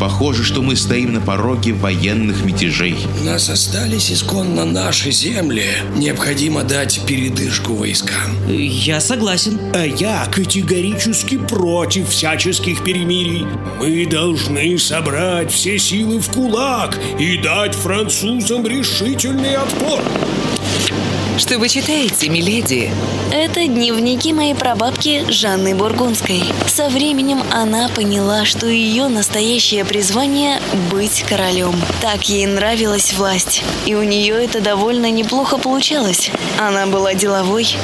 Похоже, 0.00 0.44
что 0.44 0.62
мы 0.62 0.76
стоим 0.76 1.12
на 1.12 1.20
пороге 1.20 1.74
военных 1.74 2.42
мятежей. 2.42 2.96
У 3.20 3.24
нас 3.24 3.50
остались 3.50 4.10
исконно 4.10 4.64
наши 4.64 5.10
земли. 5.10 5.66
Необходимо 5.94 6.62
дать 6.62 7.02
передышку 7.06 7.74
войскам. 7.74 8.34
Я 8.48 8.98
согласен. 9.02 9.60
А 9.74 9.84
я 9.84 10.24
категорически 10.32 11.36
против 11.36 12.08
всяческих 12.08 12.82
перемирий. 12.82 13.46
Мы 13.78 14.06
должны 14.06 14.78
собрать 14.78 15.52
все 15.52 15.78
силы 15.78 16.18
в 16.18 16.30
кулак 16.30 16.98
и 17.18 17.36
дать 17.36 17.74
французам 17.74 18.66
решительный 18.66 19.56
отпор. 19.56 20.00
Что 21.40 21.58
вы 21.58 21.70
читаете, 21.70 22.28
миледи? 22.28 22.90
Это 23.32 23.66
дневники 23.66 24.34
моей 24.34 24.54
прабабки 24.54 25.24
Жанны 25.30 25.74
Бургундской. 25.74 26.42
Со 26.66 26.90
временем 26.90 27.42
она 27.50 27.88
поняла, 27.88 28.44
что 28.44 28.66
ее 28.66 29.08
настоящее 29.08 29.86
призвание– 29.86 30.60
быть 30.92 31.24
королем. 31.26 31.74
Так 32.02 32.28
ей 32.28 32.44
нравилась 32.44 33.14
власть. 33.14 33.64
И 33.86 33.94
у 33.94 34.02
нее 34.02 34.44
это 34.44 34.60
довольно 34.60 35.10
неплохо 35.10 35.56
получалось. 35.56 36.30
Она 36.58 36.86
была 36.86 37.14
деловой, 37.14 37.74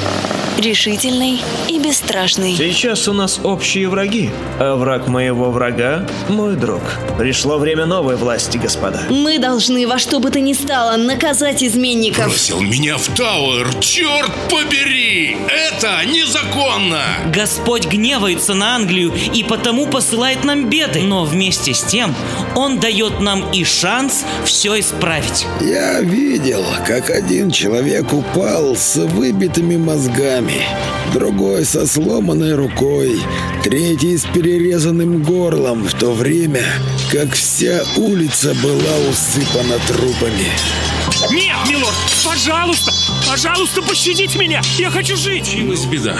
решительной 0.57 1.39
и 1.67 1.79
бесстрашной. 1.79 2.55
Сейчас 2.55 3.07
у 3.07 3.13
нас 3.13 3.39
общие 3.43 3.87
враги, 3.89 4.29
а 4.59 4.75
враг 4.75 5.07
моего 5.07 5.51
врага– 5.51 6.07
мой 6.29 6.55
друг. 6.55 6.81
Пришло 7.17 7.57
время 7.57 7.85
новой 7.85 8.15
власти, 8.15 8.57
господа. 8.57 9.03
Мы 9.09 9.39
должны 9.39 9.87
во 9.87 9.99
что 9.99 10.19
бы 10.19 10.29
то 10.31 10.39
ни 10.39 10.53
стало 10.53 10.97
наказать 10.97 11.63
изменников. 11.63 12.27
Бросил 12.27 12.61
меня 12.61 12.97
в 12.97 13.07
Тауэр, 13.09 13.67
черт 13.79 14.31
побери! 14.49 15.37
Это 15.49 16.05
незаконно! 16.05 17.01
Господь 17.33 17.85
гневается 17.87 18.53
на 18.53 18.75
Англию 18.75 19.13
и 19.33 19.43
потому 19.43 19.87
посылает 19.87 20.43
нам 20.43 20.69
беды. 20.69 21.01
Но 21.01 21.23
вместе 21.23 21.73
с 21.73 21.83
тем 21.83 22.15
Он 22.55 22.79
дает 22.79 23.19
нам 23.19 23.51
и 23.51 23.63
шанс 23.63 24.25
все 24.45 24.79
исправить. 24.79 25.45
Я 25.61 26.01
видел, 26.01 26.63
как 26.85 27.09
один 27.09 27.51
человек 27.51 28.13
упал 28.13 28.75
с 28.75 28.95
выбитыми 28.95 29.77
мозгами, 29.77 30.46
другой 31.13 31.65
со 31.65 31.85
сломанной 31.87 32.55
рукой, 32.55 33.19
третий 33.63 34.17
с 34.17 34.23
перерезанным 34.25 35.23
горлом, 35.23 35.83
в 35.83 35.93
то 35.93 36.11
время 36.11 36.63
как 37.11 37.33
вся 37.33 37.81
улица 37.95 38.53
была 38.61 39.09
усыпана 39.09 39.77
трупами. 39.87 40.51
Нет, 41.31 41.55
милорд, 41.69 41.95
пожалуйста, 42.23 42.91
пожалуйста, 43.27 43.81
пощадите 43.81 44.37
меня. 44.37 44.61
Я 44.77 44.89
хочу 44.91 45.15
жить. 45.15 45.45
Случилась 45.45 45.85
беда. 45.85 46.15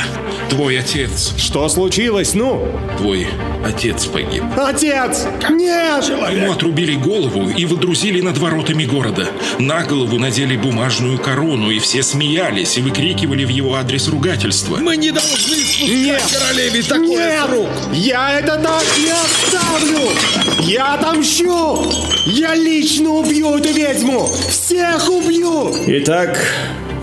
Твой 0.49 0.79
отец, 0.79 1.33
Что 1.37 1.67
случилось, 1.69 2.33
ну? 2.33 2.65
твой 2.97 3.27
отец 3.65 4.05
погиб. 4.05 4.43
Отец! 4.55 5.25
Нет! 5.49 6.05
Ему 6.31 6.51
отрубили 6.53 6.95
голову 6.95 7.49
и 7.49 7.65
выдрузили 7.65 8.21
над 8.21 8.37
воротами 8.37 8.85
города. 8.85 9.27
На 9.59 9.83
голову 9.83 10.17
надели 10.17 10.55
бумажную 10.55 11.19
корону, 11.19 11.69
и 11.69 11.79
все 11.79 12.01
смеялись 12.01 12.77
и 12.77 12.81
выкрикивали 12.81 13.43
в 13.45 13.49
его 13.49 13.75
адрес 13.75 14.07
ругательства. 14.17 14.77
Мы 14.77 14.97
не 14.97 15.11
должны 15.11 15.55
спускать 15.55 15.87
Нет! 15.89 16.23
королеве 16.33 16.81
такое 16.83 17.07
Нет! 17.07 17.39
с 17.45 17.49
рук. 17.49 17.69
Я 17.93 18.39
это 18.39 18.57
так 18.57 18.83
не 18.97 19.11
оставлю! 19.11 20.09
Я 20.63 20.95
отомщу! 20.95 21.85
Я 22.25 22.55
лично 22.55 23.11
убью 23.11 23.57
эту 23.57 23.71
ведьму! 23.71 24.27
Всех 24.49 25.09
убью! 25.09 25.75
Итак, 25.87 26.39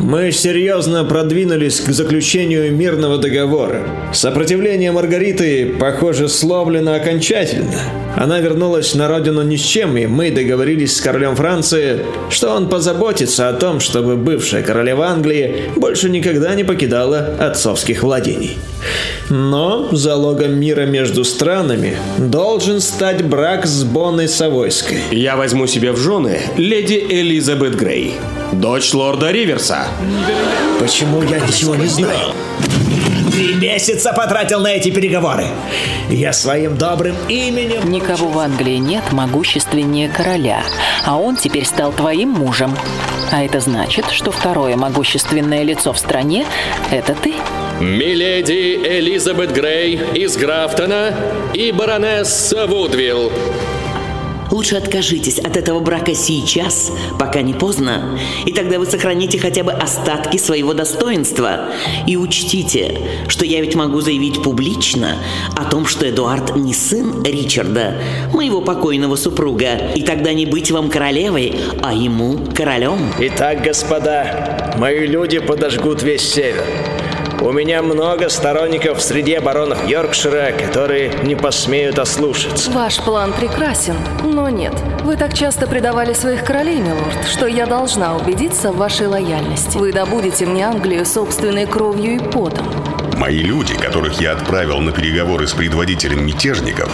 мы 0.00 0.33
серьезно 0.33 1.05
продвинулись 1.05 1.81
к 1.81 1.91
заключению 1.91 2.73
мирного 2.75 3.19
договора. 3.19 3.83
Сопротивление 4.12 4.92
Маргариты, 4.92 5.75
похоже, 5.78 6.28
сломлено 6.28 6.95
окончательно. 6.95 7.81
Она 8.17 8.41
вернулась 8.41 8.95
на 8.95 9.09
родину 9.09 9.42
ни 9.42 9.57
с 9.57 9.61
чем, 9.61 9.96
и 9.96 10.07
мы 10.07 10.30
договорились 10.30 10.96
с 10.96 11.01
королем 11.01 11.35
Франции, 11.36 12.01
что 12.30 12.51
он 12.51 12.68
позаботится 12.68 13.48
о 13.48 13.52
том, 13.52 13.80
чтобы 13.80 14.17
бывшая 14.17 14.63
королева 14.63 15.07
Англии 15.07 15.70
больше 15.77 16.08
никогда 16.11 16.55
не 16.55 16.64
покидала 16.64 17.18
отцовских 17.41 18.02
владений. 18.02 18.57
Но 19.30 19.89
залогом 19.92 20.58
мира 20.58 20.83
между 20.86 21.24
странами 21.24 21.97
должен 22.18 22.80
стать 22.80 23.24
брак 23.24 23.67
с 23.67 23.83
Бонной 23.85 24.29
Савойской. 24.29 24.98
Я 25.11 25.36
возьму 25.36 25.67
себе 25.67 25.92
в 25.92 25.98
жены 25.98 26.41
леди 26.57 27.05
Элизабет 27.08 27.74
Грей, 27.74 28.14
дочь 28.61 28.92
лорда 28.92 29.31
Риверса. 29.31 29.87
Почему 30.81 31.23
я 31.23 31.41
ничего 31.41 31.75
не 31.75 31.87
знаю? 31.87 32.35
Три 33.33 33.55
месяца 33.55 34.13
потратил 34.13 34.61
на 34.61 34.69
эти 34.69 34.91
переговоры. 34.91 35.47
Я 36.09 36.33
своим 36.33 36.77
добрым 36.77 37.17
именем... 37.29 37.91
Никого 37.91 38.29
в 38.29 38.39
Англии 38.39 38.77
нет 38.77 39.13
могущественнее 39.13 40.09
короля, 40.09 40.63
а 41.05 41.19
он 41.19 41.37
теперь 41.37 41.65
стал 41.65 41.92
твоим 41.92 42.29
мужем. 42.31 42.77
А 43.33 43.42
это 43.42 43.61
значит, 43.61 44.07
что 44.11 44.31
второе 44.31 44.77
могущественное 44.77 45.65
лицо 45.65 45.92
в 45.92 45.98
стране– 45.98 46.47
это 46.92 47.15
ты. 47.15 47.35
Миледи 47.81 48.81
Элизабет 48.85 49.53
Грей 49.53 49.97
из 50.15 50.36
Графтона 50.36 51.15
и 51.53 51.73
баронесса 51.73 52.67
Вудвилл. 52.67 53.33
Лучше 54.50 54.77
откажитесь 54.77 55.38
от 55.38 55.56
этого 55.56 55.80
брака 55.80 56.14
сейчас, 56.14 56.92
пока 57.18 57.42
не 57.42 57.55
поздно, 57.55 58.18
и 58.46 58.52
тогда 58.52 58.78
вы 58.78 58.86
сохраните 58.86 59.38
хотя 59.38 59.64
бы 59.64 59.72
остатки 59.72 60.36
своего 60.36 60.74
достоинства. 60.74 61.70
И 62.06 62.16
учтите, 62.16 62.98
что 63.28 63.44
я 63.44 63.60
ведь 63.60 63.74
могу 63.74 64.00
заявить 64.00 64.42
публично 64.42 65.16
о 65.56 65.64
том, 65.64 65.86
что 65.86 66.08
Эдуард 66.08 66.56
не 66.56 66.74
сын 66.74 67.22
Ричарда, 67.22 67.94
моего 68.32 68.60
покойного 68.60 69.16
супруга, 69.16 69.77
и 69.94 70.02
тогда 70.02 70.32
не 70.32 70.46
быть 70.46 70.70
вам 70.70 70.90
королевой, 70.90 71.55
а 71.82 71.92
ему 71.92 72.38
королем. 72.55 73.12
Итак, 73.18 73.62
господа, 73.62 74.74
мои 74.78 75.06
люди 75.06 75.38
подожгут 75.38 76.02
весь 76.02 76.22
север. 76.22 76.64
У 77.40 77.52
меня 77.52 77.83
много 77.83 78.28
сторонников 78.28 79.02
среди 79.02 79.39
баронов 79.39 79.86
Йоркшира, 79.86 80.52
которые 80.52 81.12
не 81.22 81.34
посмеют 81.34 81.98
ослушаться. 81.98 82.70
Ваш 82.70 82.98
план 83.00 83.33
прекрасен, 83.33 83.96
но 84.22 84.48
нет. 84.48 84.72
Вы 85.02 85.17
так 85.17 85.34
часто 85.34 85.67
предавали 85.67 86.12
своих 86.12 86.44
королей, 86.44 86.78
милорд, 86.78 87.27
что 87.30 87.46
я 87.46 87.67
должна 87.67 88.17
убедиться 88.17 88.73
в 88.73 88.77
вашей 88.77 89.06
лояльности. 89.06 89.77
Вы 89.77 89.92
добудете 89.92 90.46
мне 90.46 90.67
Англию 90.67 91.05
собственной 91.05 91.67
кровью 91.67 92.17
и 92.17 92.18
потом. 92.18 92.67
Мои 93.18 93.39
люди, 93.39 93.74
которых 93.74 94.20
я 94.20 94.33
отправил 94.33 94.80
на 94.80 94.92
переговоры 94.92 95.46
с 95.46 95.52
предводителем 95.52 96.27
мятежников, 96.27 96.90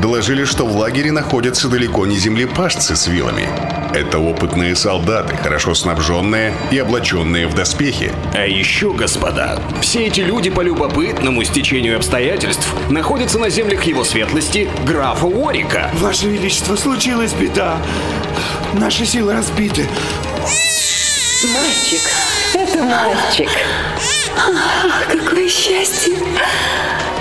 доложили, 0.00 0.44
что 0.44 0.66
в 0.66 0.76
лагере 0.76 1.12
находятся 1.12 1.68
далеко 1.68 2.06
не 2.06 2.16
землепашцы 2.16 2.96
с 2.96 3.06
вилами. 3.06 3.48
Это 3.94 4.18
опытные 4.18 4.74
солдаты, 4.74 5.36
хорошо 5.36 5.74
снабженные 5.74 6.54
и 6.70 6.78
облаченные 6.78 7.46
в 7.46 7.54
доспехи. 7.54 8.12
А 8.34 8.46
еще, 8.46 8.92
господа, 8.92 9.60
все 9.82 10.06
эти 10.06 10.20
люди 10.20 10.48
по 10.50 10.62
любопытному 10.62 11.44
стечению 11.44 11.96
обстоятельств 11.96 12.66
находятся 12.88 13.38
на 13.38 13.50
землях 13.50 13.84
его 13.84 14.04
светлости 14.04 14.68
графа 14.86 15.26
Уорика. 15.26 15.90
Ваше 15.94 16.28
Величество, 16.28 16.76
случилась 16.76 17.34
беда. 17.34 17.76
Наши 18.72 19.04
силы 19.04 19.34
разбиты. 19.34 19.86
Мальчик, 21.44 22.00
это 22.54 22.82
мальчик. 22.82 23.50
Ах, 24.36 25.06
какое 25.10 25.48
счастье. 25.48 26.16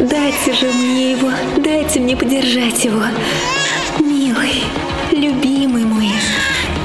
Дайте 0.01 0.53
же 0.53 0.65
мне 0.73 1.11
его, 1.11 1.29
дайте 1.57 1.99
мне 1.99 2.17
подержать 2.17 2.83
его. 2.83 3.03
Милый, 3.99 4.63
любимый 5.11 5.83
мой. 5.83 6.09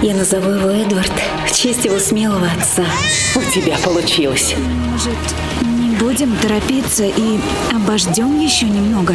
Я 0.03 0.15
назову 0.15 0.51
его 0.51 0.69
Эдвард 0.69 1.11
в 1.47 1.53
честь 1.55 1.87
его 1.87 1.99
смелого 1.99 2.47
отца. 2.47 2.85
У 3.35 3.41
тебя 3.51 3.79
получилось. 3.79 4.55
Может, 4.93 5.17
не 5.63 5.97
будем 5.97 6.37
торопиться 6.37 7.05
и 7.05 7.39
обождем 7.75 8.39
еще 8.39 8.67
немного? 8.67 9.15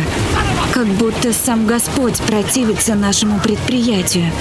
Как 0.74 0.88
будто 0.88 1.32
сам 1.32 1.68
Господь 1.68 2.20
противится 2.22 2.96
нашему 2.96 3.40
предприятию. 3.40 4.32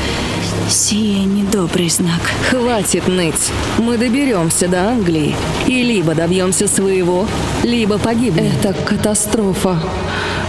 Сие 0.68 1.24
недобрый 1.24 1.88
знак. 1.88 2.20
Хватит 2.48 3.08
ныть. 3.08 3.50
Мы 3.78 3.98
доберемся 3.98 4.68
до 4.68 4.88
Англии 4.88 5.34
и 5.66 5.82
либо 5.82 6.14
добьемся 6.14 6.68
своего, 6.68 7.26
либо 7.64 7.98
погибнем. 7.98 8.44
Это 8.44 8.72
катастрофа. 8.72 9.80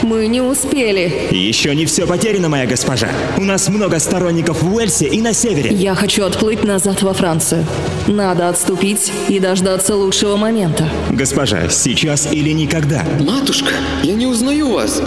Мы 0.03 0.27
не 0.27 0.41
успели. 0.41 1.27
Еще 1.31 1.75
не 1.75 1.85
все 1.85 2.07
потеряно, 2.07 2.49
моя 2.49 2.65
госпожа. 2.65 3.09
У 3.37 3.43
нас 3.43 3.69
много 3.69 3.99
сторонников 3.99 4.63
в 4.63 4.73
Уэльсе 4.75 5.07
и 5.07 5.21
на 5.21 5.33
севере. 5.33 5.69
Я 5.75 5.93
хочу 5.93 6.23
отплыть 6.23 6.63
назад 6.63 7.03
во 7.03 7.13
Францию. 7.13 7.65
Надо 8.07 8.49
отступить 8.49 9.11
и 9.29 9.39
дождаться 9.39 9.95
лучшего 9.95 10.37
момента. 10.37 10.89
Госпожа, 11.11 11.69
сейчас 11.69 12.31
или 12.31 12.49
никогда. 12.49 13.05
Матушка, 13.19 13.73
я 14.03 14.13
не 14.13 14.25
узнаю 14.25 14.71
вас. 14.71 15.01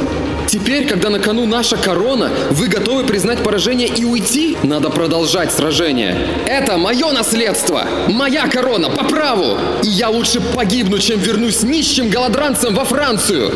Теперь, 0.46 0.87
когда 0.87 1.11
на 1.11 1.19
кону 1.19 1.46
наша 1.46 1.76
корона, 1.76 2.31
вы 2.50 2.69
готовы 2.69 3.05
признать 3.05 3.38
поражение 3.43 3.88
и 3.88 4.05
уйти? 4.05 4.56
Надо 4.62 4.91
продолжать 4.91 5.52
сражение. 5.52 6.17
Это 6.46 6.76
мое 6.76 7.12
наследство! 7.12 7.85
Моя 8.08 8.46
корона 8.49 8.91
по 8.91 9.05
праву! 9.05 9.56
И 9.82 9.88
я 9.88 10.11
лучше 10.11 10.41
погибну, 10.41 10.99
чем 10.99 11.19
вернусь 11.19 11.62
нищим 11.62 12.11
голодранцем 12.11 12.75
во 12.75 12.85
Францию! 12.85 13.52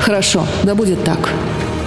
Хорошо, 0.00 0.46
да 0.64 0.74
будет 0.74 1.04
так. 1.04 1.18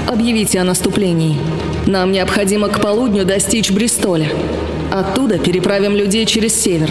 Объявите 0.08 0.60
о 0.60 0.63
наступлении. 0.63 1.38
Нам 1.86 2.12
необходимо 2.12 2.69
к 2.69 2.80
полудню 2.80 3.25
достичь 3.25 3.72
Бристоля. 3.72 4.30
Оттуда 4.92 5.38
переправим 5.38 5.96
людей 5.96 6.26
через 6.26 6.56
север. 6.56 6.90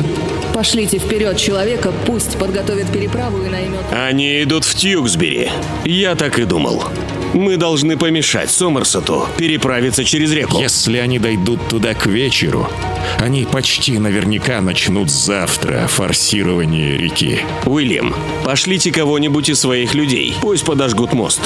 Пошлите 0.52 0.98
вперед 0.98 1.36
человека, 1.36 1.92
пусть 2.06 2.38
подготовит 2.38 2.90
переправу 2.92 3.42
и 3.42 3.48
наймет... 3.48 3.80
Они 3.92 4.42
идут 4.42 4.64
в 4.64 4.74
Тьюксбери. 4.74 5.50
Я 5.84 6.14
так 6.14 6.38
и 6.38 6.44
думал. 6.44 6.84
Мы 7.34 7.56
должны 7.56 7.96
помешать 7.96 8.48
Сомерсету 8.48 9.26
переправиться 9.36 10.04
через 10.04 10.32
реку. 10.32 10.60
Если 10.60 10.98
они 10.98 11.18
дойдут 11.18 11.68
туда 11.68 11.92
к 11.92 12.06
вечеру, 12.06 12.68
они 13.18 13.44
почти 13.44 13.98
наверняка 13.98 14.60
начнут 14.60 15.10
завтра 15.10 15.88
форсирование 15.88 16.96
реки. 16.96 17.40
Уильям, 17.66 18.14
пошлите 18.44 18.92
кого-нибудь 18.92 19.48
из 19.48 19.58
своих 19.58 19.94
людей. 19.94 20.36
Пусть 20.42 20.64
подожгут 20.64 21.12
мост. 21.12 21.40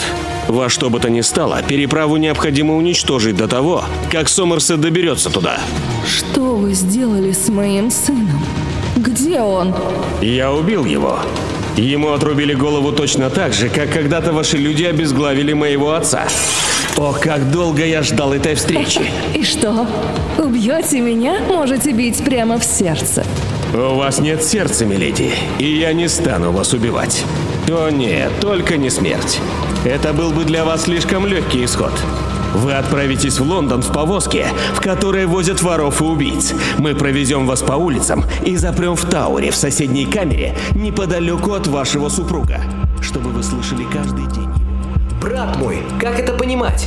Во 0.47 0.69
что 0.69 0.91
бы 0.91 1.01
то 1.01 1.09
ни 1.09 1.23
стало, 1.23 1.63
переправу 1.63 2.19
необходимо 2.19 2.77
уничтожить 2.77 3.37
до 3.37 3.49
того, 3.49 3.85
как 4.11 4.29
Сомерсет 4.29 4.83
доберется 4.83 5.31
туда. 5.31 5.59
Что 6.07 6.55
вы 6.55 6.75
сделали 6.75 7.33
с 7.33 7.49
моим 7.49 7.91
сыном? 7.91 8.45
Где 8.97 9.41
он? 9.41 9.75
Я 10.21 10.53
убил 10.53 10.85
его. 10.85 11.21
Ему 11.79 12.13
отрубили 12.13 12.55
голову 12.55 12.91
точно 12.91 13.31
так 13.31 13.53
же, 13.53 13.69
как 13.69 13.93
когда-то 13.93 14.33
ваши 14.33 14.57
люди 14.57 14.83
обезглавили 14.83 15.53
моего 15.53 15.93
отца. 15.93 16.25
О, 16.97 17.13
как 17.13 17.53
долго 17.53 17.85
я 17.85 18.03
ждал 18.03 18.33
этой 18.33 18.57
встречи. 18.57 19.03
И 19.35 19.45
что? 19.45 19.87
Убьете 20.39 21.01
меня? 21.01 21.41
Можете 21.47 21.93
бить 21.93 22.25
прямо 22.25 22.59
в 22.59 22.65
сердце. 22.65 23.25
У 23.73 23.95
вас 23.95 24.19
нет 24.19 24.43
сердца, 24.43 24.87
миледи, 24.87 25.31
и 25.59 25.67
я 25.67 25.93
не 25.93 26.09
стану 26.09 26.53
вас 26.53 26.73
убивать. 26.73 27.23
О 27.69 27.91
нет, 27.91 28.33
только 28.41 28.79
не 28.79 28.89
смерть. 28.89 29.39
Это 29.85 30.15
был 30.15 30.33
бы 30.33 30.45
для 30.45 30.65
вас 30.65 30.85
слишком 30.85 31.27
легкий 31.27 31.65
исход. 31.65 31.93
Вы 32.55 32.75
отправитесь 32.75 33.39
в 33.39 33.49
Лондон 33.49 33.83
в 33.83 33.93
повозке, 33.93 34.47
в 34.75 34.81
которой 34.81 35.27
возят 35.27 35.63
воров 35.63 36.01
и 36.01 36.05
убийц. 36.05 36.53
Мы 36.79 36.95
провезем 36.95 37.47
вас 37.47 37.63
по 37.63 37.75
улицам 37.75 38.25
и 38.45 38.57
запрем 38.57 38.97
в 38.97 39.05
Тауре 39.05 39.51
в 39.51 39.57
соседней 39.57 40.07
камере 40.07 40.55
неподалеку 40.75 41.53
от 41.53 41.67
вашего 41.67 42.09
супруга, 42.09 42.61
чтобы 43.01 43.31
вы 43.31 43.43
слышали 43.43 43.85
каждый 43.85 44.27
день. 44.27 44.49
Брат 45.21 45.57
мой, 45.57 45.83
как 46.01 46.19
это 46.19 46.33
понимать? 46.33 46.87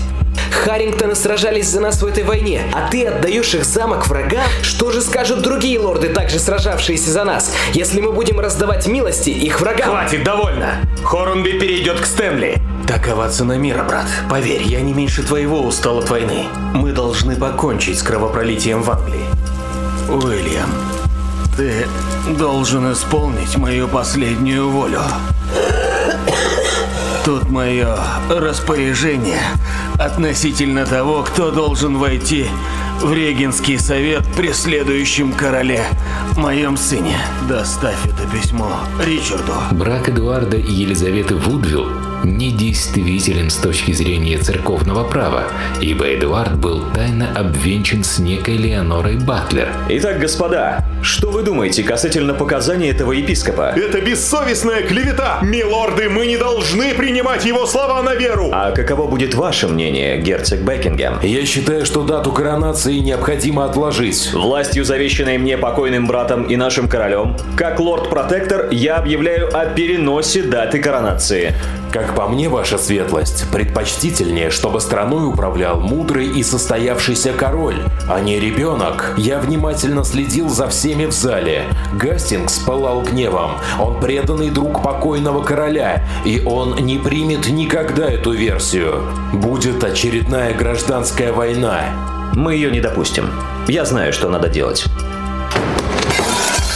Харрингтоны 0.52 1.16
сражались 1.16 1.68
за 1.68 1.80
нас 1.80 2.02
в 2.02 2.06
этой 2.06 2.24
войне, 2.24 2.62
а 2.74 2.90
ты 2.90 3.06
отдаешь 3.06 3.54
их 3.54 3.66
замок 3.66 4.08
врагам? 4.08 4.44
Что 4.62 4.92
же 4.92 5.02
скажут 5.02 5.42
другие 5.42 5.80
лорды, 5.80 6.10
также 6.10 6.40
сражавшиеся 6.40 7.12
за 7.12 7.24
нас, 7.24 7.56
если 7.74 8.00
мы 8.00 8.12
будем 8.12 8.40
раздавать 8.40 8.88
милости 8.88 9.30
их 9.30 9.60
врагам? 9.60 9.90
Хватит, 9.90 10.24
довольно! 10.24 10.76
Хорнби 11.04 11.52
перейдет 11.52 12.00
к 12.00 12.06
Стэнли. 12.06 12.61
Такова 12.92 13.30
цена 13.30 13.56
мира, 13.56 13.84
брат. 13.84 14.06
Поверь, 14.30 14.64
я 14.64 14.82
не 14.82 14.94
меньше 14.94 15.24
твоего 15.24 15.62
устал 15.62 16.00
от 16.00 16.10
войны. 16.10 16.48
Мы 16.74 16.92
должны 16.92 17.38
покончить 17.38 17.98
с 18.00 18.04
кровопролитием 18.04 18.84
в 18.84 18.92
Англии. 18.92 19.24
Уильям, 20.10 20.70
ты 21.56 21.88
должен 22.38 22.92
исполнить 22.92 23.56
мою 23.56 23.88
последнюю 23.88 24.70
волю. 24.70 25.04
Тут 27.24 27.50
мое 27.50 27.98
распоряжение 28.30 29.40
относительно 29.98 30.86
того, 30.86 31.24
кто 31.24 31.50
должен 31.52 31.98
войти 31.98 32.48
в 33.00 33.14
Регенский 33.14 33.80
совет 33.80 34.26
при 34.36 34.52
следующем 34.52 35.32
короле, 35.32 35.86
моем 36.36 36.76
сыне. 36.76 37.16
Доставь 37.48 38.06
это 38.06 38.30
письмо 38.30 38.70
Ричарду. 39.02 39.54
Брак 39.72 40.10
Эдуарда 40.10 40.58
и 40.58 40.70
Елизаветы 40.74 41.36
Вудвилл 41.36 42.11
недействителен 42.24 43.50
с 43.50 43.58
точки 43.58 43.92
зрения 43.92 44.38
церковного 44.38 45.04
права, 45.04 45.44
ибо 45.82 46.06
Эдуард 46.14 46.58
был 46.58 46.84
тайно 46.94 47.30
обвенчан 47.36 48.04
с 48.04 48.20
некой 48.20 48.58
Леонорой 48.58 49.18
Батлер. 49.18 49.70
Итак, 49.90 50.20
господа, 50.20 50.86
что 51.02 51.32
вы 51.32 51.44
думаете 51.44 51.84
касательно 51.84 52.34
показаний 52.34 52.90
этого 52.90 53.12
епископа? 53.12 53.74
Это 53.76 54.02
бессовестная 54.02 54.82
клевета! 54.84 55.40
Милорды, 55.42 56.10
мы 56.10 56.26
не 56.26 56.38
должны 56.38 56.94
принимать 56.94 57.46
его 57.46 57.66
слова 57.66 58.02
на 58.02 58.16
веру! 58.16 58.50
А 58.54 58.72
каково 58.72 59.08
будет 59.08 59.34
ваше 59.34 59.68
мнение, 59.68 60.20
герцог 60.20 60.62
Бекингем? 60.62 61.20
Я 61.22 61.46
считаю, 61.46 61.86
что 61.86 62.04
дату 62.04 62.32
коронации 62.32 63.00
необходимо 63.00 63.66
отложить. 63.66 64.32
Властью, 64.34 64.86
завещанной 64.86 65.38
мне 65.38 65.58
покойным 65.58 66.08
братом 66.08 66.44
и 66.44 66.56
нашим 66.56 66.88
королем, 66.88 67.36
как 67.56 67.80
лорд-протектор, 67.80 68.70
я 68.72 68.98
объявляю 68.98 69.56
о 69.56 69.66
переносе 69.66 70.44
даты 70.44 70.80
коронации. 70.80 71.54
Как 71.92 72.16
по 72.16 72.26
мне, 72.30 72.48
ваша 72.48 72.78
светлость, 72.78 73.52
предпочтительнее, 73.52 74.50
чтобы 74.50 74.80
страной 74.80 75.28
управлял 75.28 75.82
мудрый 75.82 76.28
и 76.28 76.42
состоявшийся 76.42 77.34
король, 77.34 77.84
а 78.10 78.22
не 78.22 78.40
ребенок. 78.40 79.14
Я 79.18 79.40
внимательно 79.40 80.06
следил 80.06 80.48
за 80.48 80.70
всеми 80.70 81.06
в 81.06 81.12
зале. 81.12 81.66
Гастингс 81.94 82.60
пылал 82.60 83.02
гневом. 83.02 83.58
Он 83.78 84.00
преданный 84.00 84.50
друг 84.52 84.82
покойного 84.82 85.44
короля, 85.44 86.02
и 86.24 86.42
он 86.46 86.78
не 86.78 86.98
примет 86.98 87.50
никогда 87.50 88.10
эту 88.10 88.32
версию. 88.32 89.04
Будет 89.34 89.84
очередная 89.84 90.54
гражданская 90.54 91.34
война. 91.34 91.82
Мы 92.34 92.54
ее 92.54 92.72
не 92.72 92.80
допустим. 92.80 93.30
Я 93.68 93.84
знаю, 93.84 94.14
что 94.14 94.30
надо 94.30 94.48
делать. 94.48 94.86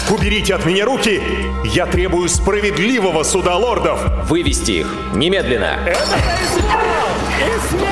Уберите 0.09 0.53
от 0.53 0.65
меня 0.65 0.85
руки! 0.85 1.21
Я 1.63 1.87
требую 1.87 2.29
справедливого 2.29 3.23
суда 3.23 3.55
лордов! 3.55 3.99
Вывести 4.29 4.71
их! 4.71 4.87
Немедленно! 5.13 5.79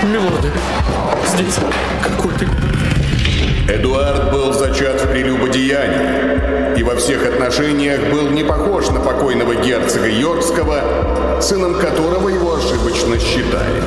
Милорды, 0.03 0.51
здесь 1.27 1.55
какой-то... 2.03 2.45
Эдуард 3.67 4.31
был 4.31 4.53
зачат 4.53 5.01
в 5.01 5.11
прелюбодеянии 5.11 6.77
и 6.79 6.83
во 6.83 6.95
всех 6.97 7.25
отношениях 7.25 8.01
был 8.11 8.29
не 8.29 8.43
похож 8.43 8.89
на 8.89 8.99
покойного 8.99 9.55
герцога 9.55 10.07
Йоркского, 10.07 11.39
сыном 11.41 11.75
которого 11.75 12.29
его 12.29 12.55
ошибочно 12.55 13.17
считали. 13.19 13.81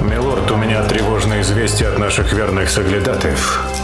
Милорд, 0.00 0.48
у 0.50 0.56
меня 0.56 0.84
тревожное 0.84 1.40
известие 1.40 1.88
от 1.88 1.98
наших 1.98 2.32
верных 2.32 2.70
соглядатаев. 2.70 3.83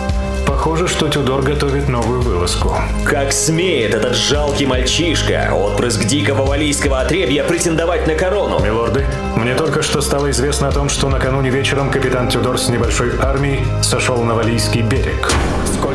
Похоже, 0.60 0.88
что 0.88 1.08
Тюдор 1.08 1.40
готовит 1.40 1.88
новую 1.88 2.20
вылазку. 2.20 2.76
Как 3.06 3.32
смеет 3.32 3.94
этот 3.94 4.14
жалкий 4.14 4.66
мальчишка, 4.66 5.54
отпрыск 5.54 6.04
дикого 6.04 6.44
валийского 6.44 7.00
отребья, 7.00 7.44
претендовать 7.44 8.06
на 8.06 8.14
корону? 8.14 8.60
Милорды, 8.60 9.06
мне 9.36 9.54
только 9.54 9.80
что 9.80 10.02
стало 10.02 10.30
известно 10.30 10.68
о 10.68 10.70
том, 10.70 10.90
что 10.90 11.08
накануне 11.08 11.48
вечером 11.48 11.90
капитан 11.90 12.28
Тюдор 12.28 12.58
с 12.58 12.68
небольшой 12.68 13.12
армией 13.18 13.64
сошел 13.82 14.22
на 14.22 14.34
Валийский 14.34 14.82
берег. 14.82 15.32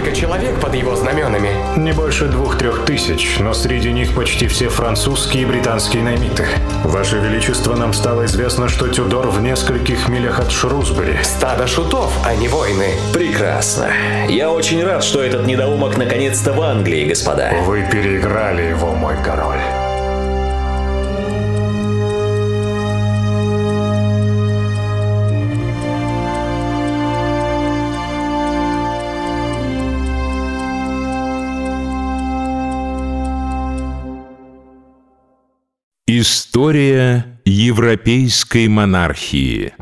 Сколько 0.06 0.22
человек 0.22 0.60
под 0.60 0.76
его 0.76 0.96
знаменами? 0.96 1.50
Не 1.78 1.92
больше 1.92 2.28
двух-трех 2.28 2.86
тысяч, 2.86 3.40
но 3.40 3.56
среди 3.56 3.92
них 3.92 4.14
почти 4.14 4.48
все 4.48 4.70
французские 4.70 5.42
и 5.42 5.46
британские 5.48 6.04
наймиты. 6.04 6.46
Ваше 6.84 7.18
Величество, 7.18 7.76
нам 7.76 7.92
стало 7.92 8.26
известно, 8.26 8.70
что 8.70 8.88
Тюдор 8.88 9.30
в 9.30 9.42
нескольких 9.42 10.08
милях 10.08 10.40
от 10.40 10.52
Шрусбери. 10.52 11.18
Стадо 11.24 11.66
шутов, 11.66 12.14
а 12.24 12.36
не 12.36 12.48
войны. 12.48 12.90
Прекрасно. 13.14 13.90
Я 14.30 14.52
очень 14.52 14.84
рад, 14.84 15.04
что 15.04 15.24
этот 15.24 15.48
недоумок 15.48 15.98
наконец-то 15.98 16.54
в 16.54 16.62
Англии, 16.62 17.10
господа. 17.10 17.52
Вы 17.64 17.84
переиграли 17.92 18.62
его, 18.62 18.94
мой 18.94 19.16
король. 19.24 19.85
История 36.08 37.40
европейской 37.46 38.68
монархии 38.68 39.74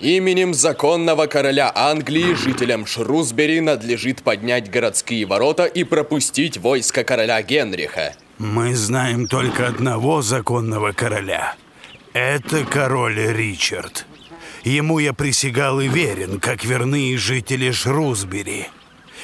Именем 0.00 0.52
законного 0.52 1.24
короля 1.24 1.72
Англии 1.74 2.34
жителям 2.34 2.84
Шрусбери 2.84 3.60
надлежит 3.60 4.22
поднять 4.22 4.70
городские 4.70 5.24
ворота 5.24 5.64
и 5.64 5.84
пропустить 5.84 6.58
войско 6.58 7.04
короля 7.04 7.40
Генриха. 7.40 8.12
Мы 8.36 8.74
знаем 8.76 9.26
только 9.26 9.66
одного 9.66 10.20
законного 10.20 10.92
короля. 10.92 11.54
Это 12.12 12.64
король 12.64 13.18
Ричард. 13.18 14.06
Ему 14.64 14.98
я 14.98 15.12
присягал 15.12 15.80
и 15.80 15.88
верен, 15.88 16.40
как 16.40 16.64
верны 16.64 17.10
и 17.10 17.16
жители 17.16 17.70
Шрусбери. 17.70 18.66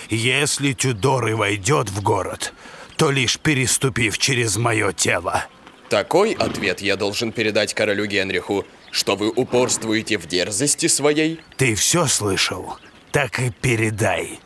Если 0.08 0.72
Тюдор 0.72 1.26
и 1.28 1.34
войдет 1.34 1.90
в 1.90 2.02
город, 2.02 2.54
то 2.96 3.10
лишь 3.10 3.38
переступив 3.38 4.18
через 4.18 4.56
мое 4.56 4.92
тело. 4.92 5.44
Такой 5.88 6.32
ответ 6.32 6.80
я 6.80 6.96
должен 6.96 7.32
передать 7.32 7.74
королю 7.74 8.06
Генриху, 8.06 8.64
что 8.90 9.16
вы 9.16 9.30
упорствуете 9.30 10.18
в 10.18 10.26
дерзости 10.26 10.86
своей? 10.86 11.40
Ты 11.56 11.74
все 11.74 12.06
слышал? 12.06 12.78
Так 13.12 13.40
и 13.40 13.50
передай. 13.50 14.40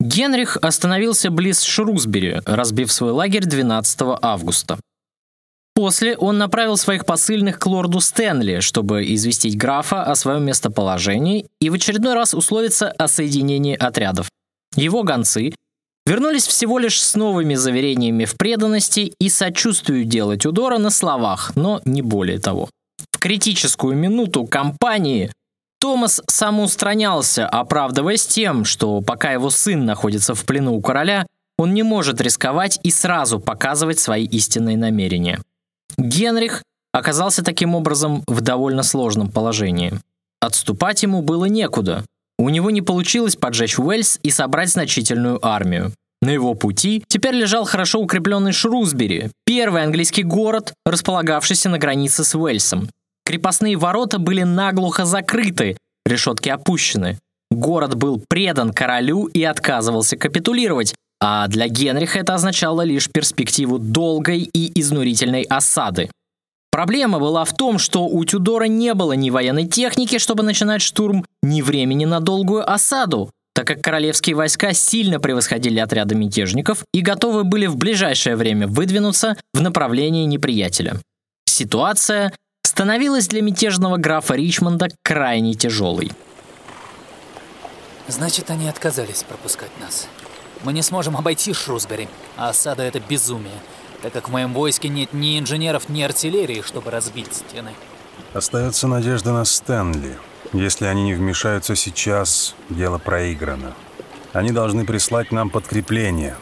Генрих 0.00 0.56
остановился 0.56 1.30
близ 1.30 1.62
Шрусбери, 1.62 2.40
разбив 2.46 2.92
свой 2.92 3.12
лагерь 3.12 3.44
12 3.44 4.00
августа. 4.22 4.78
После 5.78 6.16
он 6.16 6.38
направил 6.38 6.76
своих 6.76 7.06
посыльных 7.06 7.60
к 7.60 7.66
лорду 7.66 8.00
Стэнли, 8.00 8.58
чтобы 8.58 9.14
известить 9.14 9.56
графа 9.56 10.02
о 10.02 10.16
своем 10.16 10.42
местоположении 10.44 11.46
и 11.60 11.70
в 11.70 11.74
очередной 11.74 12.14
раз 12.14 12.34
условиться 12.34 12.90
о 12.90 13.06
соединении 13.06 13.76
отрядов. 13.76 14.28
Его 14.74 15.04
гонцы 15.04 15.54
вернулись 16.04 16.48
всего 16.48 16.80
лишь 16.80 17.00
с 17.00 17.14
новыми 17.14 17.54
заверениями 17.54 18.24
в 18.24 18.36
преданности 18.36 19.12
и 19.20 19.28
сочувствию 19.28 20.04
делать 20.04 20.42
Тюдора 20.42 20.78
на 20.78 20.90
словах, 20.90 21.52
но 21.54 21.80
не 21.84 22.02
более 22.02 22.40
того. 22.40 22.68
В 23.12 23.18
критическую 23.20 23.96
минуту 23.96 24.46
кампании 24.46 25.30
Томас 25.78 26.20
самоустранялся, 26.26 27.46
оправдываясь 27.46 28.26
тем, 28.26 28.64
что 28.64 29.00
пока 29.00 29.30
его 29.30 29.48
сын 29.48 29.86
находится 29.86 30.34
в 30.34 30.44
плену 30.44 30.74
у 30.74 30.80
короля, 30.80 31.24
он 31.56 31.72
не 31.72 31.84
может 31.84 32.20
рисковать 32.20 32.80
и 32.82 32.90
сразу 32.90 33.38
показывать 33.38 34.00
свои 34.00 34.24
истинные 34.26 34.76
намерения. 34.76 35.38
Генрих 35.96 36.62
оказался 36.92 37.42
таким 37.42 37.74
образом 37.74 38.22
в 38.26 38.40
довольно 38.40 38.82
сложном 38.82 39.30
положении. 39.30 39.94
Отступать 40.40 41.02
ему 41.02 41.22
было 41.22 41.46
некуда. 41.46 42.04
У 42.38 42.48
него 42.50 42.70
не 42.70 42.82
получилось 42.82 43.36
поджечь 43.36 43.78
Уэльс 43.78 44.20
и 44.22 44.30
собрать 44.30 44.70
значительную 44.70 45.44
армию. 45.44 45.92
На 46.20 46.30
его 46.30 46.54
пути 46.54 47.04
теперь 47.06 47.34
лежал 47.34 47.64
хорошо 47.64 48.00
укрепленный 48.00 48.52
Шрусбери, 48.52 49.30
первый 49.44 49.84
английский 49.84 50.24
город, 50.24 50.74
располагавшийся 50.84 51.68
на 51.68 51.78
границе 51.78 52.24
с 52.24 52.34
Уэльсом. 52.34 52.88
Крепостные 53.24 53.76
ворота 53.76 54.18
были 54.18 54.42
наглухо 54.42 55.04
закрыты, 55.04 55.76
решетки 56.04 56.48
опущены. 56.48 57.18
Город 57.50 57.94
был 57.94 58.22
предан 58.28 58.72
королю 58.72 59.26
и 59.26 59.42
отказывался 59.42 60.16
капитулировать, 60.16 60.94
а 61.20 61.48
для 61.48 61.68
Генриха 61.68 62.20
это 62.20 62.34
означало 62.34 62.82
лишь 62.82 63.10
перспективу 63.10 63.78
долгой 63.78 64.48
и 64.52 64.80
изнурительной 64.80 65.42
осады. 65.42 66.10
Проблема 66.70 67.18
была 67.18 67.44
в 67.44 67.56
том, 67.56 67.78
что 67.78 68.06
у 68.06 68.24
Тюдора 68.24 68.64
не 68.64 68.94
было 68.94 69.14
ни 69.14 69.30
военной 69.30 69.66
техники, 69.66 70.18
чтобы 70.18 70.42
начинать 70.42 70.82
штурм, 70.82 71.24
ни 71.42 71.62
времени 71.62 72.04
на 72.04 72.20
долгую 72.20 72.70
осаду, 72.70 73.30
так 73.54 73.66
как 73.66 73.82
королевские 73.82 74.36
войска 74.36 74.72
сильно 74.72 75.18
превосходили 75.18 75.80
отряды 75.80 76.14
мятежников 76.14 76.84
и 76.92 77.00
готовы 77.00 77.44
были 77.44 77.66
в 77.66 77.76
ближайшее 77.76 78.36
время 78.36 78.68
выдвинуться 78.68 79.36
в 79.52 79.60
направлении 79.60 80.24
неприятеля. 80.26 81.00
Ситуация 81.46 82.32
становилась 82.62 83.26
для 83.26 83.42
мятежного 83.42 83.96
графа 83.96 84.34
Ричмонда 84.34 84.88
крайне 85.02 85.54
тяжелой. 85.54 86.12
Значит, 88.06 88.50
они 88.50 88.68
отказались 88.68 89.24
пропускать 89.24 89.72
нас. 89.80 90.06
Мы 90.64 90.72
не 90.72 90.82
сможем 90.82 91.16
обойти 91.16 91.52
Шрусбери, 91.52 92.08
а 92.36 92.48
осада— 92.48 92.82
это 92.84 93.00
безумие, 93.00 93.60
так 94.02 94.12
как 94.12 94.28
в 94.28 94.32
моем 94.32 94.52
войске 94.52 94.88
нет 94.88 95.12
ни 95.12 95.38
инженеров, 95.38 95.88
ни 95.88 96.02
артиллерии, 96.02 96.62
чтобы 96.62 96.90
разбить 96.90 97.32
стены. 97.32 97.72
Остается 98.34 98.88
надежда 98.88 99.32
на 99.32 99.44
Стэнли. 99.44 100.18
Если 100.52 100.86
они 100.86 101.02
не 101.02 101.14
вмешаются 101.14 101.76
сейчас, 101.76 102.54
дело 102.68 102.98
проиграно. 102.98 103.74
Они 104.32 104.50
должны 104.50 104.84
прислать 104.84 105.32
нам 105.32 105.50
подкрепление. 105.50 106.36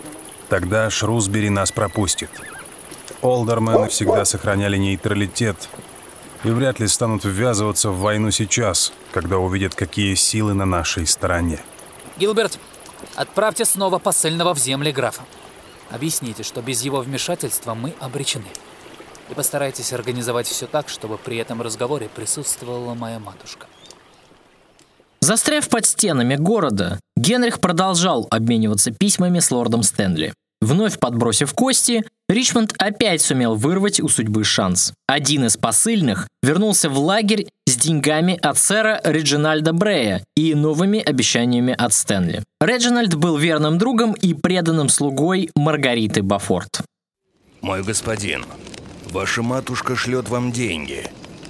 Тогда 0.49 0.90
Шрусбери 0.90 1.50
нас 1.50 1.73
пропустит. 1.73 2.30
Олдермены 3.23 3.88
всегда 3.88 4.25
сохраняли 4.25 4.76
нейтралитет, 4.76 5.68
и 6.44 6.50
вряд 6.50 6.80
ли 6.80 6.87
станут 6.87 7.25
ввязываться 7.25 7.90
в 7.90 7.99
войну 7.99 8.30
сейчас, 8.30 8.92
когда 9.12 9.38
увидят, 9.38 9.75
какие 9.75 10.14
силы 10.14 10.54
на 10.54 10.64
нашей 10.64 11.06
стороне. 11.06 11.61
Гилберт, 12.18 12.58
отправьте 13.15 13.65
снова 13.65 13.99
посыльного 13.99 14.55
в 14.55 14.59
земли 14.59 14.93
графа. 14.93 15.23
Объясните, 15.91 16.43
что 16.43 16.62
без 16.62 16.83
его 16.83 17.00
вмешательства 17.00 17.75
мы 17.75 17.95
обречены. 18.00 18.47
И 19.31 19.35
постарайтесь 19.35 19.93
организовать 19.93 20.47
все 20.47 20.67
так, 20.67 20.88
чтобы 20.88 21.19
при 21.19 21.37
этом 21.38 21.62
разговоре 21.62 22.09
присутствовала 22.09 22.95
моя 22.95 23.19
матушка. 23.19 23.67
Застряв 25.21 25.69
под 25.69 25.87
стенами 25.87 26.37
города, 26.37 27.00
Генрих 27.17 27.61
продолжал 27.61 28.26
обмениваться 28.31 28.93
письмами 28.93 29.41
с 29.41 29.50
лордом 29.50 29.83
Стэнли. 29.83 30.33
Вновь 30.61 30.99
подбросив 30.99 31.53
кости, 31.53 32.05
Ричмонд 32.29 32.75
опять 32.79 33.23
сумел 33.23 33.55
вырвать 33.55 34.00
у 34.00 34.09
судьбы 34.09 34.45
шанс. 34.45 34.93
Один 35.07 35.47
из 35.47 35.57
посыльных 35.57 36.29
вернулся 36.43 36.88
в 36.88 36.99
лагерь 36.99 37.49
с 37.76 37.78
деньгами 37.78 38.38
от 38.40 38.59
сэра 38.59 39.00
Реджинальда 39.04 39.73
Брея 39.75 40.25
и 40.35 40.54
новыми 40.54 40.99
обещаниями 40.99 41.75
от 41.76 41.92
Стэнли. 41.92 42.42
Реджинальд 42.61 43.14
был 43.14 43.37
верным 43.37 43.76
другом 43.76 44.14
и 44.14 44.33
преданным 44.33 44.88
слугой 44.88 45.50
Маргариты 45.54 46.23
Бафорт. 46.23 46.80
«Мой 47.61 47.83
господин, 47.83 48.47
ваша 49.11 49.42
матушка 49.42 49.95
шлет 49.95 50.30
вам 50.30 50.52
деньги. 50.52 51.04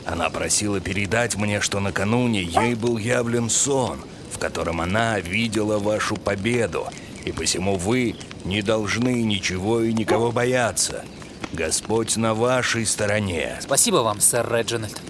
Она 0.04 0.28
просила 0.30 0.80
передать 0.80 1.37
мне, 1.37 1.61
что 1.61 1.78
накануне 1.78 2.42
ей 2.42 2.75
был 2.75 2.99
явлен 2.99 3.49
сон, 3.49 3.99
в 4.33 4.38
котором 4.38 4.80
она 4.80 5.21
видела 5.21 5.78
вашу 5.78 6.16
победу 6.16 6.87
и 7.25 7.33
посему 7.33 7.76
вы 7.76 8.14
не 8.45 8.62
должны 8.62 9.23
ничего 9.23 9.80
и 9.80 9.92
никого 9.92 10.30
бояться. 10.33 11.04
Господь 11.52 12.16
на 12.16 12.35
вашей 12.35 12.87
стороне. 12.87 13.59
Спасибо 13.61 13.97
вам, 13.97 14.21
сэр 14.21 14.49
Реджинальд. 14.52 15.00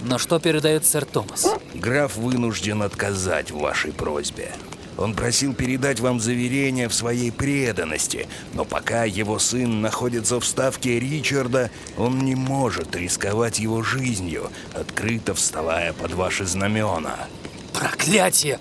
Но 0.00 0.18
что 0.18 0.38
передает 0.38 0.84
сэр 0.86 1.04
Томас? 1.04 1.46
Граф 1.74 2.16
вынужден 2.16 2.82
отказать 2.82 3.50
в 3.50 3.58
вашей 3.58 3.92
просьбе. 3.92 4.52
Он 4.96 5.14
просил 5.14 5.54
передать 5.54 6.00
вам 6.00 6.20
заверение 6.20 6.88
в 6.88 6.94
своей 6.94 7.30
преданности, 7.30 8.28
но 8.52 8.64
пока 8.64 9.04
его 9.04 9.38
сын 9.38 9.80
находится 9.80 10.38
в 10.38 10.44
ставке 10.44 11.00
Ричарда, 11.00 11.70
он 11.96 12.18
не 12.18 12.34
может 12.34 12.94
рисковать 12.96 13.58
его 13.58 13.82
жизнью, 13.82 14.50
открыто 14.74 15.34
вставая 15.34 15.94
под 15.94 16.12
ваши 16.12 16.44
знамена. 16.44 17.16
Проклятие! 17.72 18.58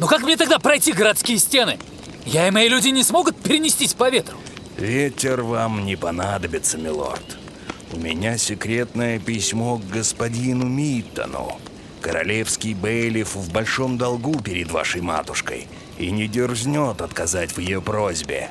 Ну 0.00 0.06
как 0.06 0.22
мне 0.22 0.36
тогда 0.36 0.58
пройти 0.58 0.92
городские 0.92 1.38
стены? 1.38 1.78
Я 2.26 2.48
и 2.48 2.50
мои 2.50 2.68
люди 2.68 2.88
не 2.88 3.04
смогут 3.04 3.36
перенестись 3.36 3.94
по 3.94 4.10
ветру. 4.10 4.38
Ветер 4.76 5.42
вам 5.42 5.84
не 5.84 5.94
понадобится, 5.94 6.78
милорд. 6.78 7.39
У 7.92 7.98
меня 7.98 8.38
секретное 8.38 9.18
письмо 9.18 9.78
к 9.78 9.86
господину 9.88 10.66
Миттону. 10.66 11.58
Королевский 12.00 12.74
бейлиф 12.74 13.34
в 13.34 13.52
большом 13.52 13.98
долгу 13.98 14.40
перед 14.40 14.70
вашей 14.70 15.00
матушкой 15.00 15.66
и 15.98 16.10
не 16.10 16.28
дерзнет 16.28 17.02
отказать 17.02 17.52
в 17.52 17.58
ее 17.58 17.82
просьбе. 17.82 18.50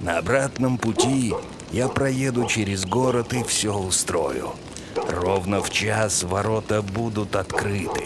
На 0.00 0.18
обратном 0.18 0.78
пути 0.78 1.34
я 1.72 1.88
проеду 1.88 2.46
через 2.46 2.86
город 2.86 3.34
и 3.34 3.42
все 3.42 3.76
устрою. 3.76 4.54
Ровно 5.08 5.62
в 5.62 5.70
час 5.70 6.22
ворота 6.22 6.82
будут 6.82 7.36
открыты. 7.36 8.04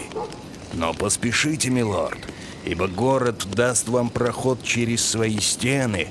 Но 0.73 0.95
поспешите, 0.95 1.71
милорд 1.71 2.19
ибо 2.65 2.87
город 2.87 3.47
даст 3.55 3.89
вам 3.89 4.11
проход 4.11 4.63
через 4.63 5.05
свои 5.05 5.39
стены, 5.41 6.09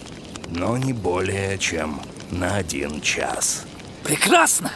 но 0.49 0.77
не 0.77 0.93
более 0.93 1.57
чем 1.57 2.01
на 2.29 2.55
один 2.57 3.01
час. 3.01 3.65
Прекрасно! 4.03 4.71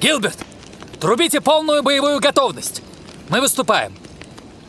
Гилберт, 0.00 0.38
трубите 1.00 1.40
полную 1.40 1.82
боевую 1.82 2.20
готовность. 2.20 2.82
Мы 3.28 3.40
выступаем. 3.40 3.92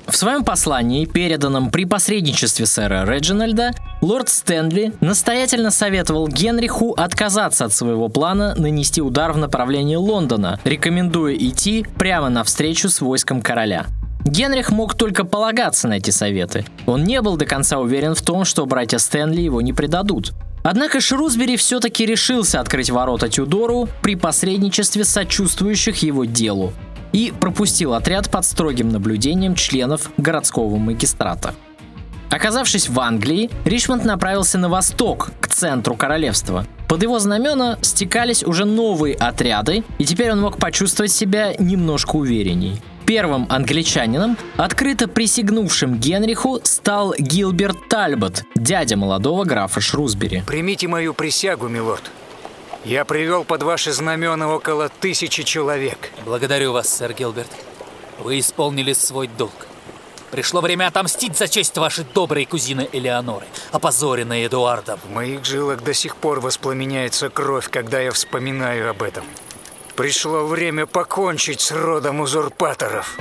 В 0.08 0.18
своем 0.18 0.44
послании, 0.44 1.06
переданном 1.06 1.72
при 1.72 1.86
посредничестве 1.86 2.66
сэра 2.66 3.06
Реджинальда, 3.06 3.72
лорд 4.02 4.30
Стэнли 4.30 4.94
настоятельно 5.00 5.72
советовал 5.72 6.28
Генриху 6.28 6.92
отказаться 6.92 7.66
от 7.66 7.74
своего 7.74 8.10
плана 8.10 8.54
нанести 8.56 9.02
удар 9.02 9.32
в 9.32 9.38
направлении 9.38 9.96
Лондона, 9.96 10.60
рекомендуя 10.66 11.34
идти 11.36 11.86
прямо 11.98 12.30
навстречу 12.30 12.90
с 12.90 13.00
войском 13.00 13.42
короля– 13.42 13.86
Генрих 14.24 14.72
мог 14.72 14.94
только 14.94 15.26
полагаться 15.26 15.88
на 15.88 15.96
эти 15.96 16.12
советы. 16.12 16.66
Он 16.86 17.04
не 17.04 17.22
был 17.22 17.38
до 17.38 17.46
конца 17.46 17.80
уверен 17.80 18.14
в 18.14 18.22
том, 18.22 18.46
что 18.46 18.66
братья 18.66 18.98
Стэнли 18.98 19.42
его 19.42 19.62
не 19.62 19.74
предадут. 19.74 20.34
Однако 20.64 21.02
Шрусбери 21.02 21.58
все-таки 21.58 22.06
решился 22.06 22.60
открыть 22.60 22.90
ворота 22.90 23.30
Тюдору 23.30 23.90
при 24.02 24.16
посредничестве 24.16 25.04
сочувствующих 25.04 25.98
его 26.04 26.26
делу 26.26 26.74
и 27.14 27.34
пропустил 27.38 27.94
отряд 27.94 28.30
под 28.30 28.46
строгим 28.46 28.90
наблюдением 28.90 29.56
членов 29.56 30.12
городского 30.18 30.78
магистрата. 30.78 31.54
Оказавшись 32.30 32.88
в 32.88 32.98
Англии, 33.00 33.50
Ричмонд 33.66 34.06
направился 34.06 34.58
на 34.58 34.70
восток, 34.70 35.32
к 35.42 35.48
центру 35.48 35.96
королевства. 35.96 36.66
Под 36.88 37.04
его 37.04 37.20
знамена 37.20 37.78
стекались 37.82 38.44
уже 38.44 38.64
новые 38.64 39.16
отряды, 39.16 39.84
и 39.98 40.06
теперь 40.06 40.32
он 40.32 40.40
мог 40.40 40.58
почувствовать 40.58 41.12
себя 41.12 41.54
немножко 41.60 42.16
уверенней. 42.16 42.82
Первым 43.12 43.46
англичанином, 43.50 44.38
открыто 44.56 45.10
присягнувшим 45.10 45.98
Генриху, 45.98 46.62
стал 46.64 47.14
Гилберт 47.20 47.90
Тальбот, 47.90 48.44
дядя 48.56 48.96
молодого 48.96 49.44
графа 49.44 49.82
Шрусбери. 49.82 50.44
Примите 50.48 50.88
мою 50.88 51.14
присягу, 51.14 51.68
милорд. 51.68 52.10
Я 52.86 53.04
привел 53.04 53.44
под 53.44 53.64
ваши 53.64 53.92
знамена 53.92 54.48
около 54.48 54.88
тысячи 54.88 55.44
человек. 55.44 56.10
Благодарю 56.24 56.72
вас, 56.72 56.88
сэр 56.88 57.12
Гилберт. 57.12 57.50
Вы 58.18 58.40
исполнили 58.40 58.94
свой 58.94 59.28
долг. 59.28 59.68
Пришло 60.32 60.62
время 60.62 60.88
отомстить 60.88 61.38
за 61.38 61.50
честь 61.50 61.78
вашей 61.78 62.06
доброй 62.14 62.46
кузины 62.46 62.88
Элеоноры, 62.94 63.46
опозоренной 63.74 64.48
Эдуардом. 64.48 65.02
В 65.04 65.12
моих 65.14 65.44
жилах 65.44 65.84
до 65.84 65.94
сих 65.94 66.16
пор 66.16 66.40
воспламеняется 66.40 67.30
кровь, 67.30 67.70
когда 67.70 68.00
я 68.00 68.14
вспоминаю 68.14 68.90
об 68.90 69.04
этом. 69.04 69.26
Пришло 70.02 70.48
время 70.48 70.88
покончить 70.88 71.62
с 71.62 71.72
родом 71.72 72.22
узурпаторов. 72.22 73.20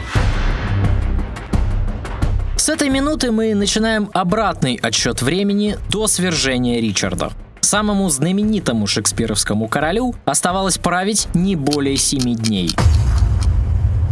С 2.56 2.70
этой 2.70 2.88
минуты 2.88 3.30
мы 3.32 3.54
начинаем 3.54 4.08
обратный 4.14 4.76
отсчет 4.76 5.20
времени 5.20 5.76
до 5.90 6.06
свержения 6.06 6.80
Ричарда. 6.80 7.32
Самому 7.60 8.08
знаменитому 8.08 8.86
шекспировскому 8.86 9.68
королю 9.68 10.14
оставалось 10.24 10.78
править 10.78 11.28
не 11.34 11.54
более 11.54 11.98
семи 11.98 12.34
дней. 12.34 12.70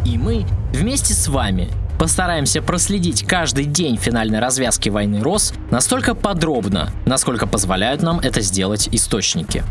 И 0.05 0.19
мы 0.19 0.45
вместе 0.71 1.15
с 1.15 1.27
вами 1.27 1.71
постараемся 1.99 2.61
проследить 2.61 3.27
каждый 3.27 3.65
день 3.65 3.97
финальной 3.97 4.41
развязки 4.41 4.91
войны 4.91 5.23
Рос 5.23 5.55
настолько 5.71 6.15
подробно, 6.15 6.91
насколько 7.07 7.47
позволяют 7.47 8.03
нам 8.03 8.21
это 8.21 8.43
сделать 8.43 8.91
источники. 8.93 9.65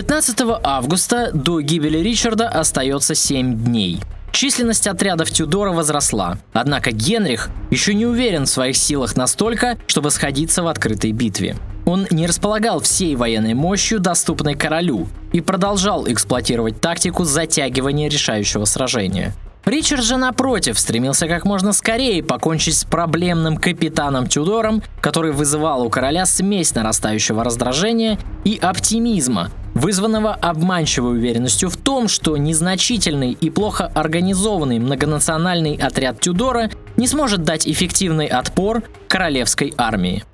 15 0.00 0.40
августа 0.62 1.30
до 1.34 1.60
гибели 1.60 1.98
Ричарда 1.98 2.48
остается 2.48 3.14
7 3.14 3.64
дней. 3.64 4.00
Численность 4.32 4.86
отрядов 4.86 5.30
Тюдора 5.30 5.72
возросла, 5.72 6.38
однако 6.54 6.90
Генрих 6.90 7.50
еще 7.70 7.92
не 7.92 8.06
уверен 8.06 8.46
в 8.46 8.48
своих 8.48 8.78
силах 8.78 9.14
настолько, 9.14 9.76
чтобы 9.86 10.10
сходиться 10.10 10.62
в 10.62 10.68
открытой 10.68 11.12
битве. 11.12 11.54
Он 11.84 12.06
не 12.10 12.26
располагал 12.26 12.80
всей 12.80 13.14
военной 13.14 13.52
мощью, 13.52 14.00
доступной 14.00 14.54
королю, 14.54 15.06
и 15.34 15.42
продолжал 15.42 16.08
эксплуатировать 16.08 16.80
тактику 16.80 17.24
затягивания 17.24 18.08
решающего 18.08 18.64
сражения. 18.64 19.34
Ричард 19.66 20.02
же, 20.02 20.16
напротив, 20.16 20.78
стремился 20.78 21.28
как 21.28 21.44
можно 21.44 21.74
скорее 21.74 22.22
покончить 22.22 22.78
с 22.78 22.84
проблемным 22.84 23.58
капитаном 23.58 24.26
Тюдором, 24.26 24.82
который 25.02 25.32
вызывал 25.32 25.82
у 25.82 25.90
короля 25.90 26.24
смесь 26.24 26.74
нарастающего 26.74 27.44
раздражения 27.44 28.18
и 28.44 28.56
оптимизма, 28.56 29.50
вызванного 29.74 30.34
обманчивой 30.34 31.18
уверенностью 31.18 31.70
в 31.70 31.76
том, 31.76 32.08
что 32.08 32.36
незначительный 32.36 33.32
и 33.32 33.50
плохо 33.50 33.90
организованный 33.94 34.78
многонациональный 34.78 35.76
отряд 35.76 36.20
Тюдора 36.20 36.70
не 36.96 37.06
сможет 37.06 37.42
дать 37.42 37.66
эффективный 37.66 38.26
отпор 38.26 38.82
королевской 39.08 39.72
армии. 39.76 40.24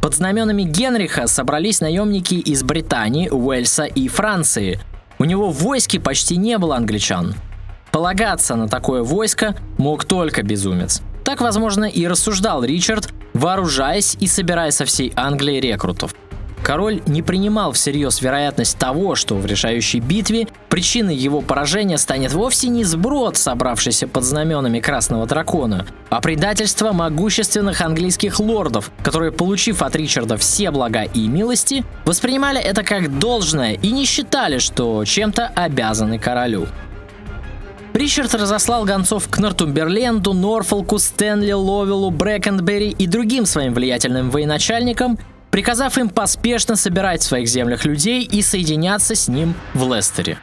Под 0.00 0.14
знаменами 0.14 0.62
Генриха 0.62 1.26
собрались 1.26 1.80
наемники 1.80 2.34
из 2.34 2.62
Британии, 2.62 3.28
Уэльса 3.28 3.84
и 3.84 4.08
Франции. 4.08 4.80
У 5.18 5.24
него 5.24 5.50
в 5.50 5.62
войске 5.62 5.98
почти 5.98 6.36
не 6.36 6.58
было 6.58 6.76
англичан. 6.76 7.34
Полагаться 7.90 8.56
на 8.56 8.68
такое 8.68 9.02
войско 9.02 9.56
мог 9.78 10.04
только 10.04 10.42
безумец. 10.42 11.02
Так, 11.24 11.40
возможно, 11.40 11.86
и 11.86 12.06
рассуждал 12.06 12.62
Ричард, 12.62 13.12
вооружаясь 13.34 14.16
и 14.20 14.26
собирая 14.26 14.70
со 14.70 14.84
всей 14.84 15.12
Англии 15.16 15.58
рекрутов. 15.60 16.14
Король 16.66 17.00
не 17.06 17.22
принимал 17.22 17.70
всерьез 17.70 18.20
вероятность 18.20 18.76
того, 18.76 19.14
что 19.14 19.36
в 19.36 19.46
решающей 19.46 20.00
битве 20.00 20.48
причиной 20.68 21.14
его 21.14 21.40
поражения 21.40 21.96
станет 21.96 22.32
вовсе 22.32 22.66
не 22.66 22.82
сброд, 22.82 23.36
собравшийся 23.36 24.08
под 24.08 24.24
знаменами 24.24 24.80
Красного 24.80 25.26
Дракона, 25.26 25.86
а 26.10 26.20
предательство 26.20 26.90
могущественных 26.90 27.82
английских 27.82 28.40
лордов, 28.40 28.90
которые, 29.04 29.30
получив 29.30 29.80
от 29.80 29.94
Ричарда 29.94 30.38
все 30.38 30.72
блага 30.72 31.04
и 31.04 31.28
милости, 31.28 31.84
воспринимали 32.04 32.60
это 32.60 32.82
как 32.82 33.16
должное 33.20 33.74
и 33.74 33.92
не 33.92 34.04
считали, 34.04 34.58
что 34.58 35.04
чем-то 35.04 35.52
обязаны 35.54 36.18
королю. 36.18 36.66
Ричард 37.94 38.34
разослал 38.34 38.84
гонцов 38.84 39.28
к 39.28 39.38
Нортумберленду, 39.38 40.32
Норфолку, 40.32 40.98
Стэнли, 40.98 41.52
Ловелу, 41.52 42.10
Брэкенберри 42.10 42.90
и 42.90 43.06
другим 43.06 43.46
своим 43.46 43.72
влиятельным 43.72 44.30
военачальникам, 44.30 45.16
приказав 45.56 45.96
им 45.96 46.10
поспешно 46.10 46.76
собирать 46.76 47.22
в 47.22 47.24
своих 47.24 47.48
землях 47.48 47.86
людей 47.86 48.22
и 48.24 48.42
соединяться 48.42 49.14
с 49.14 49.26
ним 49.26 49.54
в 49.72 49.90
Лестере. 49.90 50.36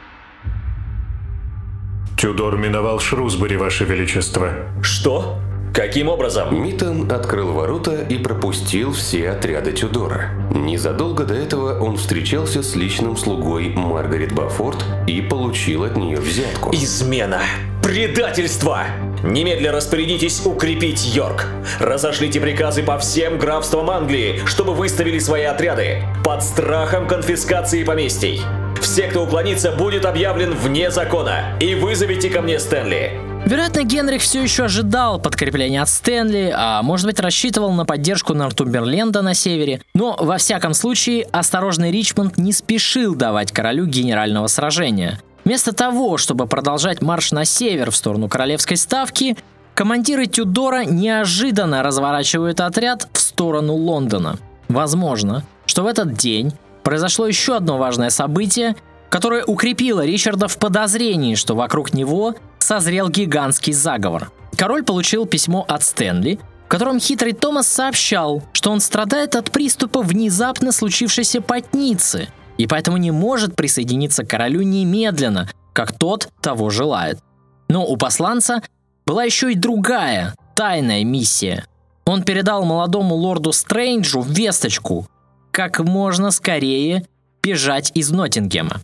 Тюдор 2.18 2.58
миновал 2.58 3.00
Шрусбери, 3.00 3.56
Ваше 3.56 3.86
Величество. 3.86 4.54
Что? 4.82 5.38
Каким 5.72 6.10
образом? 6.10 6.60
Митон 6.60 7.12
открыл 7.12 7.52
ворота 7.52 8.02
и 8.02 8.18
пропустил 8.18 8.94
все 8.94 9.30
отряды 9.30 9.74
Тюдора. 9.74 10.32
Незадолго 10.50 11.26
до 11.26 11.36
этого 11.36 11.80
он 11.80 11.98
встречался 11.98 12.64
с 12.64 12.76
личным 12.76 13.16
слугой 13.16 13.70
Маргарет 13.70 14.34
Бафорд 14.34 14.84
и 15.06 15.22
получил 15.22 15.84
от 15.84 15.96
нее 15.96 16.18
взятку. 16.18 16.72
Измена! 16.74 17.40
Предательство! 17.84 18.86
Немедля 19.24 19.74
распорядитесь 19.74 20.46
укрепить 20.46 21.14
Йорк. 21.14 21.48
Разошлите 21.80 22.40
приказы 22.40 22.82
по 22.82 22.98
всем 22.98 23.38
графствам 23.38 23.90
Англии, 23.90 24.40
чтобы 24.46 24.74
выставили 24.74 25.20
свои 25.20 25.44
отряды 25.44 26.02
под 26.24 26.44
страхом 26.44 27.08
конфискации 27.08 27.84
поместий. 27.84 28.42
Все, 28.82 29.04
кто 29.04 29.26
уклонится, 29.26 29.74
будет 29.74 30.06
объявлен 30.06 30.54
вне 30.54 30.92
закона. 30.92 31.58
И 31.60 31.76
вызовите 31.76 32.30
ко 32.30 32.42
мне 32.42 32.58
Стэнли. 32.58 33.20
Вероятно, 33.46 33.84
Генрих 33.84 34.22
все 34.22 34.42
еще 34.42 34.64
ожидал 34.64 35.20
подкрепления 35.20 35.82
от 35.82 35.90
Стэнли, 35.90 36.54
а 36.56 36.82
может 36.82 37.06
быть 37.06 37.20
рассчитывал 37.20 37.74
на 37.74 37.86
поддержку 37.86 38.34
Нортумберленда 38.34 39.22
на 39.22 39.34
севере. 39.34 39.82
Но, 39.94 40.16
во 40.18 40.38
всяком 40.38 40.74
случае, 40.74 41.28
осторожный 41.34 41.92
Ричмонд 41.92 42.38
не 42.38 42.54
спешил 42.54 43.14
давать 43.14 43.52
королю 43.52 43.86
генерального 43.86 44.48
сражения. 44.48 45.20
Вместо 45.46 45.74
того, 45.74 46.18
чтобы 46.18 46.48
продолжать 46.48 47.02
марш 47.02 47.32
на 47.32 47.44
север 47.46 47.92
в 47.92 47.96
сторону 47.96 48.30
королевской 48.30 48.78
ставки, 48.78 49.36
командиры 49.74 50.26
Тюдора 50.26 50.86
неожиданно 50.86 51.84
разворачивают 51.84 52.62
отряд 52.62 53.08
в 53.12 53.20
сторону 53.20 53.74
Лондона. 53.74 54.38
Возможно, 54.70 55.44
что 55.66 55.84
в 55.84 55.88
этот 55.88 56.14
день 56.14 56.54
произошло 56.84 57.28
еще 57.28 57.58
одно 57.58 57.78
важное 57.78 58.10
событие, 58.10 58.76
которое 59.10 59.44
укрепило 59.44 60.06
Ричарда 60.06 60.48
в 60.48 60.58
подозрении, 60.58 61.36
что 61.36 61.56
вокруг 61.56 61.94
него 61.94 62.36
созрел 62.60 63.10
гигантский 63.10 63.74
заговор. 63.74 64.32
Король 64.58 64.84
получил 64.84 65.26
письмо 65.26 65.66
от 65.68 65.84
Стэнли, 65.84 66.40
в 66.66 66.68
котором 66.70 67.00
хитрый 67.00 67.34
Томас 67.34 67.68
сообщал, 67.68 68.42
что 68.54 68.72
он 68.72 68.80
страдает 68.80 69.36
от 69.36 69.52
приступа 69.52 70.02
внезапно 70.02 70.72
случившейся 70.72 71.42
потницы 71.42 72.30
и 72.58 72.68
поэтому 72.68 72.98
не 72.98 73.12
может 73.12 73.56
присоединиться 73.56 74.24
к 74.24 74.30
королю 74.30 74.62
немедленно, 74.62 75.50
как 75.74 75.98
тот 75.98 76.30
того 76.42 76.70
желает. 76.70 77.20
Но 77.68 77.86
у 77.86 77.98
посланца 77.98 78.62
была 79.06 79.24
еще 79.24 79.52
и 79.52 79.56
другая, 79.56 80.36
тайная 80.56 81.04
миссия. 81.04 81.66
Он 82.06 82.24
передал 82.24 82.66
молодому 82.66 83.16
лорду 83.16 83.52
Стрэнджу 83.54 84.22
весточку, 84.22 85.08
как 85.52 85.80
можно 85.80 86.32
скорее 86.32 87.06
бежать 87.42 87.92
из 87.94 88.12
Ноттингема. 88.12 88.82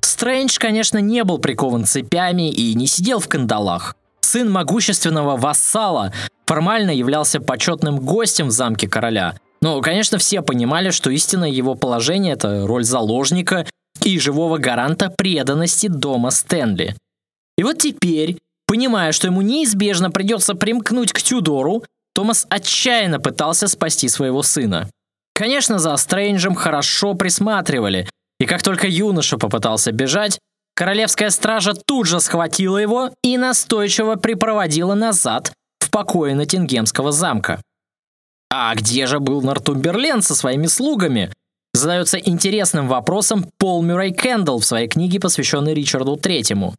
Стрэндж, 0.00 0.58
конечно, 0.58 0.98
не 0.98 1.24
был 1.24 1.38
прикован 1.38 1.84
цепями 1.84 2.50
и 2.50 2.74
не 2.74 2.86
сидел 2.86 3.18
в 3.18 3.28
кандалах. 3.28 3.96
Сын 4.20 4.50
могущественного 4.50 5.36
вассала 5.36 6.12
формально 6.46 6.90
являлся 6.90 7.40
почетным 7.40 7.98
гостем 7.98 8.48
в 8.48 8.50
замке 8.50 8.88
короля. 8.88 9.34
Но, 9.64 9.80
конечно, 9.80 10.18
все 10.18 10.42
понимали, 10.42 10.90
что 10.90 11.08
истинное 11.08 11.48
его 11.48 11.74
положение– 11.74 12.34
это 12.34 12.66
роль 12.66 12.84
заложника 12.84 13.66
и 14.02 14.18
живого 14.18 14.58
гаранта 14.58 15.08
преданности 15.08 15.86
дома 15.86 16.32
Стэнли. 16.32 16.94
И 17.56 17.62
вот 17.62 17.78
теперь, 17.78 18.36
понимая, 18.66 19.12
что 19.12 19.28
ему 19.28 19.40
неизбежно 19.40 20.10
придется 20.10 20.54
примкнуть 20.54 21.14
к 21.14 21.22
Тюдору, 21.22 21.82
Томас 22.14 22.46
отчаянно 22.50 23.20
пытался 23.20 23.66
спасти 23.66 24.06
своего 24.10 24.42
сына. 24.42 24.90
Конечно, 25.34 25.78
за 25.78 25.96
Стрэнджем 25.96 26.54
хорошо 26.54 27.14
присматривали, 27.14 28.06
и 28.38 28.44
как 28.44 28.62
только 28.62 28.86
юноша 28.86 29.38
попытался 29.38 29.92
бежать, 29.92 30.38
королевская 30.76 31.30
стража 31.30 31.72
тут 31.72 32.06
же 32.06 32.20
схватила 32.20 32.76
его 32.76 33.12
и 33.22 33.38
настойчиво 33.38 34.16
припроводила 34.16 34.92
назад 34.92 35.54
в 35.78 35.88
покое 35.90 36.34
Ноттингемского 36.34 37.12
замка. 37.12 37.62
А 38.56 38.72
где 38.76 39.08
же 39.08 39.18
был 39.18 39.42
Нортумберлен 39.42 40.22
со 40.22 40.36
своими 40.36 40.68
слугами? 40.68 41.32
Задается 41.72 42.18
интересным 42.18 42.86
вопросом 42.86 43.50
Пол 43.58 43.82
Мюррей 43.82 44.14
Кэндалл 44.14 44.60
в 44.60 44.64
своей 44.64 44.86
книге, 44.86 45.18
посвященной 45.18 45.74
Ричарду 45.74 46.14
Третьему. 46.14 46.76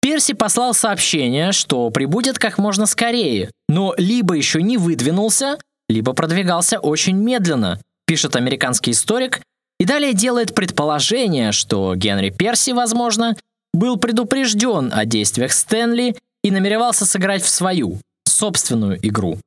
Перси 0.00 0.32
послал 0.32 0.72
сообщение, 0.72 1.52
что 1.52 1.90
прибудет 1.90 2.38
как 2.38 2.56
можно 2.56 2.86
скорее, 2.86 3.50
но 3.68 3.92
либо 3.98 4.32
еще 4.32 4.62
не 4.62 4.78
выдвинулся, 4.78 5.58
либо 5.90 6.14
продвигался 6.14 6.78
очень 6.78 7.16
медленно, 7.16 7.78
пишет 8.06 8.34
американский 8.34 8.92
историк, 8.92 9.42
и 9.78 9.84
далее 9.84 10.14
делает 10.14 10.54
предположение, 10.54 11.52
что 11.52 11.94
Генри 11.96 12.30
Перси, 12.30 12.70
возможно, 12.70 13.36
был 13.74 13.98
предупрежден 13.98 14.90
о 14.90 15.04
действиях 15.04 15.52
Стэнли 15.52 16.16
и 16.42 16.50
намеревался 16.50 17.04
сыграть 17.04 17.42
в 17.42 17.48
свою, 17.50 18.00
собственную 18.26 18.98
игру. 19.06 19.38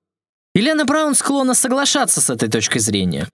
Елена 0.55 0.85
Браун 0.85 1.15
склонна 1.15 1.55
соглашаться 1.55 2.21
с 2.21 2.29
этой 2.29 2.47
точкой 2.47 2.79
зрения. 2.79 3.27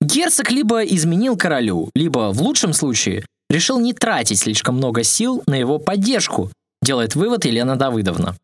Герцог 0.00 0.50
либо 0.50 0.82
изменил 0.82 1.36
королю, 1.36 1.90
либо, 1.94 2.32
в 2.32 2.42
лучшем 2.42 2.74
случае, 2.74 3.24
решил 3.48 3.80
не 3.80 3.94
тратить 3.94 4.40
слишком 4.40 4.76
много 4.76 5.02
сил 5.02 5.42
на 5.46 5.54
его 5.54 5.78
поддержку, 5.78 6.50
делает 6.82 7.14
вывод 7.14 7.46
Елена 7.46 7.76
Давыдовна. 7.76 8.36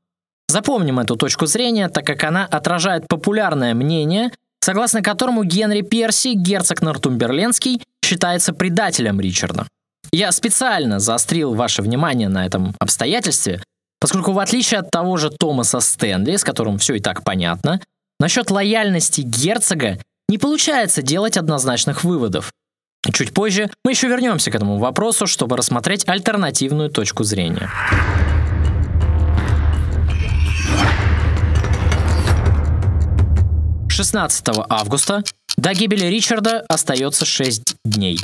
Запомним 0.49 0.99
эту 0.99 1.16
точку 1.16 1.47
зрения, 1.47 1.88
так 1.88 2.07
как 2.07 2.25
она 2.25 2.47
отражает 2.47 3.07
популярное 3.07 3.75
мнение, 3.75 4.33
согласно 4.61 5.03
которому 5.03 5.45
Генри 5.45 5.83
Перси, 5.83 6.35
герцог 6.35 6.81
Нортумберленский, 6.83 7.83
считается 8.05 8.53
предателем 8.53 9.21
Ричарда. 9.21 9.66
Я 10.12 10.33
специально 10.33 11.01
заострил 11.01 11.55
ваше 11.55 11.83
внимание 11.83 12.29
на 12.29 12.47
этом 12.47 12.75
обстоятельстве, 12.79 13.62
поскольку 14.01 14.33
в 14.33 14.38
отличие 14.38 14.81
от 14.81 14.90
того 14.90 15.16
же 15.16 15.31
Томаса 15.31 15.81
Стэнли, 15.81 16.37
с 16.37 16.45
которым 16.45 16.79
все 16.79 16.95
и 16.95 17.01
так 17.01 17.25
понятно, 17.25 17.81
насчет 18.23 18.53
лояльности 18.53 19.23
герцога 19.23 19.99
не 20.29 20.39
получается 20.39 21.03
делать 21.03 21.37
однозначных 21.37 22.05
выводов. 22.05 22.53
Чуть 23.13 23.35
позже 23.35 23.69
мы 23.85 23.91
еще 23.91 24.07
вернемся 24.07 24.53
к 24.53 24.55
этому 24.55 24.79
вопросу, 24.79 25.27
чтобы 25.27 25.57
рассмотреть 25.57 26.09
альтернативную 26.09 26.89
точку 26.89 27.25
зрения. 27.25 27.69
16 33.89 34.47
августа 34.69 35.25
до 35.57 35.75
гибели 35.75 36.07
Ричарда 36.07 36.65
остается 36.69 37.25
6 37.25 37.75
дней. 37.85 38.21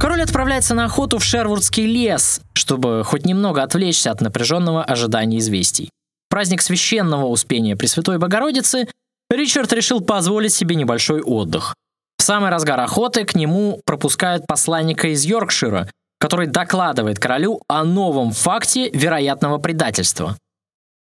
Король 0.00 0.22
отправляется 0.22 0.74
на 0.74 0.86
охоту 0.86 1.18
в 1.18 1.24
Шервудский 1.24 1.86
лес, 1.86 2.40
чтобы 2.52 3.04
хоть 3.04 3.24
немного 3.24 3.62
отвлечься 3.62 4.10
от 4.10 4.20
напряженного 4.20 4.82
ожидания 4.82 5.38
известий. 5.38 5.90
Праздник 6.28 6.62
священного 6.62 7.26
успения 7.26 7.76
Пресвятой 7.76 8.18
Богородицы 8.18 8.88
Ричард 9.30 9.72
решил 9.72 10.00
позволить 10.00 10.52
себе 10.52 10.74
небольшой 10.76 11.20
отдых. 11.22 11.74
В 12.18 12.22
самый 12.22 12.50
разгар 12.50 12.80
охоты 12.80 13.24
к 13.24 13.34
нему 13.34 13.80
пропускают 13.84 14.46
посланника 14.46 15.08
из 15.08 15.24
Йоркшира, 15.24 15.88
который 16.18 16.46
докладывает 16.46 17.18
королю 17.18 17.60
о 17.68 17.84
новом 17.84 18.32
факте 18.32 18.90
вероятного 18.90 19.58
предательства. 19.58 20.36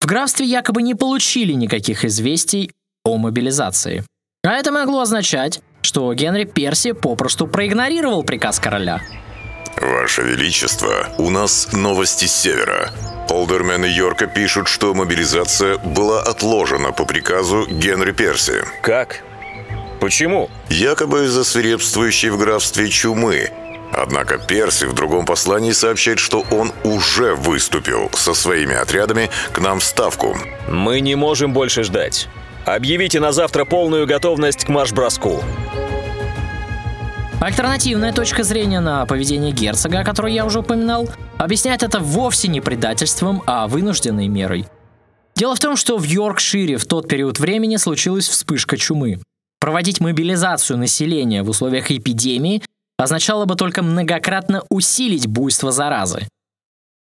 В 0.00 0.06
графстве 0.06 0.46
якобы 0.46 0.82
не 0.82 0.94
получили 0.94 1.52
никаких 1.52 2.04
известий 2.04 2.70
о 3.04 3.16
мобилизации. 3.16 4.04
А 4.44 4.52
это 4.52 4.72
могло 4.72 5.00
означать, 5.00 5.60
что 5.80 6.12
Генри 6.12 6.44
Перси 6.44 6.92
попросту 6.92 7.46
проигнорировал 7.46 8.22
приказ 8.22 8.60
короля. 8.60 9.00
Ваше 9.86 10.22
Величество, 10.22 11.08
у 11.18 11.30
нас 11.30 11.72
новости 11.72 12.24
с 12.24 12.34
севера. 12.34 12.90
Олдермены 13.28 13.86
Йорка 13.86 14.26
пишут, 14.26 14.68
что 14.68 14.94
мобилизация 14.94 15.78
была 15.78 16.22
отложена 16.22 16.92
по 16.92 17.04
приказу 17.04 17.66
Генри 17.66 18.12
Перси. 18.12 18.64
Как? 18.82 19.22
Почему? 20.00 20.50
Якобы 20.68 21.24
из-за 21.24 21.44
свирепствующей 21.44 22.30
в 22.30 22.38
графстве 22.38 22.88
чумы, 22.88 23.50
Однако 23.92 24.38
Перси 24.38 24.84
в 24.84 24.94
другом 24.94 25.24
послании 25.24 25.72
сообщает, 25.72 26.18
что 26.18 26.44
он 26.50 26.72
уже 26.84 27.34
выступил 27.34 28.10
со 28.12 28.34
своими 28.34 28.74
отрядами 28.74 29.30
к 29.52 29.60
нам 29.60 29.78
в 29.78 29.84
Ставку. 29.84 30.36
Мы 30.68 31.00
не 31.00 31.14
можем 31.14 31.52
больше 31.52 31.84
ждать. 31.84 32.28
Объявите 32.64 33.20
на 33.20 33.30
завтра 33.30 33.64
полную 33.64 34.06
готовность 34.06 34.64
к 34.64 34.68
марш-броску. 34.68 35.42
Альтернативная 37.38 38.14
точка 38.14 38.44
зрения 38.44 38.80
на 38.80 39.04
поведение 39.04 39.52
герцога, 39.52 40.00
о 40.00 40.04
которой 40.04 40.32
я 40.32 40.46
уже 40.46 40.60
упоминал, 40.60 41.06
объясняет 41.36 41.82
это 41.82 42.00
вовсе 42.00 42.48
не 42.48 42.62
предательством, 42.62 43.42
а 43.46 43.68
вынужденной 43.68 44.26
мерой. 44.26 44.66
Дело 45.34 45.54
в 45.54 45.60
том, 45.60 45.76
что 45.76 45.98
в 45.98 46.02
Йоркшире 46.04 46.78
в 46.78 46.86
тот 46.86 47.08
период 47.08 47.38
времени 47.38 47.76
случилась 47.76 48.26
вспышка 48.26 48.78
чумы. 48.78 49.20
Проводить 49.60 50.00
мобилизацию 50.00 50.78
населения 50.78 51.42
в 51.42 51.50
условиях 51.50 51.90
эпидемии 51.90 52.62
означало 52.96 53.44
бы 53.44 53.54
только 53.54 53.82
многократно 53.82 54.62
усилить 54.70 55.26
буйство 55.26 55.72
заразы. 55.72 56.26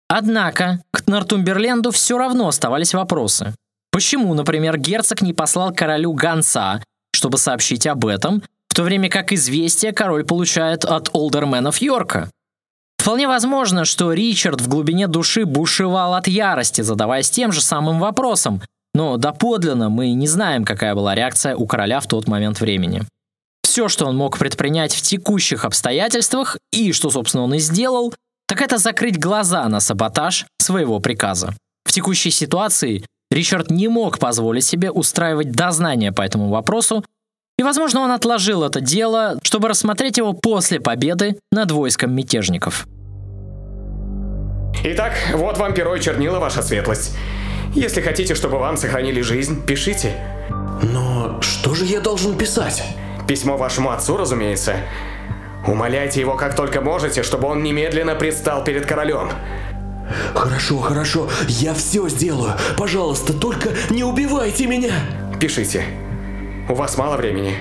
Однако 0.08 0.82
к 0.92 1.06
Нортумберленду 1.06 1.90
все 1.90 2.16
равно 2.16 2.48
оставались 2.48 2.94
вопросы. 2.94 3.54
Почему, 3.90 4.32
например, 4.32 4.78
герцог 4.78 5.20
не 5.20 5.34
послал 5.34 5.74
королю 5.74 6.14
гонца, 6.14 6.82
чтобы 7.14 7.36
сообщить 7.36 7.86
об 7.86 8.06
этом, 8.06 8.42
в 8.72 8.74
то 8.74 8.84
время 8.84 9.10
как 9.10 9.32
известие 9.32 9.92
король 9.92 10.24
получает 10.24 10.86
от 10.86 11.10
олдерменов 11.12 11.76
Йорка? 11.82 12.30
Вполне 12.96 13.28
возможно, 13.28 13.84
что 13.84 14.14
Ричард 14.14 14.62
в 14.62 14.68
глубине 14.68 15.08
души 15.08 15.44
бушевал 15.44 16.14
от 16.14 16.26
ярости, 16.26 16.80
задаваясь 16.80 17.30
тем 17.30 17.52
же 17.52 17.60
самым 17.60 18.00
вопросом, 18.00 18.62
но 18.94 19.18
доподлинно 19.18 19.90
мы 19.90 20.12
не 20.12 20.26
знаем, 20.26 20.64
какая 20.64 20.94
была 20.94 21.14
реакция 21.14 21.54
у 21.54 21.66
короля 21.66 22.00
в 22.00 22.06
тот 22.06 22.26
момент 22.28 22.60
времени. 22.62 23.02
Все, 23.62 23.88
что 23.88 24.06
он 24.06 24.16
мог 24.16 24.38
предпринять 24.38 24.94
в 24.94 25.02
текущих 25.02 25.66
обстоятельствах, 25.66 26.56
и 26.72 26.92
что, 26.92 27.10
собственно, 27.10 27.44
он 27.44 27.52
и 27.52 27.58
сделал, 27.58 28.14
так 28.48 28.62
это 28.62 28.78
закрыть 28.78 29.20
глаза 29.20 29.68
на 29.68 29.80
саботаж 29.80 30.46
своего 30.58 30.98
приказа. 30.98 31.54
В 31.84 31.92
текущей 31.92 32.30
ситуации 32.30 33.04
Ричард 33.30 33.70
не 33.70 33.88
мог 33.88 34.18
позволить 34.18 34.64
себе 34.64 34.90
устраивать 34.90 35.52
дознание 35.52 36.10
по 36.10 36.22
этому 36.22 36.48
вопросу, 36.48 37.04
и, 37.62 37.64
возможно, 37.64 38.00
он 38.00 38.10
отложил 38.10 38.64
это 38.64 38.80
дело, 38.80 39.38
чтобы 39.44 39.68
рассмотреть 39.68 40.18
его 40.18 40.32
после 40.32 40.80
победы 40.80 41.36
над 41.52 41.70
войском 41.70 42.12
мятежников. 42.12 42.88
Итак, 44.82 45.12
вот 45.32 45.58
вам 45.58 45.72
перо 45.72 45.94
и 45.94 46.00
чернила, 46.00 46.40
ваша 46.40 46.60
светлость. 46.60 47.16
Если 47.72 48.00
хотите, 48.00 48.34
чтобы 48.34 48.58
вам 48.58 48.76
сохранили 48.76 49.20
жизнь, 49.20 49.64
пишите. 49.64 50.12
Но 50.82 51.40
что 51.40 51.76
же 51.76 51.84
я 51.84 52.00
должен 52.00 52.36
писать? 52.36 52.82
Письмо 53.28 53.56
вашему 53.56 53.92
отцу, 53.92 54.16
разумеется. 54.16 54.74
Умоляйте 55.64 56.18
его 56.18 56.34
как 56.36 56.56
только 56.56 56.80
можете, 56.80 57.22
чтобы 57.22 57.46
он 57.46 57.62
немедленно 57.62 58.16
предстал 58.16 58.64
перед 58.64 58.86
королем. 58.86 59.30
Хорошо, 60.34 60.80
хорошо, 60.80 61.30
я 61.46 61.74
все 61.74 62.08
сделаю. 62.08 62.54
Пожалуйста, 62.76 63.32
только 63.32 63.70
не 63.88 64.02
убивайте 64.02 64.66
меня. 64.66 64.94
Пишите. 65.40 65.84
У 66.68 66.74
вас 66.74 66.96
мало 66.96 67.16
времени. 67.16 67.56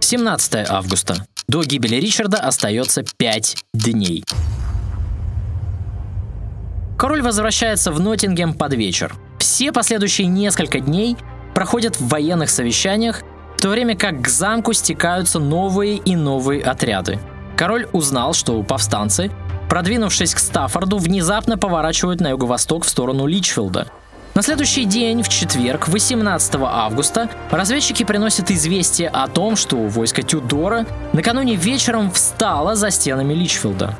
17 0.00 0.70
августа. 0.70 1.26
До 1.48 1.64
гибели 1.64 1.96
Ричарда 1.96 2.38
остается 2.38 3.04
5 3.16 3.56
дней. 3.74 4.24
Король 6.96 7.20
возвращается 7.20 7.90
в 7.90 7.98
Ноттингем 7.98 8.54
под 8.54 8.74
вечер. 8.74 9.14
Все 9.38 9.72
последующие 9.72 10.28
несколько 10.28 10.78
дней 10.78 11.16
проходят 11.52 11.96
в 11.96 12.08
военных 12.08 12.48
совещаниях 12.50 13.22
в 13.56 13.60
то 13.60 13.68
время 13.68 13.96
как 13.96 14.22
к 14.22 14.28
замку 14.28 14.72
стекаются 14.72 15.38
новые 15.38 15.96
и 15.96 16.14
новые 16.14 16.62
отряды. 16.62 17.18
Король 17.56 17.88
узнал, 17.92 18.34
что 18.34 18.62
повстанцы, 18.62 19.30
продвинувшись 19.68 20.34
к 20.34 20.38
Стаффорду, 20.38 20.98
внезапно 20.98 21.58
поворачивают 21.58 22.20
на 22.20 22.30
юго-восток 22.30 22.84
в 22.84 22.88
сторону 22.88 23.26
Личфилда. 23.26 23.88
На 24.34 24.42
следующий 24.42 24.84
день, 24.84 25.22
в 25.22 25.28
четверг, 25.28 25.88
18 25.88 26.54
августа, 26.60 27.28
разведчики 27.50 28.02
приносят 28.02 28.50
известие 28.50 29.08
о 29.08 29.28
том, 29.28 29.56
что 29.56 29.76
войско 29.76 30.22
Тюдора 30.22 30.86
накануне 31.12 31.54
вечером 31.54 32.10
встало 32.10 32.74
за 32.74 32.90
стенами 32.90 33.34
Личфилда. 33.34 33.94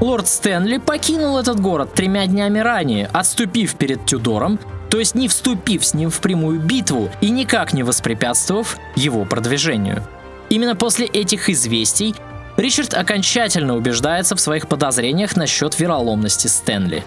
Лорд 0.00 0.28
Стэнли 0.28 0.78
покинул 0.78 1.38
этот 1.38 1.60
город 1.60 1.94
тремя 1.94 2.26
днями 2.26 2.58
ранее, 2.58 3.06
отступив 3.12 3.76
перед 3.76 4.04
Тюдором 4.06 4.58
то 4.88 4.98
есть 4.98 5.14
не 5.14 5.28
вступив 5.28 5.84
с 5.84 5.94
ним 5.94 6.10
в 6.10 6.20
прямую 6.20 6.60
битву 6.60 7.10
и 7.20 7.30
никак 7.30 7.72
не 7.72 7.82
воспрепятствовав 7.82 8.78
его 8.94 9.24
продвижению. 9.24 10.02
Именно 10.48 10.76
после 10.76 11.06
этих 11.06 11.50
известий 11.50 12.14
Ричард 12.56 12.94
окончательно 12.94 13.76
убеждается 13.76 14.36
в 14.36 14.40
своих 14.40 14.68
подозрениях 14.68 15.36
насчет 15.36 15.78
вероломности 15.78 16.46
Стэнли. 16.46 17.04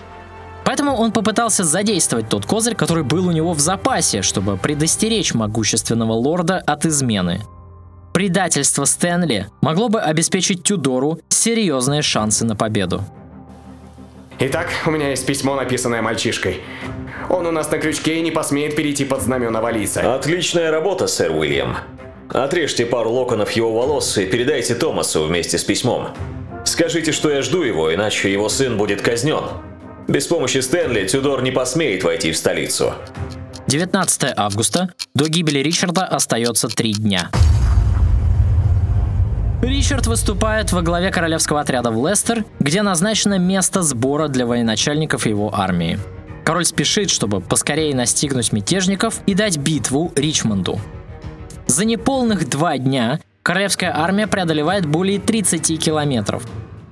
Поэтому 0.64 0.96
он 0.96 1.12
попытался 1.12 1.64
задействовать 1.64 2.30
тот 2.30 2.46
козырь, 2.46 2.76
который 2.76 3.04
был 3.04 3.28
у 3.28 3.32
него 3.32 3.54
в 3.54 3.60
запасе, 3.60 4.22
чтобы 4.22 4.58
предостеречь 4.58 5.34
могущественного 5.34 6.14
лорда 6.14 6.58
от 6.58 6.86
измены. 6.86 7.42
Предательство 8.14 8.86
Стэнли 8.86 9.48
могло 9.62 9.90
бы 9.90 10.02
обеспечить 10.02 10.64
Тюдору 10.64 11.20
серьезные 11.30 12.02
шансы 12.02 12.46
на 12.46 12.56
победу. 12.56 13.04
Итак, 14.40 14.70
у 14.86 14.92
меня 14.92 15.10
есть 15.10 15.26
письмо, 15.26 15.56
написанное 15.56 16.02
мальчишкой. 16.02 16.62
Он 17.30 17.46
у 17.46 17.52
нас 17.52 17.70
на 17.72 17.78
крючке 17.78 18.18
и 18.18 18.22
не 18.22 18.32
посмеет 18.32 18.76
перейти 18.76 19.06
под 19.06 19.22
знамена 19.22 19.62
Валиса. 19.62 20.16
Отличная 20.16 20.72
работа, 20.72 21.08
сэр 21.08 21.32
Уильям. 21.32 21.78
Отрежьте 22.30 22.86
пару 22.86 23.12
локонов 23.12 23.52
его 23.52 23.74
волос 23.74 24.18
и 24.18 24.26
передайте 24.26 24.76
Томасу 24.76 25.26
вместе 25.26 25.58
с 25.58 25.64
письмом. 25.64 26.10
Скажите, 26.64 27.12
что 27.12 27.30
я 27.30 27.42
жду 27.42 27.64
его, 27.64 27.94
иначе 27.94 28.32
его 28.32 28.50
сын 28.50 28.78
будет 28.78 29.02
казнен. 29.02 29.44
Без 30.10 30.26
помощи 30.26 30.58
Стэнли 30.58 31.06
Тюдор 31.06 31.44
не 31.44 31.52
посмеет 31.52 32.04
войти 32.04 32.32
в 32.32 32.38
столицу. 32.38 32.96
19 33.68 34.34
августа. 34.36 34.90
До 35.14 35.30
гибели 35.30 35.60
Ричарда 35.60 36.04
остается 36.04 36.68
три 36.68 36.94
дня. 36.94 37.30
Ричард 39.62 40.08
выступает 40.08 40.72
во 40.72 40.82
главе 40.82 41.12
королевского 41.12 41.62
отряда 41.62 41.92
в 41.92 42.08
Лестер, 42.08 42.44
где 42.60 42.82
назначено 42.82 43.38
место 43.38 43.84
сбора 43.84 44.30
для 44.30 44.48
военачальников 44.48 45.28
его 45.28 45.54
армии. 45.54 46.00
Король 46.44 46.66
спешит, 46.66 47.12
чтобы 47.12 47.40
поскорее 47.40 47.94
настигнуть 47.94 48.52
мятежников 48.52 49.22
и 49.28 49.36
дать 49.36 49.58
битву 49.58 50.12
Ричмонду. 50.16 50.80
За 51.68 51.86
неполных 51.86 52.50
два 52.50 52.80
дня 52.80 53.20
королевская 53.44 53.96
армия 53.96 54.26
преодолевает 54.26 54.88
более 54.88 55.20
30 55.20 55.80
километров. 55.80 56.44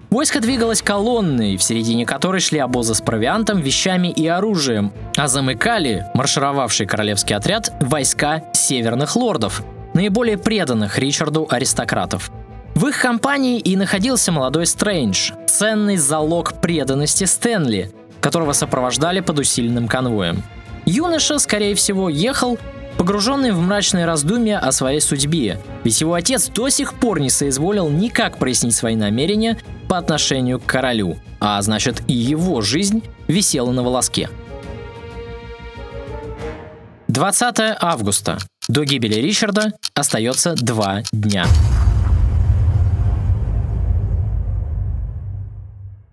Войско 0.10 0.40
двигалось 0.40 0.82
колонной, 0.82 1.58
в 1.58 1.64
середине 1.64 2.06
которой 2.06 2.40
шли 2.40 2.60
обозы 2.60 2.96
с 2.96 3.02
провиантом, 3.02 3.60
вещами 3.60 4.08
и 4.08 4.26
оружием, 4.26 4.94
а 5.18 5.28
замыкали 5.28 6.06
маршировавший 6.14 6.86
королевский 6.86 7.36
отряд 7.36 7.74
войска 7.82 8.44
северных 8.54 9.18
лордов, 9.18 9.64
наиболее 9.94 10.38
преданных 10.38 10.98
Ричарду 10.98 11.46
аристократов. 11.50 12.32
В 12.74 12.88
их 12.88 13.02
компании 13.02 13.60
и 13.60 13.76
находился 13.76 14.32
молодой 14.32 14.66
Стрэндж, 14.66 15.32
ценный 15.46 15.98
залог 15.98 16.62
преданности 16.62 17.26
Стэнли, 17.26 17.92
которого 18.22 18.54
сопровождали 18.54 19.20
под 19.20 19.40
усиленным 19.40 19.90
конвоем. 19.90 20.42
Юноша, 20.86 21.38
скорее 21.38 21.76
всего, 21.76 22.08
ехал 22.08 22.58
погруженный 22.98 23.52
в 23.52 23.60
мрачные 23.60 24.06
раздумья 24.06 24.60
о 24.60 24.72
своей 24.72 25.02
судьбе, 25.02 25.60
ведь 25.84 26.00
его 26.00 26.14
отец 26.14 26.48
до 26.48 26.70
сих 26.70 26.94
пор 26.94 27.20
не 27.20 27.30
соизволил 27.30 27.90
никак 27.90 28.38
прояснить 28.38 28.76
свои 28.76 28.96
намерения 28.96 29.58
по 29.88 29.98
отношению 29.98 30.60
к 30.60 30.66
королю, 30.66 31.18
а 31.40 31.62
значит 31.62 32.02
и 32.08 32.14
его 32.14 32.62
жизнь 32.62 33.04
висела 33.28 33.72
на 33.72 33.84
волоске. 33.84 34.30
20 37.08 37.56
августа. 37.80 38.38
До 38.68 38.84
гибели 38.84 39.16
Ричарда 39.16 39.72
остается 39.94 40.56
два 40.56 41.04
дня. 41.12 41.46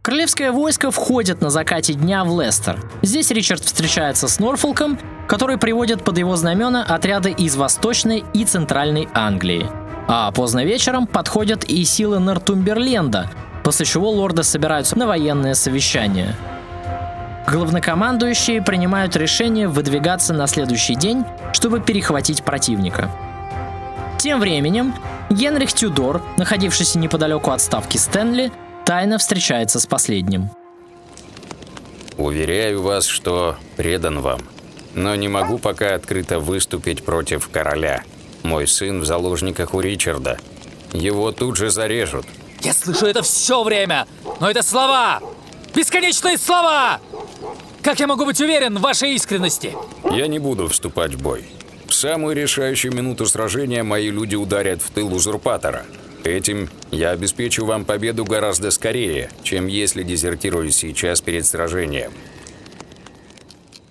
Королевское 0.03 0.53
войско 0.53 0.91
входит 0.91 1.41
на 1.41 1.51
закате 1.51 1.95
дня 1.95 2.25
в 2.25 2.41
Лестер. 2.41 2.79
Здесь 3.03 3.31
Ричард 3.31 3.65
встречается 3.65 4.29
с 4.29 4.39
Норфолком, 4.39 4.99
который 5.27 5.57
приводит 5.57 6.05
под 6.05 6.19
его 6.19 6.37
знамена 6.37 6.85
отряды 6.85 7.31
из 7.31 7.57
Восточной 7.57 8.23
и 8.35 8.45
Центральной 8.45 9.09
Англии. 9.15 9.67
А 10.07 10.31
поздно 10.31 10.65
вечером 10.65 11.07
подходят 11.07 11.65
и 11.65 11.83
силы 11.85 12.19
Нортумберленда, 12.19 13.31
после 13.65 13.87
чего 13.87 14.11
лорды 14.11 14.45
собираются 14.45 14.97
на 14.97 15.07
военное 15.07 15.55
совещание. 15.55 16.37
Главнокомандующие 17.49 18.63
принимают 18.63 19.17
решение 19.17 19.69
выдвигаться 19.69 20.33
на 20.33 20.47
следующий 20.47 20.95
день, 20.95 21.25
чтобы 21.53 21.81
перехватить 21.81 22.45
противника. 22.45 23.11
Тем 24.19 24.41
временем 24.41 24.95
Генрих 25.31 25.73
Тюдор, 25.73 26.23
находившийся 26.37 26.99
неподалеку 26.99 27.51
от 27.51 27.61
ставки 27.61 27.97
Стэнли, 27.97 28.53
тайно 28.85 29.19
встречается 29.19 29.81
с 29.81 29.87
последним. 29.87 30.51
Уверяю 32.17 32.83
вас, 32.83 33.07
что 33.07 33.57
предан 33.77 34.21
вам, 34.21 34.41
но 34.95 35.15
не 35.15 35.29
могу 35.29 35.59
пока 35.59 35.95
открыто 35.95 36.39
выступить 36.39 37.05
против 37.05 37.49
короля. 37.49 38.03
Мой 38.43 38.67
сын 38.67 39.01
в 39.01 39.05
заложниках 39.05 39.75
у 39.75 39.81
Ричарда. 39.81 40.39
Его 40.93 41.33
тут 41.33 41.57
же 41.57 41.71
зарежут. 41.71 42.27
Я 42.65 42.73
слышу 42.73 43.07
это 43.07 43.23
все 43.23 43.63
время, 43.63 44.07
но 44.41 44.51
это 44.51 44.63
слова! 44.63 45.21
Бесконечные 45.75 46.39
слова! 46.39 47.01
Как 47.83 48.01
я 48.01 48.07
могу 48.07 48.25
быть 48.25 48.41
уверен 48.41 48.79
в 48.79 48.81
вашей 48.81 49.15
искренности? 49.15 49.77
Я 50.11 50.27
не 50.27 50.39
буду 50.39 50.69
вступать 50.69 51.15
в 51.15 51.23
бой. 51.23 51.45
В 51.87 51.93
самую 51.93 52.35
решающую 52.35 52.93
минуту 52.93 53.27
сражения 53.27 53.83
мои 53.83 54.11
люди 54.11 54.35
ударят 54.35 54.83
в 54.83 54.91
тыл 54.91 55.15
узурпатора– 55.15 55.85
Этим 56.25 56.71
я 56.91 57.11
обеспечу 57.11 57.67
вам 57.67 57.85
победу 57.85 58.25
гораздо 58.25 58.71
скорее, 58.71 59.31
чем 59.43 59.67
если 59.67 60.03
дезертирую 60.03 60.71
сейчас 60.71 61.21
перед 61.21 61.45
сражением. 61.45 62.13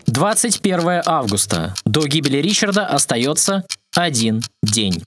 21 0.07 1.03
августа. 1.05 1.75
До 1.85 2.07
гибели 2.07 2.37
Ричарда 2.37 2.87
остается 2.87 3.63
один 3.93 4.41
день. 4.63 5.03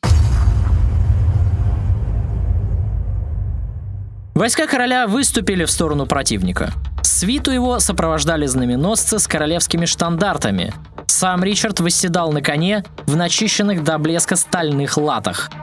Войска 4.37 4.67
короля 4.67 5.07
выступили 5.07 5.65
в 5.65 5.71
сторону 5.71 6.05
противника. 6.05 6.71
Свиту 7.03 7.51
его 7.51 7.79
сопровождали 7.79 8.45
знаменосцы 8.45 9.19
с 9.19 9.27
королевскими 9.27 9.87
штандартами. 9.87 10.75
Сам 11.07 11.43
Ричард 11.43 11.81
восседал 11.81 12.33
на 12.33 12.43
коне 12.43 12.85
в 13.07 13.17
начищенных 13.17 13.83
до 13.83 13.97
блеска 13.97 14.37
стальных 14.37 14.99
латах– 14.99 15.51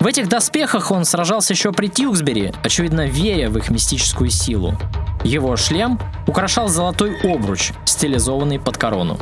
в 0.00 0.06
этих 0.06 0.28
доспехах 0.28 0.92
он 0.92 1.04
сражался 1.04 1.54
еще 1.54 1.72
при 1.72 1.88
Тьюксбери, 1.88 2.52
очевидно 2.62 3.06
веря 3.06 3.50
в 3.50 3.58
их 3.58 3.68
мистическую 3.68 4.30
силу. 4.30 4.78
Его 5.24 5.56
шлем 5.56 5.98
украшал 6.28 6.68
золотой 6.68 7.18
обруч, 7.24 7.72
стилизованный 7.84 8.60
под 8.60 8.78
корону. 8.78 9.18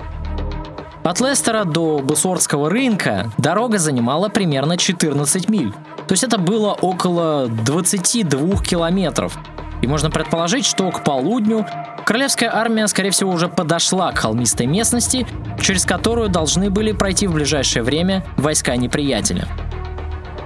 От 1.07 1.21
Лестера 1.21 1.63
до 1.63 2.01
Бусордского 2.01 2.69
рынка 2.69 3.31
дорога 3.39 3.79
занимала 3.79 4.29
примерно 4.29 4.77
14 4.77 5.49
миль. 5.49 5.73
То 6.09 6.13
есть 6.13 6.25
это 6.25 6.37
было 6.37 6.73
около 6.73 7.47
22 7.47 8.61
километров. 8.65 9.39
И 9.83 9.87
можно 9.87 10.11
предположить, 10.11 10.67
что 10.67 10.91
к 10.91 11.05
полудню 11.05 11.65
королевская 12.05 12.53
армия, 12.53 12.89
скорее 12.89 13.13
всего, 13.13 13.31
уже 13.31 13.47
подошла 13.47 14.11
к 14.11 14.19
холмистой 14.19 14.67
местности, 14.67 15.29
через 15.61 15.85
которую 15.85 16.29
должны 16.29 16.71
были 16.71 16.91
пройти 16.91 17.29
в 17.29 17.35
ближайшее 17.35 17.85
время 17.85 18.25
войска 18.37 18.75
неприятеля. 18.75 19.47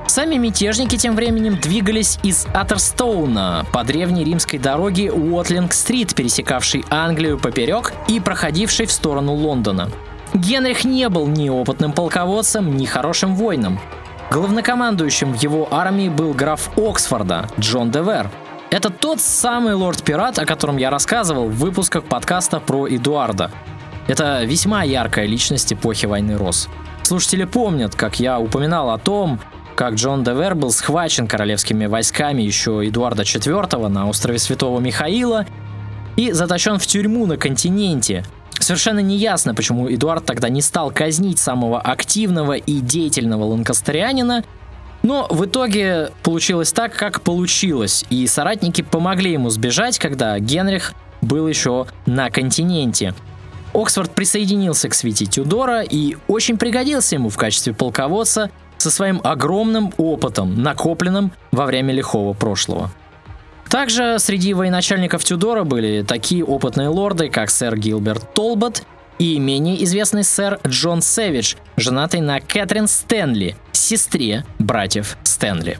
Сами 0.08 0.34
мятежники 0.34 0.96
тем 0.96 1.16
временем 1.16 1.58
двигались 1.58 2.18
из 2.22 2.46
Аттерстоуна 2.52 3.64
по 3.72 3.82
древней 3.82 4.24
римской 4.24 4.58
дороге 4.58 5.10
Уотлинг-стрит, 5.10 6.14
пересекавшей 6.14 6.84
Англию 6.90 7.38
поперек 7.38 7.94
и 8.08 8.20
проходившей 8.20 8.84
в 8.84 8.92
сторону 8.92 9.32
Лондона. 9.32 9.88
Генрих 10.34 10.84
не 10.84 11.08
был 11.08 11.26
ни 11.26 11.48
опытным 11.48 11.92
полководцем, 11.92 12.76
ни 12.76 12.86
хорошим 12.86 13.34
воином. 13.34 13.80
Главнокомандующим 14.30 15.32
в 15.32 15.42
его 15.42 15.66
армии 15.72 16.08
был 16.08 16.32
граф 16.34 16.70
Оксфорда, 16.78 17.48
Джон 17.58 17.90
де 17.90 18.03
Вер. 18.03 18.30
Это 18.70 18.90
тот 18.90 19.20
самый 19.20 19.74
лорд-пират, 19.74 20.38
о 20.38 20.46
котором 20.46 20.76
я 20.76 20.90
рассказывал 20.90 21.48
в 21.48 21.56
выпусках 21.56 22.04
подкаста 22.04 22.60
про 22.60 22.86
Эдуарда. 22.86 23.50
Это 24.06 24.44
весьма 24.44 24.84
яркая 24.84 25.26
личность 25.26 25.72
эпохи 25.72 26.06
войны 26.06 26.36
Роз. 26.36 26.68
Слушатели 27.02 27.44
помнят, 27.44 27.96
как 27.96 28.20
я 28.20 28.38
упоминал 28.38 28.90
о 28.90 28.98
том, 28.98 29.40
как 29.74 29.94
Джон 29.94 30.22
де 30.22 30.35
Вер 30.35 30.54
был 30.54 30.70
схвачен 30.70 31.26
королевскими 31.26 31.86
войсками 31.86 32.42
еще 32.42 32.86
Эдуарда 32.86 33.22
IV 33.22 33.88
на 33.88 34.08
острове 34.08 34.38
Святого 34.38 34.78
Михаила 34.78 35.46
и 36.14 36.30
затащен 36.30 36.78
в 36.78 36.86
тюрьму 36.86 37.26
на 37.26 37.36
континенте. 37.36 38.24
Совершенно 38.70 39.00
неясно, 39.00 39.52
почему 39.52 39.92
Эдуард 39.92 40.24
тогда 40.26 40.48
не 40.48 40.62
стал 40.62 40.92
казнить 40.92 41.40
самого 41.40 41.80
активного 41.80 42.52
и 42.52 42.78
деятельного 42.78 43.42
ланкастерианина, 43.42 44.44
но 45.02 45.26
в 45.28 45.44
итоге 45.44 46.10
получилось 46.22 46.70
так, 46.70 46.94
как 46.94 47.22
получилось, 47.22 48.04
и 48.10 48.24
соратники 48.28 48.82
помогли 48.82 49.32
ему 49.32 49.50
сбежать, 49.50 49.98
когда 49.98 50.38
Генрих 50.38 50.92
был 51.20 51.48
еще 51.48 51.88
на 52.06 52.30
континенте. 52.30 53.12
Оксфорд 53.74 54.12
присоединился 54.12 54.88
к 54.88 54.94
свите 54.94 55.26
Тюдора 55.26 55.82
и 55.82 56.16
очень 56.28 56.56
пригодился 56.56 57.16
ему 57.16 57.28
в 57.28 57.36
качестве 57.36 57.74
полководца 57.74 58.52
со 58.78 58.92
своим 58.92 59.20
огромным 59.24 59.92
опытом, 59.96 60.62
накопленным 60.62 61.32
во 61.50 61.66
время 61.66 61.92
лихого 61.92 62.34
прошлого. 62.34 62.92
Также 63.70 64.18
среди 64.18 64.52
военачальников 64.52 65.22
Тюдора 65.22 65.62
были 65.62 66.02
такие 66.02 66.44
опытные 66.44 66.88
лорды, 66.88 67.30
как 67.30 67.50
сэр 67.50 67.78
Гилберт 67.78 68.34
Толбот 68.34 68.82
и 69.20 69.38
менее 69.38 69.82
известный 69.84 70.24
сэр 70.24 70.58
Джон 70.66 71.02
Сэвидж, 71.02 71.54
женатый 71.76 72.20
на 72.20 72.40
Кэтрин 72.40 72.88
Стэнли, 72.88 73.56
сестре 73.70 74.44
братьев 74.58 75.16
Стэнли. 75.22 75.78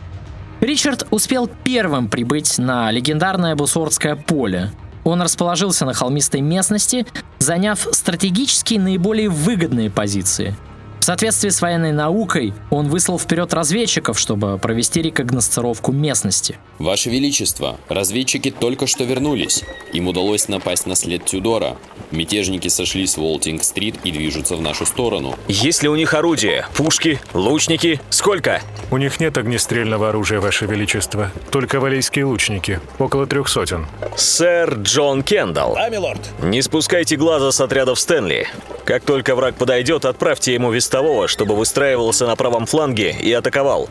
Ричард 0.60 1.08
успел 1.10 1.50
первым 1.64 2.08
прибыть 2.08 2.58
на 2.58 2.92
легендарное 2.92 3.56
Бусордское 3.56 4.14
поле. 4.14 4.70
Он 5.02 5.20
расположился 5.20 5.84
на 5.84 5.92
холмистой 5.92 6.42
местности, 6.42 7.06
заняв 7.38 7.88
стратегически 7.90 8.74
наиболее 8.74 9.30
выгодные 9.30 9.90
позиции– 9.90 10.54
в 11.00 11.04
соответствии 11.04 11.48
с 11.48 11.62
военной 11.62 11.92
наукой, 11.92 12.52
он 12.68 12.88
выслал 12.88 13.18
вперед 13.18 13.54
разведчиков, 13.54 14.18
чтобы 14.18 14.58
провести 14.58 15.00
рекогносцировку 15.00 15.92
местности. 15.92 16.58
Ваше 16.78 17.08
Величество, 17.08 17.78
разведчики 17.88 18.50
только 18.50 18.86
что 18.86 19.04
вернулись. 19.04 19.64
Им 19.94 20.08
удалось 20.08 20.48
напасть 20.48 20.86
на 20.86 20.94
след 20.94 21.24
Тюдора. 21.24 21.78
Мятежники 22.10 22.68
сошли 22.68 23.06
с 23.06 23.16
Волтинг-стрит 23.16 23.96
и 24.04 24.10
движутся 24.10 24.56
в 24.56 24.60
нашу 24.60 24.84
сторону. 24.84 25.36
Есть 25.48 25.82
ли 25.82 25.88
у 25.88 25.96
них 25.96 26.12
орудия? 26.12 26.68
Пушки? 26.74 27.18
Лучники? 27.32 27.98
Сколько? 28.10 28.60
У 28.90 28.98
них 28.98 29.20
нет 29.20 29.38
огнестрельного 29.38 30.10
оружия, 30.10 30.40
Ваше 30.40 30.66
Величество. 30.66 31.30
Только 31.50 31.80
валейские 31.80 32.26
лучники. 32.26 32.78
Около 32.98 33.26
трех 33.26 33.48
сотен. 33.48 33.86
Сэр 34.16 34.74
Джон 34.74 35.22
Кендалл. 35.22 35.74
Да, 35.74 35.88
милорд. 35.88 36.20
Не 36.42 36.60
спускайте 36.60 37.16
глаза 37.16 37.52
с 37.52 37.60
отрядов 37.60 37.98
Стэнли. 37.98 38.48
Как 38.84 39.04
только 39.04 39.34
враг 39.34 39.54
подойдет, 39.54 40.04
отправьте 40.04 40.52
ему 40.52 40.70
вестового 40.70 40.89
вестового, 40.90 41.28
чтобы 41.28 41.54
выстраивался 41.54 42.26
на 42.26 42.34
правом 42.34 42.66
фланге 42.66 43.12
и 43.12 43.32
атаковал. 43.32 43.88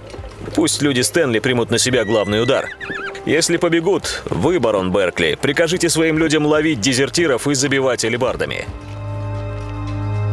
Пусть 0.55 0.81
люди 0.81 1.01
Стэнли 1.01 1.39
примут 1.39 1.71
на 1.71 1.77
себя 1.77 2.03
главный 2.03 2.41
удар. 2.41 2.67
Если 3.25 3.57
побегут, 3.57 4.23
вы, 4.29 4.59
барон 4.59 4.91
Беркли, 4.91 5.37
прикажите 5.41 5.89
своим 5.89 6.17
людям 6.17 6.45
ловить 6.45 6.81
дезертиров 6.81 7.47
и 7.47 7.53
забивать 7.53 8.03
алебардами. 8.03 8.65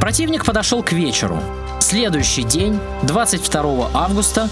Противник 0.00 0.44
подошел 0.44 0.82
к 0.82 0.92
вечеру. 0.92 1.38
Следующий 1.80 2.42
день, 2.42 2.80
22 3.02 3.90
августа, 3.94 4.48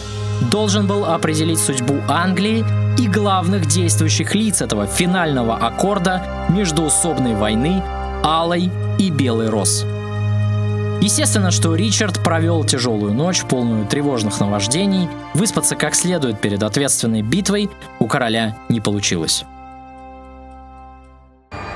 должен 0.53 0.87
был 0.87 1.05
определить 1.05 1.59
судьбу 1.59 1.96
Англии 2.09 2.64
и 2.98 3.09
главных 3.09 3.66
действующих 3.66 4.35
лиц 4.35 4.62
этого 4.62 4.87
финального 4.87 5.57
аккорда 5.57 6.46
междуусобной 6.48 7.35
войны 7.35 7.83
Алой 8.22 8.70
и 8.98 9.11
Белой 9.11 9.48
Рос. 9.48 9.85
Естественно, 11.00 11.50
что 11.50 11.74
Ричард 11.74 12.22
провел 12.22 12.64
тяжелую 12.64 13.12
ночь, 13.12 13.44
полную 13.44 13.87
тревожных 13.87 14.40
наваждений. 14.40 15.09
Выспаться 15.35 15.76
как 15.76 15.94
следует 15.94 16.40
перед 16.40 16.62
ответственной 16.62 17.22
битвой 17.22 17.68
у 17.98 18.07
короля 18.07 18.57
не 18.68 18.80
получилось. 18.80 19.44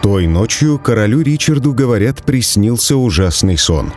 Той 0.03 0.27
ночью 0.27 0.79
королю 0.79 1.21
Ричарду, 1.21 1.75
говорят, 1.75 2.23
приснился 2.23 2.97
ужасный 2.97 3.59
сон. 3.59 3.93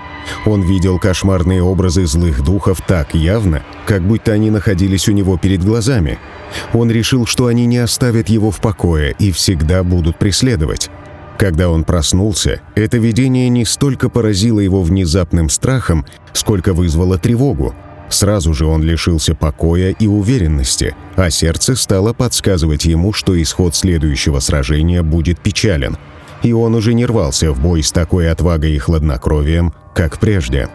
Он 0.45 0.61
видел 0.61 0.99
кошмарные 0.99 1.63
образы 1.63 2.05
злых 2.05 2.43
духов 2.43 2.81
так 2.85 3.13
явно, 3.13 3.63
как 3.85 4.01
будто 4.01 4.33
они 4.33 4.49
находились 4.49 5.07
у 5.07 5.13
него 5.13 5.37
перед 5.37 5.63
глазами. 5.63 6.19
Он 6.73 6.91
решил, 6.91 7.25
что 7.25 7.45
они 7.45 7.65
не 7.65 7.77
оставят 7.77 8.27
его 8.27 8.51
в 8.51 8.59
покое 8.59 9.15
и 9.19 9.31
всегда 9.31 9.83
будут 9.83 10.17
преследовать. 10.17 10.89
Когда 11.41 11.69
он 11.69 11.85
проснулся, 11.85 12.61
это 12.75 12.99
видение 12.99 13.49
не 13.49 13.65
столько 13.65 14.09
поразило 14.09 14.59
его 14.59 14.83
внезапным 14.83 15.49
страхом, 15.49 16.05
сколько 16.33 16.71
вызвало 16.71 17.17
тревогу. 17.17 17.73
Сразу 18.09 18.53
же 18.53 18.67
он 18.67 18.83
лишился 18.83 19.33
покоя 19.33 19.89
и 19.89 20.05
уверенности, 20.05 20.95
а 21.15 21.31
сердце 21.31 21.75
стало 21.75 22.13
подсказывать 22.13 22.85
ему, 22.85 23.11
что 23.11 23.41
исход 23.41 23.73
следующего 23.73 24.37
сражения 24.37 25.01
будет 25.01 25.39
печален. 25.39 25.97
И 26.43 26.53
он 26.53 26.75
уже 26.75 26.93
не 26.93 27.07
рвался 27.07 27.51
в 27.51 27.59
бой 27.59 27.81
с 27.81 27.91
такой 27.91 28.29
отвагой 28.29 28.75
и 28.75 28.77
хладнокровием, 28.77 29.73
как 29.95 30.19
прежде. 30.19 30.69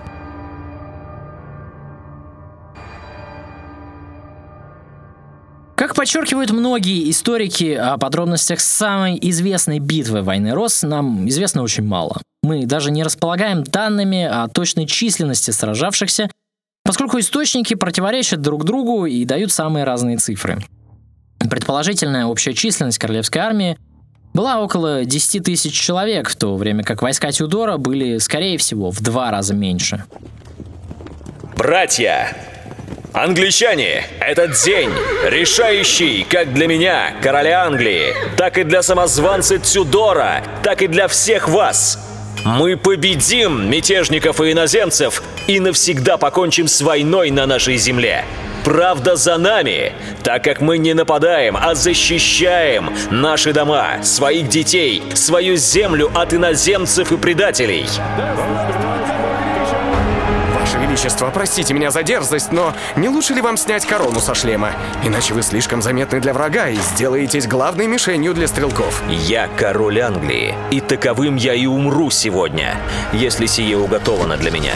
Как 5.77 5.95
подчеркивают 5.95 6.53
многие 6.53 7.11
историки, 7.11 7.75
о 7.75 7.99
подробностях 7.99 8.61
самой 8.61 9.19
известной 9.21 9.79
битвы 9.79 10.23
войны 10.23 10.53
Рос 10.53 10.83
нам 10.83 11.29
известно 11.29 11.63
очень 11.63 11.85
мало. 11.85 12.23
Мы 12.43 12.65
даже 12.65 12.91
не 12.91 13.03
располагаем 13.03 13.63
данными 13.63 14.25
о 14.25 14.49
точной 14.49 14.87
численности 14.87 15.51
сражавшихся, 15.51 16.31
поскольку 16.83 17.19
источники 17.19 17.75
противоречат 17.75 18.41
друг 18.41 18.65
другу 18.65 19.05
и 19.05 19.27
дают 19.27 19.53
самые 19.53 19.85
разные 19.85 20.17
цифры. 20.17 20.59
Предположительная 21.51 22.25
общая 22.25 22.55
численность 22.55 22.99
королевской 22.99 23.43
армии 23.43 23.77
была 24.33 24.63
около 24.63 25.05
10 25.05 25.45
тысяч 25.45 25.75
человек, 25.75 26.31
в 26.31 26.37
то 26.37 26.57
время 26.57 26.85
как 26.85 27.03
войска 27.03 27.31
Тюдора 27.31 27.77
были, 27.77 28.17
скорее 28.17 28.57
всего, 28.57 28.91
в 28.91 29.03
два 29.03 29.31
раза 29.31 29.53
меньше. 29.53 30.05
Братья, 31.55 32.35
Англичане, 33.17 34.05
этот 34.21 34.63
день 34.63 34.91
решающий 35.25 36.27
как 36.29 36.53
для 36.53 36.67
меня, 36.67 37.15
короля 37.23 37.65
Англии, 37.65 38.15
так 38.37 38.59
и 38.59 38.63
для 38.63 38.83
самозванца 38.83 39.57
Тюдора, 39.59 40.43
так 40.63 40.83
и 40.83 40.87
для 40.87 41.09
всех 41.09 41.49
вас. 41.49 41.99
Мы 42.45 42.77
победим 42.77 43.71
мятежников 43.71 44.43
и 44.43 44.53
иноземцев 44.53 45.23
и 45.47 45.61
навсегда 45.61 46.19
покончим 46.19 46.69
с 46.69 46.83
войной 46.83 47.31
на 47.31 47.47
нашей 47.47 47.79
земле. 47.79 48.27
Правда 48.65 49.17
за 49.17 49.39
нами, 49.39 49.95
так 50.23 50.45
как 50.45 50.61
мы 50.61 50.77
не 50.77 50.93
нападаем, 50.93 51.57
а 51.57 51.75
защищаем 51.75 52.95
наши 53.11 53.55
дома, 53.55 54.03
своих 54.03 54.51
детей, 54.51 55.03
свою 55.15 55.57
землю 55.57 56.11
от 56.15 56.35
иноземцев 56.35 57.13
и 57.13 57.17
предателей. 57.17 57.87
Величество, 60.97 61.31
простите 61.31 61.75
меня 61.75 61.91
за 61.91 62.03
дерзость, 62.03 62.53
но 62.53 62.73
не 62.97 63.11
лучше 63.11 63.35
ли 63.35 63.43
вам 63.43 63.59
снять 63.59 63.85
корону 63.85 64.19
со 64.19 64.35
шлема? 64.35 64.73
Иначе 65.05 65.35
вы 65.35 65.43
слишком 65.43 65.83
заметны 65.83 66.21
для 66.21 66.33
врага 66.33 66.69
и 66.69 66.77
сделаетесь 66.77 67.47
главной 67.47 67.87
мишенью 67.87 68.33
для 68.33 68.49
стрелков. 68.49 69.03
Я 69.11 69.47
король 69.59 70.01
Англии, 70.01 70.55
и 70.71 70.81
таковым 70.81 71.37
я 71.37 71.53
и 71.53 71.67
умру 71.67 72.09
сегодня, 72.11 72.79
если 73.13 73.45
сие 73.45 73.77
уготовано 73.77 74.39
для 74.39 74.51
меня. 74.51 74.73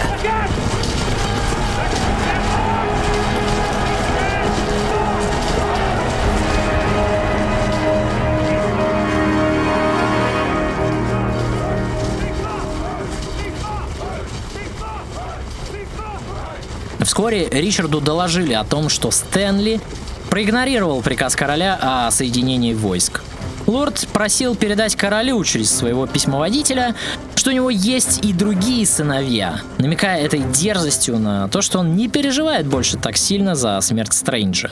Вскоре 17.21 17.51
Ричарду 17.51 18.01
доложили 18.01 18.55
о 18.55 18.65
том, 18.65 18.89
что 18.89 19.11
Стэнли 19.11 19.79
проигнорировал 20.31 21.03
приказ 21.03 21.37
короля 21.37 21.79
о 21.79 22.11
соединении 22.11 22.73
войск. 22.73 23.21
Лорд 23.67 24.09
просил 24.11 24.55
передать 24.55 24.97
королю 24.97 25.45
через 25.45 25.71
своего 25.71 26.07
письмоводителя, 26.07 26.95
что 27.35 27.51
у 27.51 27.53
него 27.53 27.69
есть 27.69 28.25
и 28.25 28.33
другие 28.33 28.87
сыновья, 28.87 29.61
намекая 29.77 30.25
этой 30.25 30.41
дерзостью 30.41 31.19
на 31.19 31.47
то, 31.49 31.61
что 31.61 31.81
он 31.81 31.95
не 31.95 32.09
переживает 32.09 32.67
больше 32.67 32.97
так 32.97 33.19
сильно 33.19 33.55
за 33.55 33.79
смерть 33.83 34.15
Стрэнджа. 34.15 34.71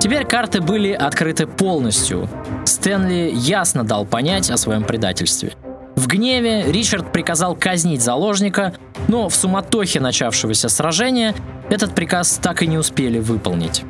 Теперь 0.00 0.24
карты 0.24 0.60
были 0.60 0.90
открыты 0.90 1.46
полностью. 1.46 2.28
Стэнли 2.64 3.30
ясно 3.32 3.84
дал 3.84 4.04
понять 4.04 4.50
о 4.50 4.56
своем 4.56 4.82
предательстве. 4.82 5.52
В 5.98 6.06
гневе 6.06 6.70
Ричард 6.70 7.12
приказал 7.12 7.56
казнить 7.56 8.02
заложника, 8.02 8.72
но 9.08 9.28
в 9.28 9.34
суматохе 9.34 9.98
начавшегося 9.98 10.68
сражения 10.68 11.34
этот 11.70 11.92
приказ 11.96 12.38
так 12.40 12.62
и 12.62 12.68
не 12.68 12.78
успели 12.78 13.18
выполнить. 13.18 13.82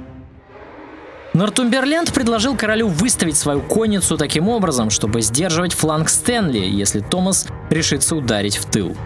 Нортумберленд 1.34 2.10
предложил 2.14 2.56
королю 2.56 2.88
выставить 2.88 3.36
свою 3.36 3.60
конницу 3.60 4.16
таким 4.16 4.48
образом, 4.48 4.88
чтобы 4.88 5.20
сдерживать 5.20 5.74
фланг 5.74 6.08
Стэнли, 6.08 6.60
если 6.60 7.00
Томас 7.00 7.46
решится 7.68 8.16
ударить 8.16 8.56
в 8.56 8.64
тыл. 8.64 8.96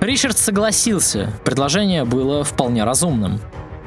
Ричард 0.00 0.38
согласился, 0.38 1.34
предложение 1.44 2.06
было 2.06 2.44
вполне 2.44 2.84
разумным. 2.84 3.42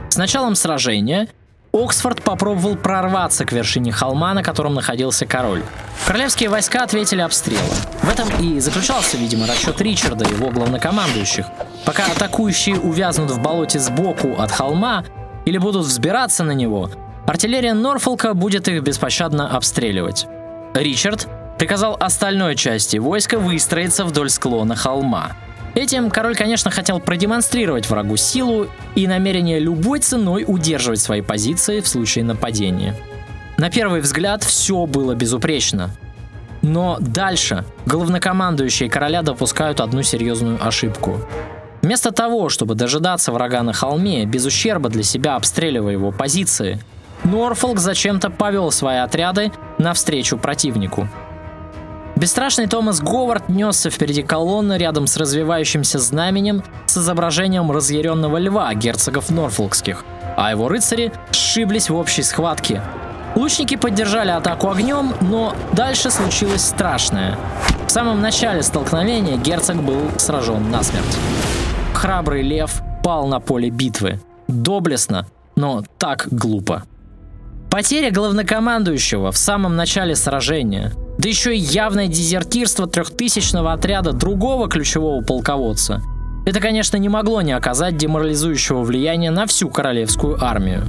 С 0.09 0.17
началом 0.17 0.53
сражения 0.53 1.29
Оксфорд 1.73 2.18
попробовал 2.29 2.75
прорваться 2.75 3.43
к 3.43 3.51
вершине 3.51 3.91
холма, 3.91 4.35
на 4.35 4.43
котором 4.43 4.75
находился 4.75 5.25
король. 5.25 5.63
Королевские 6.05 6.49
войска 6.49 6.83
ответили 6.83 7.21
обстрелом. 7.21 7.63
В 8.03 8.09
этом 8.09 8.27
и 8.39 8.59
заключался, 8.59 9.17
видимо, 9.17 9.47
расчет 9.47 9.81
Ричарда 9.81 10.25
и 10.25 10.31
его 10.31 10.51
главнокомандующих. 10.51 11.47
Пока 11.85 12.05
атакующие 12.05 12.79
увязнут 12.79 13.31
в 13.31 13.41
болоте 13.41 13.79
сбоку 13.79 14.35
от 14.37 14.51
холма 14.51 15.03
или 15.45 15.57
будут 15.57 15.87
взбираться 15.87 16.43
на 16.43 16.51
него, 16.51 16.91
артиллерия 17.25 17.73
Норфолка 17.73 18.35
будет 18.35 18.67
их 18.67 18.83
беспощадно 18.83 19.49
обстреливать. 19.49 20.27
Ричард 20.75 21.27
приказал 21.57 21.97
остальной 21.99 22.55
части 22.55 22.97
войска 22.97 23.39
выстроиться 23.39 24.05
вдоль 24.05 24.29
склона 24.29 24.75
холма. 24.75 25.31
Этим 25.75 26.09
король, 26.09 26.35
конечно, 26.35 26.71
хотел 26.71 26.99
продемонстрировать 26.99 27.89
врагу 27.89 28.17
силу 28.17 28.67
и 28.95 29.07
намерение 29.07 29.59
любой 29.59 29.99
ценой 29.99 30.43
удерживать 30.47 30.99
свои 30.99 31.21
позиции 31.21 31.79
в 31.79 31.87
случае 31.87 32.25
нападения. 32.25 32.95
На 33.57 33.69
первый 33.69 34.01
взгляд 34.01 34.43
все 34.43 34.85
было 34.85 35.15
безупречно. 35.15 35.91
Но 36.61 36.97
дальше 36.99 37.65
главнокомандующие 37.85 38.89
короля 38.89 39.21
допускают 39.21 39.79
одну 39.79 40.01
серьезную 40.01 40.65
ошибку. 40.65 41.21
Вместо 41.81 42.11
того, 42.11 42.49
чтобы 42.49 42.75
дожидаться 42.75 43.31
врага 43.31 43.63
на 43.63 43.71
холме, 43.71 44.25
без 44.25 44.45
ущерба 44.45 44.89
для 44.89 45.03
себя 45.03 45.35
обстреливая 45.35 45.93
его 45.93 46.11
позиции, 46.11 46.79
Норфолк 47.23 47.79
зачем-то 47.79 48.29
повел 48.29 48.71
свои 48.71 48.97
отряды 48.97 49.51
навстречу 49.77 50.37
противнику. 50.37 51.07
Бесстрашный 52.19 52.67
Томас 52.67 52.99
Говард 52.99 53.47
несся 53.47 53.89
впереди 53.89 54.23
колонны 54.23 54.77
рядом 54.77 55.07
с 55.07 55.15
развивающимся 55.15 55.99
знаменем 55.99 56.63
с 56.85 56.97
изображением 56.97 57.71
разъяренного 57.71 58.35
льва 58.37 58.73
герцогов 58.73 59.29
Норфолкских, 59.29 60.03
а 60.35 60.51
его 60.51 60.67
рыцари 60.67 61.13
сшиблись 61.31 61.89
в 61.89 61.95
общей 61.95 62.23
схватке. 62.23 62.81
Лучники 63.37 63.77
поддержали 63.77 64.31
атаку 64.31 64.69
огнем, 64.69 65.13
но 65.21 65.55
дальше 65.71 66.11
случилось 66.11 66.65
страшное. 66.65 67.37
В 67.87 67.89
самом 67.89 68.19
начале 68.19 68.63
столкновения 68.63 69.37
герцог 69.37 69.77
был 69.81 70.01
сражен 70.17 70.69
насмерть. 70.69 71.17
Храбрый 71.93 72.41
лев 72.41 72.81
пал 73.01 73.27
на 73.27 73.39
поле 73.39 73.69
битвы. 73.69 74.19
Доблестно, 74.49 75.25
но 75.55 75.85
так 75.97 76.27
глупо. 76.29 76.83
Потеря 77.69 78.09
главнокомандующего 78.09 79.31
в 79.31 79.37
самом 79.37 79.75
начале 79.75 80.15
сражения, 80.15 80.91
да 81.19 81.29
еще 81.29 81.55
и 81.55 81.59
явное 81.59 82.07
дезертирство 82.07 82.87
трехтысячного 82.87 83.73
отряда 83.73 84.11
другого 84.11 84.67
ключевого 84.67 85.21
полководца. 85.21 86.01
Это, 86.47 86.61
конечно, 86.61 86.97
не 86.97 87.09
могло 87.09 87.41
не 87.41 87.51
оказать 87.51 87.95
деморализующего 87.95 88.81
влияния 88.81 89.29
на 89.29 89.45
всю 89.45 89.69
королевскую 89.69 90.43
армию. 90.43 90.83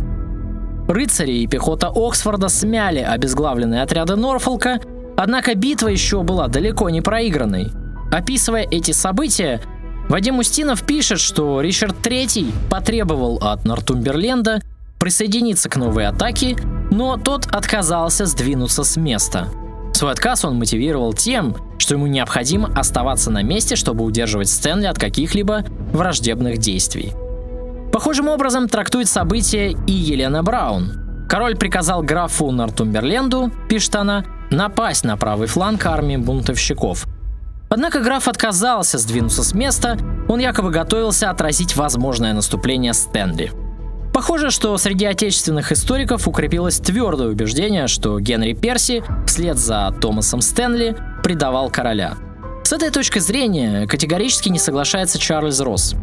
Рыцари 0.88 1.42
и 1.42 1.46
пехота 1.46 1.92
Оксфорда 1.94 2.48
смяли 2.48 3.00
обезглавленные 3.00 3.82
отряды 3.82 4.16
Норфолка, 4.16 4.80
однако 5.18 5.54
битва 5.54 5.88
еще 5.88 6.22
была 6.22 6.48
далеко 6.48 6.88
не 6.88 7.02
проигранной. 7.02 7.72
Описывая 8.10 8.66
эти 8.68 8.92
события, 8.92 9.60
Вадим 10.08 10.38
Устинов 10.38 10.82
пишет, 10.84 11.20
что 11.20 11.60
Ричард 11.60 11.94
III 12.04 12.52
потребовал 12.70 13.36
от 13.42 13.66
Нортумберленда 13.66 14.60
присоединиться 15.00 15.68
к 15.68 15.76
новой 15.76 16.06
атаке 16.06 16.56
Но 16.90 17.16
тот 17.16 17.46
отказался 17.46 18.26
сдвинуться 18.26 18.84
с 18.84 18.96
места. 18.96 19.48
Свой 19.92 20.12
отказ 20.12 20.44
он 20.44 20.56
мотивировал 20.56 21.12
тем, 21.12 21.56
что 21.78 21.94
ему 21.94 22.06
необходимо 22.06 22.72
оставаться 22.76 23.30
на 23.30 23.42
месте, 23.42 23.76
чтобы 23.76 24.04
удерживать 24.04 24.48
Стэнли 24.48 24.86
от 24.86 24.98
каких-либо 24.98 25.64
враждебных 25.92 26.58
действий. 26.58 27.12
Похожим 27.92 28.28
образом 28.28 28.68
трактует 28.68 29.08
события 29.08 29.70
и 29.86 29.92
Елена 29.92 30.42
Браун. 30.42 31.26
Король 31.28 31.56
приказал 31.56 32.02
графу 32.02 32.50
Нортумберленду, 32.50 33.50
пишет 33.68 33.96
она, 33.96 34.24
напасть 34.50 35.04
на 35.04 35.16
правый 35.16 35.48
фланг 35.48 35.84
армии 35.86 36.16
бунтовщиков. 36.16 37.06
Однако 37.68 38.00
граф 38.00 38.26
отказался 38.26 38.98
сдвинуться 38.98 39.44
с 39.44 39.54
места, 39.54 39.96
он 40.28 40.40
якобы 40.40 40.70
готовился 40.70 41.30
отразить 41.30 41.76
возможное 41.76 42.32
наступление 42.32 42.94
Стэнли. 42.94 43.52
Похоже, 44.20 44.50
что 44.50 44.76
среди 44.76 45.06
отечественных 45.06 45.72
историков 45.72 46.28
укрепилось 46.28 46.78
твердое 46.78 47.28
убеждение, 47.28 47.86
что 47.86 48.20
Генри 48.20 48.52
Перси 48.52 49.02
вслед 49.26 49.56
за 49.56 49.94
Томасом 49.98 50.42
Стэнли 50.42 50.94
предавал 51.22 51.70
короля. 51.70 52.18
С 52.62 52.74
этой 52.74 52.90
точки 52.90 53.18
зрения 53.18 53.86
категорически 53.86 54.50
не 54.50 54.58
соглашается 54.58 55.18
Чарльз 55.18 55.60
Росс. 55.60 55.94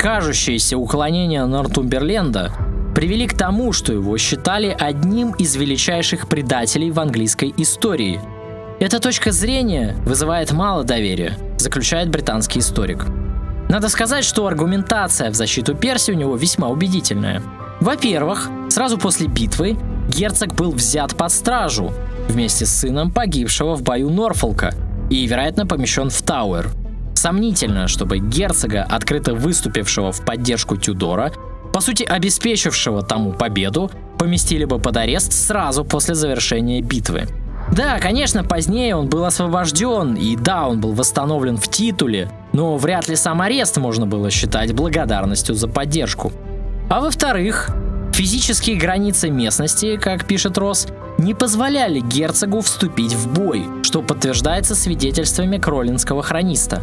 Кажущиеся 0.00 0.76
уклонения 0.76 1.46
Нортумберленда 1.46 2.52
привели 2.96 3.28
к 3.28 3.38
тому, 3.38 3.72
что 3.72 3.92
его 3.92 4.18
считали 4.18 4.76
одним 4.76 5.30
из 5.34 5.54
величайших 5.54 6.28
предателей 6.28 6.90
в 6.90 6.98
английской 6.98 7.54
истории. 7.56 8.20
Эта 8.80 8.98
точка 8.98 9.30
зрения 9.30 9.96
вызывает 10.04 10.50
мало 10.50 10.82
доверия, 10.82 11.38
заключает 11.56 12.10
британский 12.10 12.58
историк. 12.58 13.06
Надо 13.70 13.88
сказать, 13.88 14.24
что 14.24 14.48
аргументация 14.48 15.30
в 15.30 15.36
защиту 15.36 15.76
Перси 15.76 16.10
у 16.10 16.14
него 16.14 16.34
весьма 16.34 16.66
убедительная. 16.66 17.40
Во-первых, 17.80 18.50
сразу 18.68 18.98
после 18.98 19.28
битвы 19.28 19.78
герцог 20.08 20.56
был 20.56 20.72
взят 20.72 21.16
под 21.16 21.30
стражу 21.30 21.92
вместе 22.26 22.66
с 22.66 22.70
сыном 22.70 23.12
погибшего 23.12 23.76
в 23.76 23.84
бою 23.84 24.10
Норфолка 24.10 24.74
и, 25.08 25.24
вероятно, 25.24 25.66
помещен 25.66 26.10
в 26.10 26.20
Тауэр. 26.20 26.68
Сомнительно, 27.14 27.86
чтобы 27.86 28.18
герцога, 28.18 28.82
открыто 28.82 29.34
выступившего 29.34 30.10
в 30.10 30.24
поддержку 30.24 30.76
Тюдора, 30.76 31.32
по 31.72 31.80
сути 31.80 32.02
обеспечившего 32.02 33.02
тому 33.02 33.34
победу, 33.34 33.88
поместили 34.18 34.64
бы 34.64 34.80
под 34.80 34.96
арест 34.96 35.32
сразу 35.32 35.84
после 35.84 36.16
завершения 36.16 36.82
битвы. 36.82 37.28
Да, 37.70 38.00
конечно, 38.00 38.42
позднее 38.42 38.96
он 38.96 39.06
был 39.06 39.24
освобожден, 39.24 40.14
и 40.14 40.34
да, 40.34 40.66
он 40.66 40.80
был 40.80 40.92
восстановлен 40.92 41.56
в 41.56 41.68
титуле, 41.68 42.28
но 42.52 42.76
вряд 42.76 43.08
ли 43.08 43.16
сам 43.16 43.40
арест 43.42 43.76
можно 43.76 44.06
было 44.06 44.30
считать 44.30 44.72
благодарностью 44.72 45.54
за 45.54 45.68
поддержку. 45.68 46.32
А 46.88 47.00
во-вторых, 47.00 47.70
физические 48.12 48.76
границы 48.76 49.30
местности, 49.30 49.96
как 49.96 50.26
пишет 50.26 50.58
Росс, 50.58 50.88
не 51.18 51.34
позволяли 51.34 52.00
герцогу 52.00 52.60
вступить 52.60 53.14
в 53.14 53.32
бой, 53.32 53.64
что 53.82 54.02
подтверждается 54.02 54.74
свидетельствами 54.74 55.58
кролинского 55.58 56.22
хрониста. 56.22 56.82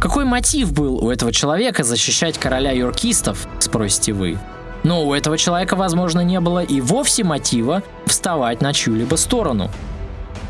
Какой 0.00 0.24
мотив 0.24 0.72
был 0.72 1.02
у 1.04 1.10
этого 1.10 1.32
человека 1.32 1.84
защищать 1.84 2.38
короля 2.38 2.72
юркистов, 2.72 3.46
спросите 3.58 4.12
вы? 4.12 4.38
Но 4.82 5.06
у 5.06 5.14
этого 5.14 5.38
человека, 5.38 5.76
возможно, 5.76 6.20
не 6.20 6.40
было 6.40 6.62
и 6.62 6.80
вовсе 6.80 7.24
мотива 7.24 7.82
вставать 8.06 8.60
на 8.60 8.72
чью-либо 8.72 9.16
сторону. 9.16 9.70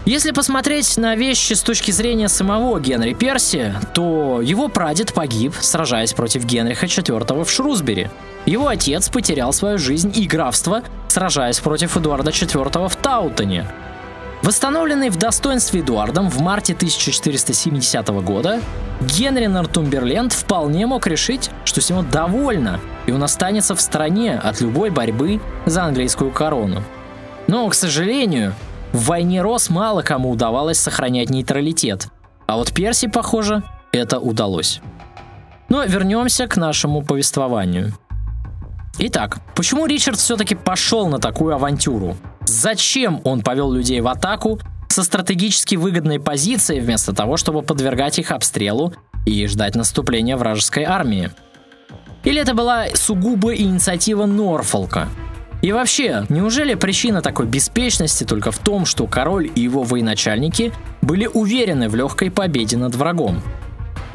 Если 0.07 0.33
посмотреть 0.33 0.99
на 0.99 1.17
вещи 1.17 1.55
с 1.55 1.63
точки 1.63 1.91
зрения 1.91 2.29
самого 2.29 2.79
Генри 2.79 3.15
Перси, 3.15 3.75
то 3.95 4.43
его 4.43 4.69
прадед 4.69 5.15
погиб, 5.15 5.55
сражаясь 5.59 6.13
против 6.13 6.45
Генриха 6.45 6.85
IV 6.85 7.43
в 7.43 7.51
Шрусбери. 7.51 8.11
Его 8.45 8.69
отец 8.69 9.09
потерял 9.09 9.55
свою 9.55 9.79
жизнь 9.79 10.13
и 10.15 10.27
графство, 10.27 10.83
сражаясь 11.09 11.59
против 11.61 11.97
Эдуарда 11.97 12.33
IV 12.33 12.89
в 12.89 12.97
Таутоне. 12.97 13.67
Восстановленный 14.43 15.09
в 15.09 15.17
достоинстве 15.17 15.81
Эдуардом 15.81 16.29
в 16.29 16.39
марте 16.39 16.75
1470 16.75 18.07
года, 18.23 18.61
Генри 19.01 19.47
Нортумберленд 19.47 20.35
вполне 20.35 20.85
мог 20.85 21.07
решить, 21.07 21.49
что 21.65 21.81
с 21.81 21.89
него 21.89 22.03
довольно, 22.03 22.79
и 23.07 23.13
он 23.13 23.23
останется 23.23 23.75
в 23.75 23.81
стороне 23.81 24.37
от 24.37 24.61
любой 24.61 24.91
борьбы 24.91 25.41
за 25.65 25.85
английскую 25.85 26.31
корону. 26.31 26.83
Но, 27.47 27.67
к 27.71 27.75
сожалению, 27.75 28.55
в 28.95 29.09
войне 29.09 29.43
Рос 29.43 29.71
мало 29.71 30.03
кому 30.03 30.31
удавалось 30.31 30.79
сохранять 30.79 31.29
нейтралитет, 31.29 32.09
а 32.47 32.57
вот 32.57 32.73
Перси, 32.73 33.09
похоже, 33.09 33.65
это 33.93 34.21
удалось. 34.21 34.81
Но 35.69 35.83
вернемся 35.85 36.47
к 36.47 36.57
нашему 36.57 37.03
повествованию. 37.03 37.93
Итак, 38.99 39.39
почему 39.57 39.87
Ричард 39.87 40.19
все-таки 40.19 40.55
пошел 40.55 41.09
на 41.09 41.19
такую 41.19 41.57
авантюру? 41.57 42.17
Зачем 42.47 43.21
он 43.25 43.43
повел 43.43 43.73
людей 43.73 44.01
в 44.01 44.07
атаку 44.07 44.61
со 44.89 45.03
стратегически 45.03 45.75
выгодной 45.75 46.21
позиции 46.21 46.79
вместо 46.79 47.13
того, 47.13 47.37
чтобы 47.37 47.63
подвергать 47.63 48.21
их 48.21 48.31
обстрелу 48.31 48.95
и 49.27 49.49
ждать 49.49 49.75
наступления 49.75 50.37
вражеской 50.37 50.85
армии? 50.85 51.33
Или 52.23 52.41
это 52.41 52.55
была 52.55 52.87
сугубо 52.95 53.53
инициатива 53.57 54.27
Норфолка? 54.27 55.09
И 55.65 55.73
вообще, 55.73 56.27
неужели 56.29 56.75
причина 56.75 57.23
такой 57.23 57.47
беспечности 57.47 58.25
только 58.25 58.51
в 58.51 58.59
том, 58.59 58.85
что 58.85 59.07
король 59.07 59.51
и 59.55 59.63
его 59.63 59.83
военачальники 59.83 60.75
были 61.01 61.27
уверены 61.27 61.89
в 61.89 61.95
легкой 61.95 62.31
победе 62.31 62.77
над 62.77 62.95
врагом? 62.95 63.43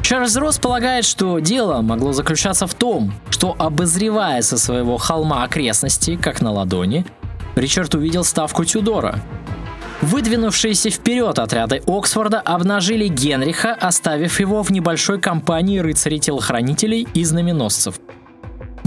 Чарльз 0.04 0.36
Росс 0.36 0.60
полагает, 0.60 1.06
что 1.06 1.40
дело 1.40 1.82
могло 1.82 2.14
заключаться 2.14 2.68
в 2.68 2.76
том, 2.76 3.12
что 3.32 3.56
обозревая 3.58 4.44
со 4.44 4.60
своего 4.60 4.98
холма 4.98 5.44
окрестности, 5.44 6.18
как 6.18 6.42
на 6.42 6.52
ладони, 6.52 7.04
Ричард 7.56 7.96
увидел 7.96 8.24
ставку 8.24 8.64
Тюдора. 8.64 9.20
Выдвинувшиеся 10.04 10.92
вперед 10.92 11.40
отряды 11.40 11.82
Оксфорда 11.88 12.42
обнажили 12.42 13.08
Генриха, 13.08 13.74
оставив 13.74 14.40
его 14.40 14.62
в 14.62 14.70
небольшой 14.70 15.20
компании 15.20 15.80
рыцарей-телохранителей 15.80 17.08
и 17.12 17.24
знаменосцев. 17.24 18.00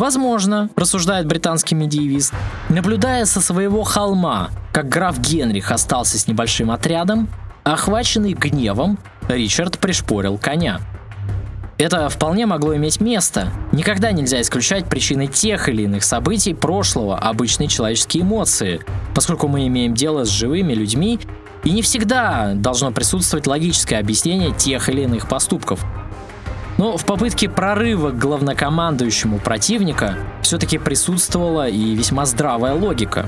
Возможно, 0.02 0.68
рассуждает 0.74 1.28
британский 1.28 1.76
медиевист, 1.76 2.34
наблюдая 2.68 3.24
со 3.24 3.40
своего 3.40 3.84
холма, 3.84 4.50
как 4.72 4.88
граф 4.88 5.20
Генрих 5.20 5.70
остался 5.70 6.18
с 6.18 6.26
небольшим 6.26 6.72
отрядом, 6.72 7.28
охваченный 7.62 8.32
гневом, 8.32 8.98
Ричард 9.28 9.78
пришпорил 9.78 10.38
коня– 10.38 10.80
это 11.78 12.08
вполне 12.08 12.46
могло 12.46 12.76
иметь 12.76 13.00
место. 13.00 13.52
Никогда 13.72 14.12
нельзя 14.12 14.40
исключать 14.40 14.86
причины 14.86 15.26
тех 15.26 15.68
или 15.68 15.82
иных 15.82 16.04
событий 16.04 16.54
прошлого, 16.54 17.18
обычные 17.18 17.68
человеческие 17.68 18.24
эмоции, 18.24 18.80
поскольку 19.14 19.48
мы 19.48 19.66
имеем 19.68 19.94
дело 19.94 20.24
с 20.24 20.28
живыми 20.28 20.74
людьми, 20.74 21.18
и 21.64 21.70
не 21.70 21.82
всегда 21.82 22.54
должно 22.54 22.92
присутствовать 22.92 23.46
логическое 23.46 23.98
объяснение 23.98 24.52
тех 24.52 24.88
или 24.88 25.02
иных 25.02 25.28
поступков. 25.28 25.84
Но 26.78 26.96
в 26.96 27.04
попытке 27.04 27.48
прорыва 27.48 28.10
к 28.10 28.18
главнокомандующему 28.18 29.38
противника 29.38 30.16
все-таки 30.42 30.78
присутствовала 30.78 31.68
и 31.68 31.94
весьма 31.94 32.24
здравая 32.26 32.74
логика. 32.74 33.26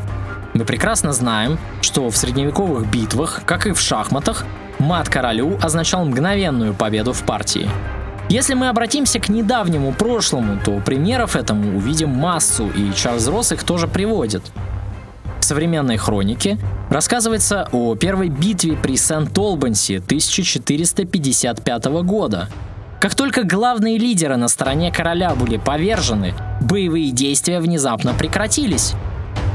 Мы 0.54 0.64
прекрасно 0.64 1.12
знаем, 1.12 1.58
что 1.82 2.08
в 2.10 2.16
средневековых 2.16 2.88
битвах, 2.90 3.42
как 3.44 3.66
и 3.66 3.72
в 3.72 3.80
шахматах, 3.80 4.44
мат 4.78 5.08
королю 5.08 5.58
означал 5.60 6.04
мгновенную 6.04 6.74
победу 6.74 7.12
в 7.12 7.22
партии. 7.24 7.68
Если 8.28 8.54
мы 8.54 8.68
обратимся 8.68 9.20
к 9.20 9.28
недавнему 9.28 9.92
прошлому, 9.92 10.58
то 10.64 10.80
примеров 10.80 11.36
этому 11.36 11.76
увидим 11.76 12.08
массу, 12.08 12.68
и 12.68 12.92
Чарльз 12.94 13.28
Росс 13.28 13.52
их 13.52 13.64
тоже 13.64 13.86
приводит. 13.86 14.42
В 15.40 15.44
современной 15.44 15.98
хронике 15.98 16.58
рассказывается 16.88 17.68
о 17.70 17.94
первой 17.96 18.30
битве 18.30 18.76
при 18.76 18.96
Сент-Олбанси 18.96 19.96
1455 19.96 21.84
года. 22.02 22.48
Как 23.00 23.14
только 23.14 23.44
главные 23.44 23.98
лидеры 23.98 24.36
на 24.36 24.48
стороне 24.48 24.90
короля 24.90 25.34
были 25.34 25.56
повержены, 25.56 26.34
боевые 26.60 27.10
действия 27.10 27.60
внезапно 27.60 28.14
прекратились. 28.14 28.94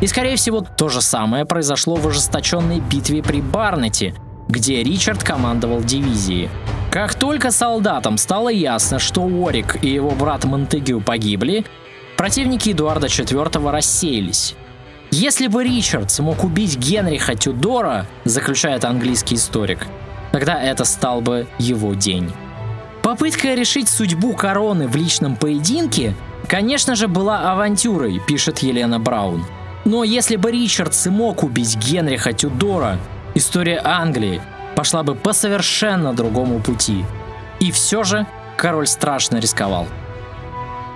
И 0.02 0.08
скорее 0.08 0.36
всего 0.36 0.62
то 0.62 0.90
же 0.90 1.02
самое 1.02 1.46
произошло 1.46 1.96
в 1.96 2.08
ожесточенной 2.08 2.80
битве 2.80 3.22
при 3.22 3.42
Барнете, 3.42 4.14
где 4.48 4.84
Ричард 4.84 5.24
командовал 5.24 5.82
дивизией. 5.82 6.50
Как 6.92 7.16
только 7.16 7.52
солдатам 7.52 8.18
стало 8.18 8.50
ясно, 8.50 8.98
что 8.98 9.22
Уорик 9.22 9.84
и 9.84 9.90
его 9.90 10.12
брат 10.12 10.46
Монтегю 10.46 11.02
погибли, 11.02 11.66
противники 12.18 12.72
Эдуарда 12.72 13.08
IV 13.08 13.70
рассеялись. 13.70 14.56
Если 15.12 15.48
бы 15.48 15.64
Ричард 15.64 16.12
смог 16.12 16.44
убить 16.44 16.78
Генриха 16.78 17.36
Тюдора, 17.36 18.06
заключает 18.26 18.86
английский 18.86 19.36
историк, 19.36 19.88
тогда 20.32 20.62
это 20.62 20.86
стал 20.86 21.22
бы 21.22 21.48
его 21.58 21.94
день. 21.94 22.32
Попытка 23.04 23.54
решить 23.54 23.90
судьбу 23.90 24.34
короны 24.34 24.88
в 24.88 24.96
личном 24.96 25.36
поединке, 25.36 26.16
конечно 26.48 26.96
же, 26.96 27.08
была 27.08 27.52
авантюрой, 27.52 28.20
пишет 28.20 28.60
Елена 28.60 29.00
Браун. 29.00 29.46
Но 29.86 30.04
если 30.04 30.36
бы 30.36 30.52
Ричард 30.52 30.94
смог 30.94 31.44
убить 31.44 31.78
Генриха 31.78 32.34
Тюдора, 32.34 32.98
история 33.36 33.82
Англии 33.84 34.42
пошла 34.76 35.04
бы 35.04 35.16
по 35.16 35.34
совершенно 35.34 36.14
другому 36.14 36.60
пути. 36.60 37.06
И 37.60 37.72
все 37.72 38.04
же 38.04 38.28
король 38.58 38.88
страшно 38.88 39.38
рисковал. 39.38 39.88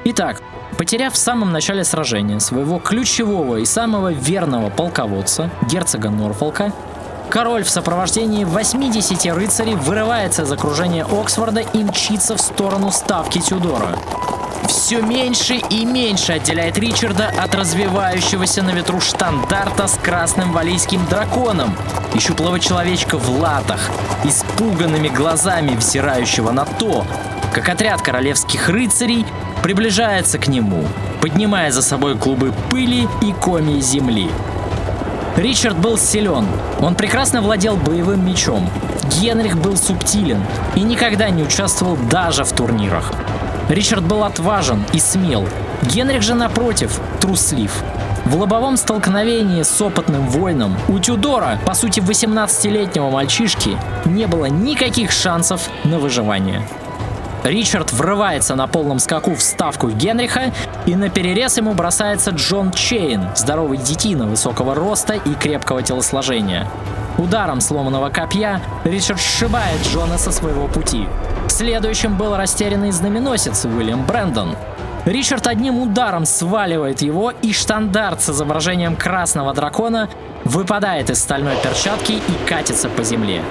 Итак, 0.05 0.41
Потеряв 0.77 1.13
в 1.13 1.17
самом 1.17 1.51
начале 1.51 1.83
сражения 1.83 2.39
своего 2.39 2.79
ключевого 2.79 3.57
и 3.57 3.65
самого 3.65 4.11
верного 4.11 4.69
полководца, 4.69 5.51
герцога 5.69 6.09
Норфолка, 6.09 6.73
король 7.33 7.63
в 7.63 7.69
сопровождении 7.71 8.43
80 8.43 9.25
рыцарей 9.33 9.73
вырывается 9.73 10.43
из 10.43 10.51
окружения 10.51 11.03
Оксфорда 11.03 11.61
и 11.61 11.83
мчится 11.83 12.37
в 12.37 12.39
сторону 12.39 12.91
ставки 12.91 13.39
Тюдора. 13.39 13.97
Все 14.67 15.01
меньше 15.01 15.55
и 15.55 15.83
меньше 15.83 16.33
отделяет 16.33 16.77
Ричарда 16.77 17.33
от 17.35 17.55
развивающегося 17.55 18.61
на 18.61 18.69
ветру 18.69 19.01
штандарта 19.01 19.87
с 19.87 19.95
красным 19.95 20.51
валийским 20.51 21.03
драконом 21.07 21.75
и 22.13 22.19
щуплого 22.19 22.59
человечка 22.59 23.17
в 23.17 23.27
латах, 23.41 23.89
испуганными 24.23 25.07
глазами 25.07 25.75
взирающего 25.75 26.51
на 26.51 26.65
то, 26.65 27.03
как 27.51 27.67
отряд 27.67 28.03
королевских 28.03 28.69
рыцарей 28.69 29.25
приближается 29.63 30.37
к 30.37 30.47
нему, 30.47 30.85
поднимая 31.19 31.71
за 31.71 31.81
собой 31.81 32.15
клубы 32.15 32.53
пыли 32.69 33.07
и 33.23 33.33
комья 33.41 33.81
земли. 33.81 34.29
Ричард 35.35 35.77
был 35.79 35.97
силен, 35.97 36.45
он 36.79 36.93
прекрасно 36.93 37.41
владел 37.41 37.75
боевым 37.75 38.23
мечом. 38.23 38.69
Генрих 39.19 39.57
был 39.57 39.75
субтилен 39.75 40.39
и 40.75 40.81
никогда 40.81 41.29
не 41.31 41.41
участвовал 41.41 41.97
даже 41.97 42.43
в 42.43 42.51
турнирах. 42.51 43.11
Ричард 43.67 44.03
был 44.03 44.23
отважен 44.23 44.83
и 44.93 44.99
смел. 44.99 45.47
Генрих 45.81 46.21
же, 46.21 46.35
напротив, 46.35 46.99
труслив. 47.19 47.73
В 48.25 48.37
лобовом 48.37 48.77
столкновении 48.77 49.63
с 49.63 49.81
опытным 49.81 50.27
воином 50.29 50.77
у 50.87 50.99
Тюдора, 50.99 51.59
по 51.65 51.73
сути 51.73 51.99
18-летнего 51.99 53.09
мальчишки, 53.09 53.77
не 54.05 54.27
было 54.27 54.45
никаких 54.45 55.11
шансов 55.11 55.67
на 55.83 55.97
выживание. 55.97 56.61
Ричард 57.43 57.91
врывается 57.91 58.55
на 58.55 58.67
полном 58.67 58.99
скаку 58.99 59.35
в 59.35 59.41
ставку 59.41 59.89
Генриха, 59.89 60.53
и 60.85 60.95
на 60.95 61.09
перерез 61.09 61.57
ему 61.57 61.73
бросается 61.73 62.31
Джон 62.31 62.71
Чейн, 62.71 63.27
здоровый 63.35 63.77
детина 63.77 64.25
высокого 64.25 64.73
роста 64.73 65.13
и 65.13 65.33
крепкого 65.33 65.83
телосложения. 65.83 66.67
Ударом 67.17 67.59
сломанного 67.59 68.09
копья 68.09 68.61
Ричард 68.85 69.19
сшибает 69.19 69.81
Джона 69.83 70.17
со 70.17 70.31
своего 70.31 70.67
пути. 70.67 71.05
Следующим 71.49 72.17
был 72.17 72.35
растерянный 72.37 72.91
знаменосец 72.91 73.65
Уильям 73.65 74.05
Брэндон. 74.05 74.55
Ричард 75.05 75.47
одним 75.47 75.79
ударом 75.79 76.25
сваливает 76.25 77.01
его, 77.01 77.31
и 77.41 77.51
штандарт 77.51 78.21
с 78.21 78.29
изображением 78.29 78.95
красного 78.95 79.53
дракона 79.53 80.09
выпадает 80.45 81.09
из 81.09 81.19
стальной 81.19 81.55
перчатки 81.61 82.13
и 82.13 82.47
катится 82.47 82.87
по 82.87 83.03
земле. 83.03 83.43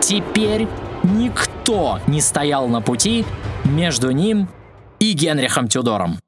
Теперь 0.00 0.66
никто 1.02 1.53
не 2.06 2.20
стоял 2.20 2.68
на 2.68 2.80
пути 2.80 3.24
между 3.64 4.10
ним 4.10 4.48
и 4.98 5.12
Генрихом 5.12 5.68
Тюдором. 5.68 6.18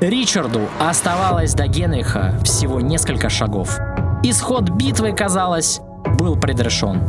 Ричарду 0.00 0.60
оставалось 0.78 1.54
до 1.54 1.66
Генриха 1.66 2.34
всего 2.44 2.80
несколько 2.80 3.28
шагов. 3.28 3.78
Исход 4.22 4.70
битвы, 4.70 5.12
казалось, 5.12 5.80
был 6.18 6.36
предрешен. 6.36 7.02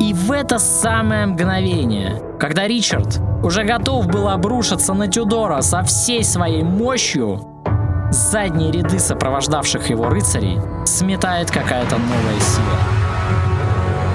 И 0.00 0.14
в 0.14 0.32
это 0.32 0.58
самое 0.58 1.26
мгновение, 1.26 2.22
когда 2.38 2.66
Ричард 2.66 3.20
уже 3.42 3.64
готов 3.64 4.06
был 4.06 4.28
обрушиться 4.28 4.94
на 4.94 5.08
Тюдора 5.08 5.60
со 5.60 5.82
всей 5.82 6.24
своей 6.24 6.62
мощью, 6.62 7.42
задние 8.10 8.72
ряды 8.72 8.98
сопровождавших 8.98 9.90
его 9.90 10.08
рыцарей 10.08 10.58
сметает 10.86 11.50
какая-то 11.50 11.98
новая 11.98 12.40
сила. 12.40 13.07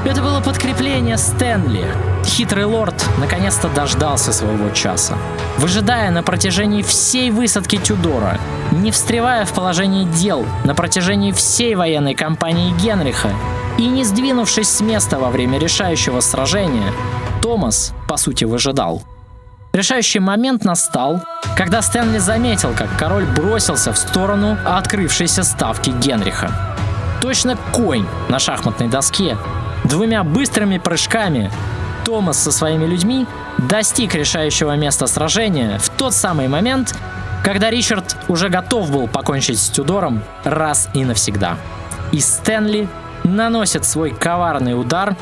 Это 0.06 0.22
было 0.22 0.42
подкрепление 0.42 1.18
Стэнли. 1.18 1.86
Хитрый 2.26 2.66
лорд 2.66 2.94
наконец-то 3.20 3.70
дождался 3.70 4.34
своего 4.34 4.70
часа. 4.72 5.18
Выжидая 5.58 6.12
на 6.12 6.24
протяжении 6.24 6.82
всей 6.82 7.32
высадки 7.32 7.78
Тюдора, 7.78 8.38
не 8.74 8.92
встревая 8.92 9.46
в 9.46 9.54
положение 9.54 10.04
дел 10.04 10.46
на 10.66 10.76
протяжении 10.76 11.32
всей 11.32 11.76
военной 11.76 12.16
кампании 12.16 12.74
Генриха 12.82 13.30
и 13.78 13.88
не 13.88 14.04
сдвинувшись 14.04 14.68
с 14.68 14.82
места 14.82 15.20
во 15.20 15.30
время 15.30 15.58
решающего 15.58 16.20
сражения, 16.20 16.92
Томас, 17.42 17.94
по 18.10 18.18
сути, 18.18 18.44
выжидал. 18.44 19.04
Решающий 19.72 20.20
момент 20.20 20.66
настал, 20.66 21.22
когда 21.56 21.82
Стэнли 21.82 22.18
заметил, 22.18 22.74
как 22.78 22.90
король 23.00 23.26
бросился 23.26 23.94
в 23.94 23.98
сторону 23.98 24.58
открывшейся 24.66 25.44
ставки 25.44 25.92
Генриха. 25.92 26.52
Точно 27.22 27.58
конь 27.72 28.06
на 28.28 28.38
шахматной 28.38 28.90
доске 28.90 29.38
Двумя 29.86 30.24
быстрыми 30.24 30.78
прыжками 30.78 31.52
Томас 32.06 32.38
со 32.42 32.52
своими 32.52 32.86
людьми 32.86 33.26
достиг 33.58 34.16
решающего 34.16 34.76
места 34.76 35.08
сражения 35.08 35.78
в 35.78 35.90
тот 35.90 36.14
самый 36.14 36.48
момент, 36.48 36.96
когда 37.44 37.70
Ричард 37.70 38.18
уже 38.28 38.50
готов 38.50 38.92
был 38.92 39.08
покончить 39.08 39.60
с 39.60 39.70
Тюдором 39.70 40.24
раз 40.44 40.90
и 40.94 41.04
навсегда. 41.06 41.58
И 42.12 42.20
Стэнли 42.20 42.88
наносит 43.24 43.86
свой 43.86 44.12
коварный 44.12 44.80
удар 44.80 45.16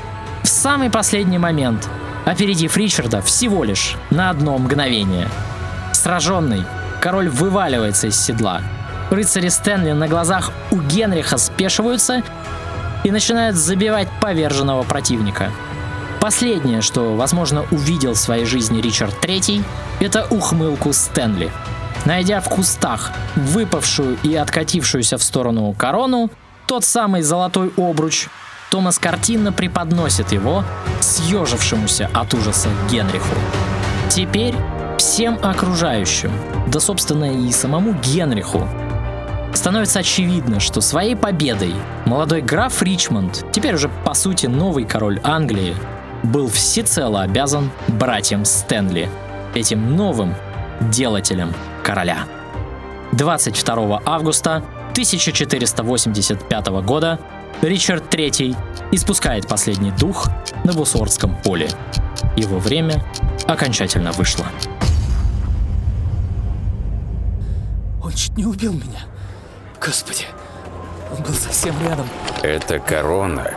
в 0.44 0.48
самый 0.48 0.90
последний 0.90 1.38
момент, 1.38 1.88
опередив 2.26 2.78
Ричарда 2.78 3.22
всего 3.22 3.64
лишь 3.64 3.96
на 4.10 4.30
одно 4.30 4.58
мгновение. 4.58 5.28
Сраженный, 5.94 6.66
король 7.00 7.30
вываливается 7.30 8.08
из 8.08 8.20
седла. 8.20 8.62
Рыцари 9.10 9.50
Стэнли 9.50 9.92
на 9.92 10.08
глазах 10.08 10.52
у 10.72 10.78
Генриха 10.78 11.38
спешиваются 11.38 12.24
и 13.04 13.12
начинают 13.12 13.56
забивать 13.56 14.08
поверженного 14.20 14.84
противника. 14.84 15.52
Последнее, 16.20 16.82
что, 16.82 17.16
возможно, 17.16 17.66
увидел 17.72 18.14
в 18.14 18.20
своей 18.20 18.46
жизни 18.46 18.80
Ричард 18.80 19.16
III, 19.26 19.64
это 20.00 20.28
ухмылку 20.30 20.94
Стэнли. 20.94 21.52
Найдя 22.06 22.42
в 22.42 22.50
кустах 22.50 23.12
выпавшую 23.36 24.18
и 24.24 24.36
откатившуюся 24.36 25.18
в 25.18 25.24
сторону 25.24 25.74
корону, 25.74 26.30
тот 26.68 26.84
самый 26.84 27.22
золотой 27.22 27.72
обруч, 27.76 28.28
Томас 28.70 29.00
картинно 29.00 29.52
преподносит 29.52 30.32
его 30.32 30.64
съежившемуся 31.02 32.10
от 32.14 32.34
ужаса 32.34 32.70
Генриху. 32.90 33.36
Теперь 34.10 34.56
всем 34.98 35.38
окружающим, 35.42 36.32
да 36.68 36.80
собственно 36.80 37.48
и 37.48 37.52
самому 37.52 37.94
Генриху, 37.94 38.68
становится 39.54 40.00
очевидно, 40.00 40.60
что 40.60 40.82
своей 40.82 41.16
победой 41.16 41.74
молодой 42.06 42.42
граф 42.42 42.82
Ричмонд, 42.82 43.46
теперь 43.52 43.76
уже 43.76 43.90
по 44.06 44.14
сути 44.14 44.48
новый 44.48 44.86
король 44.86 45.20
Англии, 45.24 45.76
был 46.24 46.50
всецело 46.50 47.22
обязан 47.22 47.72
братьям 47.88 48.46
Стэнли, 48.46 49.10
этим 49.54 49.96
новым 49.96 50.36
делателем 50.80 51.54
короля. 51.84 52.26
22 53.14 54.02
августа 54.06 54.64
1485 54.92 56.68
года 56.84 57.20
Ричард 57.62 58.14
III 58.14 58.56
испускает 58.92 59.48
последний 59.48 59.92
дух 59.92 60.30
на 60.64 60.74
Бусорском 60.74 61.36
поле. 61.44 61.70
Его 62.36 62.60
время 62.60 63.04
окончательно 63.48 64.12
вышло. 64.12 64.46
Он 68.04 68.12
чуть 68.14 68.38
не 68.38 68.46
убил 68.46 68.74
меня. 68.74 69.11
Господи, 69.84 70.26
он 71.12 71.24
был 71.24 71.34
совсем 71.34 71.76
рядом. 71.88 72.08
Это 72.44 72.80
корона 72.80 73.52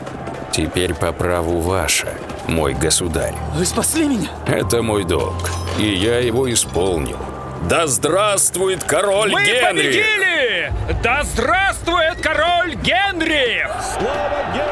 теперь 0.52 0.94
по 0.94 1.12
праву 1.12 1.60
ваша, 1.60 2.08
мой 2.46 2.72
государь. 2.74 3.34
Вы 3.54 3.64
спасли 3.66 4.06
меня? 4.08 4.28
Это 4.46 4.82
мой 4.82 5.04
долг, 5.04 5.50
и 5.78 5.86
я 5.86 6.18
его 6.20 6.50
исполнил. 6.52 7.18
Да 7.68 7.86
здравствует 7.86 8.84
король 8.84 9.30
Мы 9.32 9.42
Генрих! 9.44 9.68
победили! 9.68 10.72
Да 11.02 11.22
здравствует 11.24 12.20
король 12.20 12.74
Генрих! 12.74 13.70
Слава 13.96 14.44
Генриху 14.52 14.63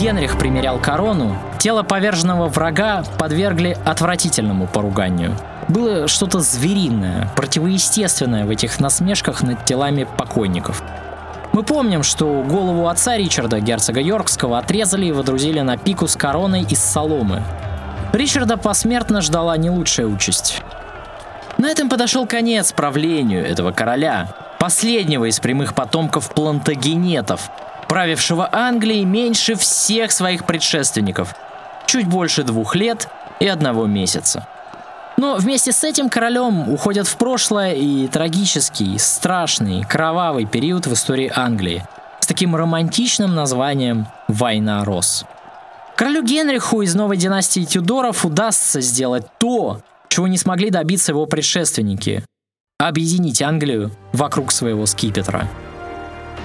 Генрих 0.00 0.38
примерял 0.38 0.78
корону, 0.78 1.36
тело 1.58 1.82
поверженного 1.82 2.48
врага 2.48 3.04
подвергли 3.18 3.76
отвратительному 3.84 4.66
поруганию. 4.66 5.36
Было 5.68 6.08
что-то 6.08 6.40
звериное, 6.40 7.30
противоестественное 7.36 8.46
в 8.46 8.50
этих 8.50 8.80
насмешках 8.80 9.42
над 9.42 9.62
телами 9.66 10.08
покойников. 10.16 10.82
Мы 11.52 11.64
помним, 11.64 12.02
что 12.02 12.42
голову 12.42 12.88
отца 12.88 13.18
Ричарда, 13.18 13.60
герцога 13.60 14.00
Йоркского, 14.00 14.56
отрезали 14.56 15.04
и 15.04 15.12
водрузили 15.12 15.60
на 15.60 15.76
пику 15.76 16.06
с 16.06 16.16
короной 16.16 16.62
из 16.62 16.78
соломы. 16.78 17.42
Ричарда 18.14 18.56
посмертно 18.56 19.20
ждала 19.20 19.54
не 19.58 19.68
лучшая 19.68 20.06
участь. 20.06 20.62
На 21.58 21.68
этом 21.68 21.90
подошел 21.90 22.26
конец 22.26 22.72
правлению 22.72 23.46
этого 23.46 23.70
короля, 23.70 24.28
последнего 24.58 25.26
из 25.26 25.40
прямых 25.40 25.74
потомков 25.74 26.30
плантагенетов, 26.30 27.50
правившего 27.90 28.48
Англией 28.52 29.04
меньше 29.04 29.56
всех 29.56 30.12
своих 30.12 30.46
предшественников. 30.46 31.34
чуть 31.86 32.06
больше 32.06 32.44
двух 32.44 32.76
лет 32.76 33.08
и 33.40 33.48
одного 33.48 33.86
месяца. 33.86 34.46
Но 35.16 35.34
вместе 35.34 35.72
с 35.72 35.82
этим 35.82 36.08
королем 36.08 36.68
уходят 36.68 37.08
в 37.08 37.16
прошлое 37.16 37.72
и 37.72 38.06
трагический, 38.06 38.96
страшный, 38.96 39.82
кровавый 39.82 40.46
период 40.46 40.86
в 40.86 40.92
истории 40.92 41.32
Англии 41.34 41.84
с 42.20 42.26
таким 42.28 42.54
романтичным 42.54 43.34
названием 43.34 44.06
«Война 44.28 44.84
роз». 44.84 45.24
Королю 45.96 46.22
Генриху 46.22 46.82
из 46.82 46.94
новой 46.94 47.16
династии 47.16 47.64
Тюдоров 47.64 48.24
удастся 48.24 48.80
сделать 48.80 49.26
то, 49.38 49.80
чего 50.08 50.28
не 50.28 50.38
смогли 50.38 50.70
добиться 50.70 51.10
его 51.10 51.26
предшественники– 51.26 52.24
объединить 52.78 53.42
Англию 53.42 53.90
вокруг 54.12 54.52
своего 54.52 54.86
скипетра. 54.86 55.48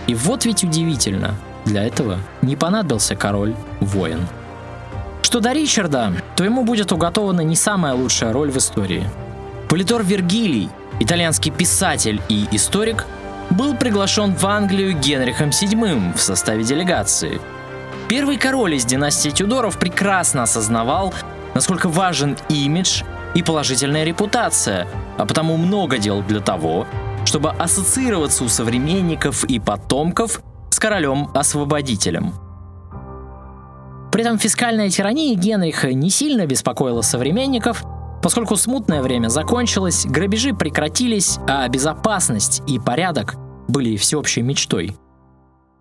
И 0.07 0.15
вот 0.15 0.45
ведь 0.45 0.63
удивительно, 0.63 1.35
для 1.65 1.83
этого 1.83 2.19
не 2.41 2.55
понадобился 2.55 3.15
король-воин. 3.15 4.27
Что 5.21 5.39
до 5.39 5.51
Ричарда, 5.51 6.13
то 6.35 6.43
ему 6.43 6.63
будет 6.63 6.91
уготована 6.91 7.41
не 7.41 7.55
самая 7.55 7.93
лучшая 7.93 8.31
роль 8.31 8.51
в 8.51 8.57
истории. 8.57 9.09
Полидор 9.67 10.03
Вергилий, 10.03 10.69
итальянский 10.99 11.51
писатель 11.51 12.21
и 12.29 12.47
историк, 12.51 13.05
был 13.49 13.75
приглашен 13.75 14.35
в 14.35 14.45
Англию 14.45 14.97
Генрихом 14.97 15.49
VII 15.49 16.15
в 16.15 16.21
составе 16.21 16.63
делегации. 16.63 17.41
Первый 18.07 18.37
король 18.37 18.75
из 18.75 18.85
династии 18.85 19.29
Тюдоров 19.29 19.79
прекрасно 19.79 20.43
осознавал, 20.43 21.13
насколько 21.55 21.89
важен 21.89 22.37
имидж 22.49 23.01
и 23.33 23.41
положительная 23.41 24.03
репутация, 24.03 24.87
а 25.17 25.25
потому 25.25 25.57
много 25.57 25.97
делал 25.97 26.21
для 26.21 26.39
того, 26.39 26.85
чтобы 27.25 27.49
ассоциироваться 27.49 28.43
у 28.43 28.47
современников 28.47 29.43
и 29.43 29.59
потомков 29.59 30.41
с 30.71 30.79
королем-освободителем– 30.79 32.33
при 34.15 34.21
этом 34.21 34.39
фискальная 34.39 34.89
тирания 34.89 35.35
Генриха 35.35 35.91
не 35.91 36.09
сильно 36.09 36.45
беспокоила 36.45 37.01
современников, 37.01 37.83
поскольку 38.23 38.55
смутное 38.55 39.01
время 39.01 39.27
закончилось, 39.27 40.05
грабежи 40.05 40.53
прекратились, 40.53 41.37
а 41.49 41.67
безопасность 41.67 42.61
и 42.65 42.79
порядок 42.79 43.35
были 43.67 43.97
всеобщей 43.97 44.41
мечтой. 44.41 44.95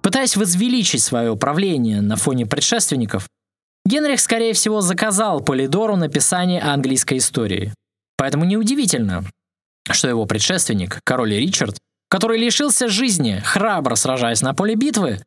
Пытаясь 0.03 0.37
возвеличить 0.37 1.01
свое 1.01 1.37
правление 1.37 2.01
на 2.01 2.17
фоне 2.17 2.45
предшественников, 2.45 3.29
Генрих, 3.87 4.19
скорее 4.19 4.53
всего, 4.53 4.81
заказал 4.81 5.41
Полидору 5.41 5.95
написание 5.95 6.61
английской 6.61 7.19
истории. 7.19 7.73
Поэтому 8.17 8.45
неудивительно, 8.47 9.23
что 9.91 10.09
его 10.09 10.27
предшественник, 10.27 11.01
король 11.05 11.35
Ричард, 11.35 11.77
который 12.09 12.39
лишился 12.39 12.89
жизни, 12.89 13.41
храбро 13.45 13.95
сражаясь 13.95 14.41
на 14.41 14.55
поле 14.55 14.75
битвы, 14.75 15.21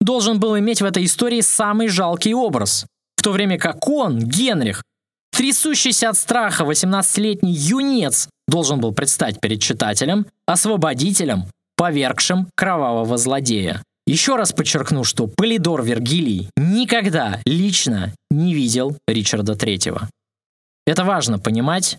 должен 0.00 0.38
был 0.38 0.58
иметь 0.58 0.82
в 0.82 0.84
этой 0.84 1.04
истории 1.04 1.40
самый 1.40 1.88
жалкий 1.88 2.34
образ. 2.34 2.86
В 3.16 3.22
то 3.22 3.32
время 3.32 3.58
как 3.58 3.88
он, 3.88 4.18
Генрих, 4.18 4.82
трясущийся 5.32 6.10
от 6.10 6.16
страха 6.16 6.64
18-летний 6.64 7.54
юнец, 7.54 8.28
должен 8.46 8.80
был 8.80 8.92
предстать 8.92 9.40
перед 9.40 9.60
читателем, 9.60 10.26
освободителем, 10.46 11.46
повергшим 11.76 12.48
кровавого 12.54 13.16
злодея. 13.16 13.82
Еще 14.06 14.36
раз 14.36 14.52
подчеркну, 14.52 15.02
что 15.04 15.28
Полидор 15.28 15.82
Вергилий 15.82 16.50
никогда 16.56 17.40
лично 17.46 18.12
не 18.30 18.52
видел 18.54 18.98
Ричарда 19.08 19.56
Третьего. 19.56 20.10
Это 20.86 21.04
важно 21.04 21.38
понимать, 21.38 21.96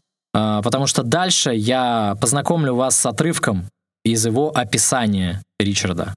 потому 0.63 0.85
что 0.87 1.03
дальше 1.03 1.53
я 1.53 2.17
познакомлю 2.19 2.75
вас 2.75 2.97
с 2.97 3.05
отрывком 3.05 3.65
из 4.03 4.25
его 4.25 4.51
описания 4.53 5.41
Ричарда. 5.59 6.13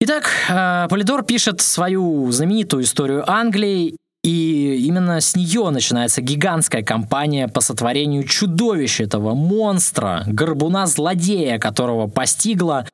Итак, 0.00 0.30
э, 0.48 0.88
Полидор 0.90 1.22
пишет 1.22 1.60
свою 1.60 2.30
знаменитую 2.32 2.82
историю 2.82 3.22
Англии, 3.30 3.96
и 4.24 4.84
именно 4.86 5.20
с 5.20 5.36
нее 5.36 5.70
начинается 5.70 6.20
гигантская 6.22 6.82
кампания 6.82 7.48
по 7.48 7.60
сотворению 7.60 8.24
чудовища 8.24 9.04
этого 9.04 9.34
монстра, 9.34 10.24
горбуна-злодея, 10.26 11.58
которого 11.58 12.08
постигла 12.08 12.86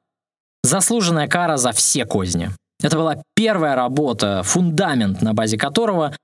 заслуженная 0.62 1.28
кара 1.28 1.56
за 1.56 1.72
все 1.72 2.04
козни. 2.04 2.50
Это 2.82 2.96
была 2.96 3.22
первая 3.34 3.74
работа, 3.74 4.42
фундамент, 4.42 5.20
на 5.22 5.34
базе 5.34 5.58
которого 5.58 6.14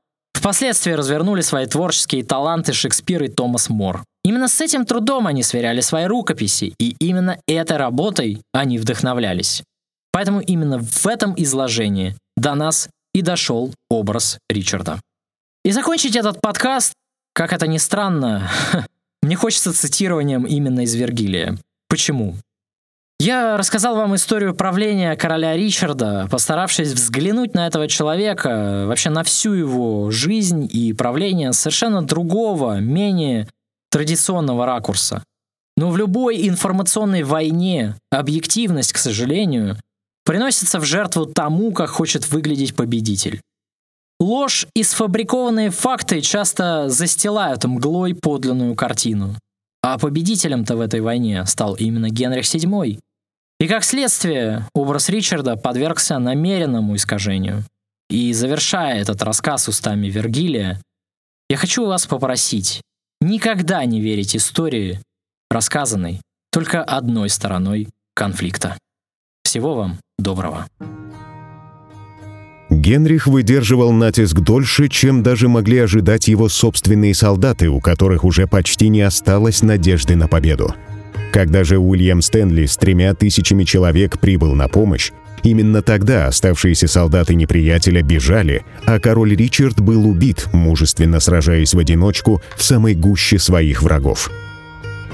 впоследствии 0.45 0.92
развернули 0.92 1.40
свои 1.40 1.64
творческие 1.64 2.22
таланты 2.22 2.74
Шекспир 2.74 3.22
и 3.22 3.28
Томас 3.28 3.70
Мор. 3.70 4.05
Именно 4.22 4.49
с 4.49 4.61
этим 4.61 4.84
трудом 4.84 5.26
они 5.26 5.42
сверяли 5.42 5.80
свои 5.80 6.05
рукописи, 6.05 6.74
и 6.78 6.95
именно 6.99 7.38
этой 7.49 7.78
работой 7.78 8.42
они 8.53 8.76
вдохновлялись. 8.76 9.62
Поэтому 10.12 10.40
именно 10.40 10.80
в 10.80 11.07
этом 11.07 11.32
изложении 11.38 12.14
до 12.36 12.55
нас 12.55 12.90
и 13.14 13.22
дошел 13.22 13.72
образ 13.88 14.38
Ричарда. 14.51 15.01
И 15.64 15.70
закончить 15.70 16.14
этот 16.14 16.42
подкаст, 16.42 16.92
как 17.32 17.55
это 17.55 17.66
ни 17.66 17.78
странно, 17.78 18.51
мне 19.22 19.36
хочется 19.36 19.72
цитированием 19.72 20.45
именно 20.45 20.80
из 20.80 20.95
Вергилия. 20.95 21.57
Почему? 21.88 22.34
Я 23.25 23.57
рассказал 23.57 23.97
вам 23.97 24.14
историю 24.16 24.55
правления 24.55 25.16
короля 25.16 25.57
Ричарда, 25.57 26.29
постаравшись 26.31 26.93
взглянуть 26.93 27.55
на 27.55 27.66
этого 27.66 27.89
человека, 27.89 28.85
вообще 28.87 29.09
на 29.09 29.25
всю 29.25 29.55
его 29.55 30.11
жизнь 30.11 30.68
и 30.70 30.93
правление 30.93 31.55
совершенно 31.55 32.03
другого, 32.03 32.81
менее 32.81 33.49
традиционного 33.91 34.66
ракурса. 34.66 35.25
Но 35.79 35.89
в 35.89 35.97
любой 35.97 36.47
информационной 36.47 37.22
войне 37.22 37.97
объективность, 38.11 38.93
к 38.93 38.99
сожалению, 38.99 39.79
приносится 40.27 40.79
в 40.79 40.85
жертву 40.85 41.25
тому, 41.25 41.72
как 41.72 41.89
хочет 41.89 42.31
выглядеть 42.31 42.77
победитель. 42.77 43.41
Ложь 44.20 44.66
и 44.75 44.83
сфабрикованные 44.83 45.70
факты 45.70 46.20
часто 46.20 46.91
застилают 46.91 47.64
мглой 47.64 48.14
подлинную 48.14 48.75
картину. 48.75 49.35
А 49.83 49.99
победителем-то 49.99 50.77
в 50.77 50.83
этой 50.83 51.01
войне 51.01 51.47
стал 51.47 51.75
именно 51.75 52.11
Генрих 52.11 52.45
VII. 52.45 52.99
И 53.64 53.66
как 53.66 53.82
следствие, 53.82 54.68
образ 54.74 55.08
Ричарда 55.08 55.56
подвергся 55.56 56.18
намеренному 56.18 56.96
искажению. 56.96 57.64
И 58.10 58.30
завершая 58.34 59.00
этот 59.00 59.22
рассказ 59.22 59.68
устами 59.68 60.08
Вергилия, 60.08 60.82
я 61.48 61.56
хочу 61.56 61.86
вас 61.86 62.06
попросить 62.06 62.82
никогда 63.22 63.82
не 63.86 64.02
верить 64.02 64.36
истории, 64.36 65.00
рассказанной 65.50 66.20
только 66.52 66.84
одной 66.84 67.30
стороной 67.30 67.88
конфликта. 68.14 68.76
Всего 69.44 69.74
вам 69.74 69.98
доброго. 70.18 70.66
Генрих 72.68 73.26
выдерживал 73.26 73.92
натиск 73.92 74.40
дольше, 74.40 74.90
чем 74.90 75.22
даже 75.22 75.48
могли 75.48 75.78
ожидать 75.78 76.28
его 76.28 76.50
собственные 76.50 77.14
солдаты, 77.14 77.70
у 77.70 77.80
которых 77.80 78.24
уже 78.24 78.46
почти 78.46 78.88
не 78.90 79.00
осталось 79.00 79.62
надежды 79.62 80.16
на 80.16 80.28
победу. 80.28 80.74
Когда 81.35 81.64
же 81.64 81.78
Уильям 81.78 82.22
Стэнли 82.22 82.64
с 82.64 82.76
тремя 82.76 83.12
тысячами 83.12 83.64
человек 83.64 84.20
прибыл 84.20 84.55
на 84.55 84.68
помощь, 84.68 85.11
именно 85.43 85.82
тогда 85.82 86.28
оставшиеся 86.28 86.87
солдаты 86.87 87.35
неприятеля 87.35 88.03
бежали, 88.03 88.62
а 88.87 89.01
король 89.01 89.35
Ричард 89.35 89.80
был 89.80 90.09
убит, 90.09 90.47
мужественно 90.53 91.18
сражаясь 91.18 91.74
в 91.74 91.78
одиночку 91.80 92.41
в 92.57 92.62
самой 92.62 92.95
гуще 92.95 93.41
своих 93.41 93.82
врагов. 93.82 94.30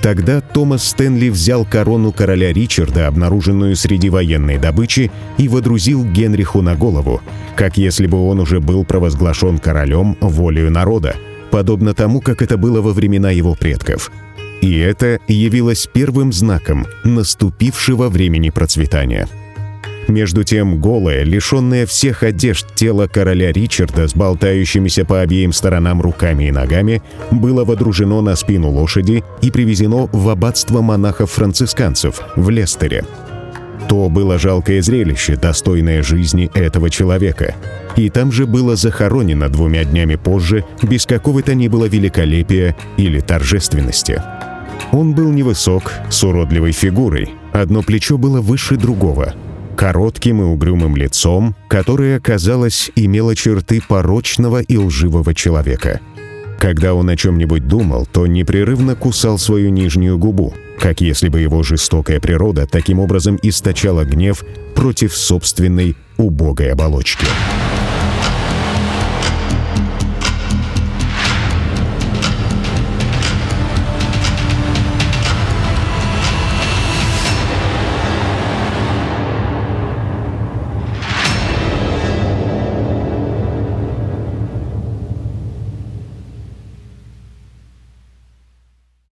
Тогда 0.03 0.43
Томас 0.43 0.89
Стэнли 0.89 1.31
взял 1.31 1.65
корону 1.65 2.13
короля 2.13 2.53
Ричарда, 2.53 3.07
обнаруженную 3.07 3.75
среди 3.75 4.11
военной 4.11 4.59
добычи, 4.59 5.11
и 5.39 5.49
водрузил 5.49 6.05
Генриху 6.05 6.61
на 6.61 6.75
голову, 6.75 7.23
как 7.57 7.79
если 7.79 8.07
бы 8.07 8.29
он 8.29 8.41
уже 8.41 8.61
был 8.61 8.85
провозглашен 8.85 9.59
королем 9.59 10.19
волею 10.21 10.71
народа, 10.71 11.17
подобно 11.51 11.95
тому, 11.95 12.21
как 12.21 12.43
это 12.43 12.59
было 12.59 12.83
во 12.83 12.93
времена 12.93 13.31
его 13.31 13.55
предков. 13.55 14.13
И 14.61 14.79
это 14.79 15.19
явилось 15.27 15.89
первым 15.93 16.33
знаком 16.33 16.87
наступившего 17.05 18.09
времени 18.09 18.51
процветания. 18.51 19.29
Между 20.09 20.43
тем, 20.43 20.81
голое, 20.81 21.23
лишенное 21.23 21.87
всех 21.87 22.25
одежд 22.25 22.75
тело 22.75 23.07
короля 23.07 23.53
Ричарда 23.53 24.09
с 24.09 24.15
болтающимися 24.15 25.05
по 25.05 25.21
обеим 25.21 25.53
сторонам 25.53 26.01
руками 26.01 26.49
и 26.49 26.51
ногами 26.51 27.01
было 27.31 27.65
водружено 27.65 28.21
на 28.21 28.35
спину 28.35 28.71
лошади 28.71 29.23
и 29.41 29.51
привезено 29.51 30.09
в 30.13 30.29
аббатство 30.29 30.81
монахов-францисканцев 30.81 32.23
в 32.35 32.51
Лестере. 32.51 33.05
То 33.89 34.09
было 34.09 34.39
жалкое 34.39 34.83
зрелище, 34.83 35.37
достойное 35.37 36.03
жизни 36.03 36.51
этого 36.55 36.91
человека. 36.91 37.55
И 37.97 38.09
там 38.09 38.33
же 38.33 38.47
было 38.47 38.77
захоронено 38.77 39.49
двумя 39.49 39.85
днями 39.85 40.17
позже, 40.17 40.65
без 40.83 41.07
какого-то 41.07 41.55
ни 41.55 41.69
было 41.69 41.87
великолепия 41.87 42.77
или 42.97 43.21
торжественности. 43.21 44.23
Он 44.93 45.15
был 45.15 45.31
невысок, 45.31 45.93
с 46.11 46.23
уродливой 46.25 46.73
фигурой. 46.73 47.31
Одно 47.53 47.83
плечо 47.83 48.19
было 48.19 48.41
выше 48.41 48.77
другого— 48.77 49.35
коротким 49.77 50.43
и 50.43 50.45
угрюмым 50.45 50.95
лицом, 50.95 51.57
которое, 51.69 52.21
казалось, 52.21 52.91
имело 52.97 53.35
черты 53.35 53.81
порочного 53.81 54.61
и 54.61 54.77
лживого 54.77 55.35
человека. 55.35 56.01
Когда 56.59 56.93
он 56.93 57.09
о 57.09 57.17
чем-нибудь 57.17 57.67
думал, 57.67 58.05
то 58.05 58.27
непрерывно 58.27 58.95
кусал 58.95 59.39
свою 59.39 59.71
нижнюю 59.71 60.19
губу, 60.19 60.53
как 60.79 61.01
если 61.01 61.31
бы 61.31 61.41
его 61.41 61.63
жестокая 61.63 62.21
природа 62.21 62.67
таким 62.67 63.01
образом 63.01 63.39
источала 63.43 64.05
гнев 64.05 64.45
против 64.75 65.17
собственной 65.17 65.97
убогой 66.19 66.73
оболочки. 66.73 67.25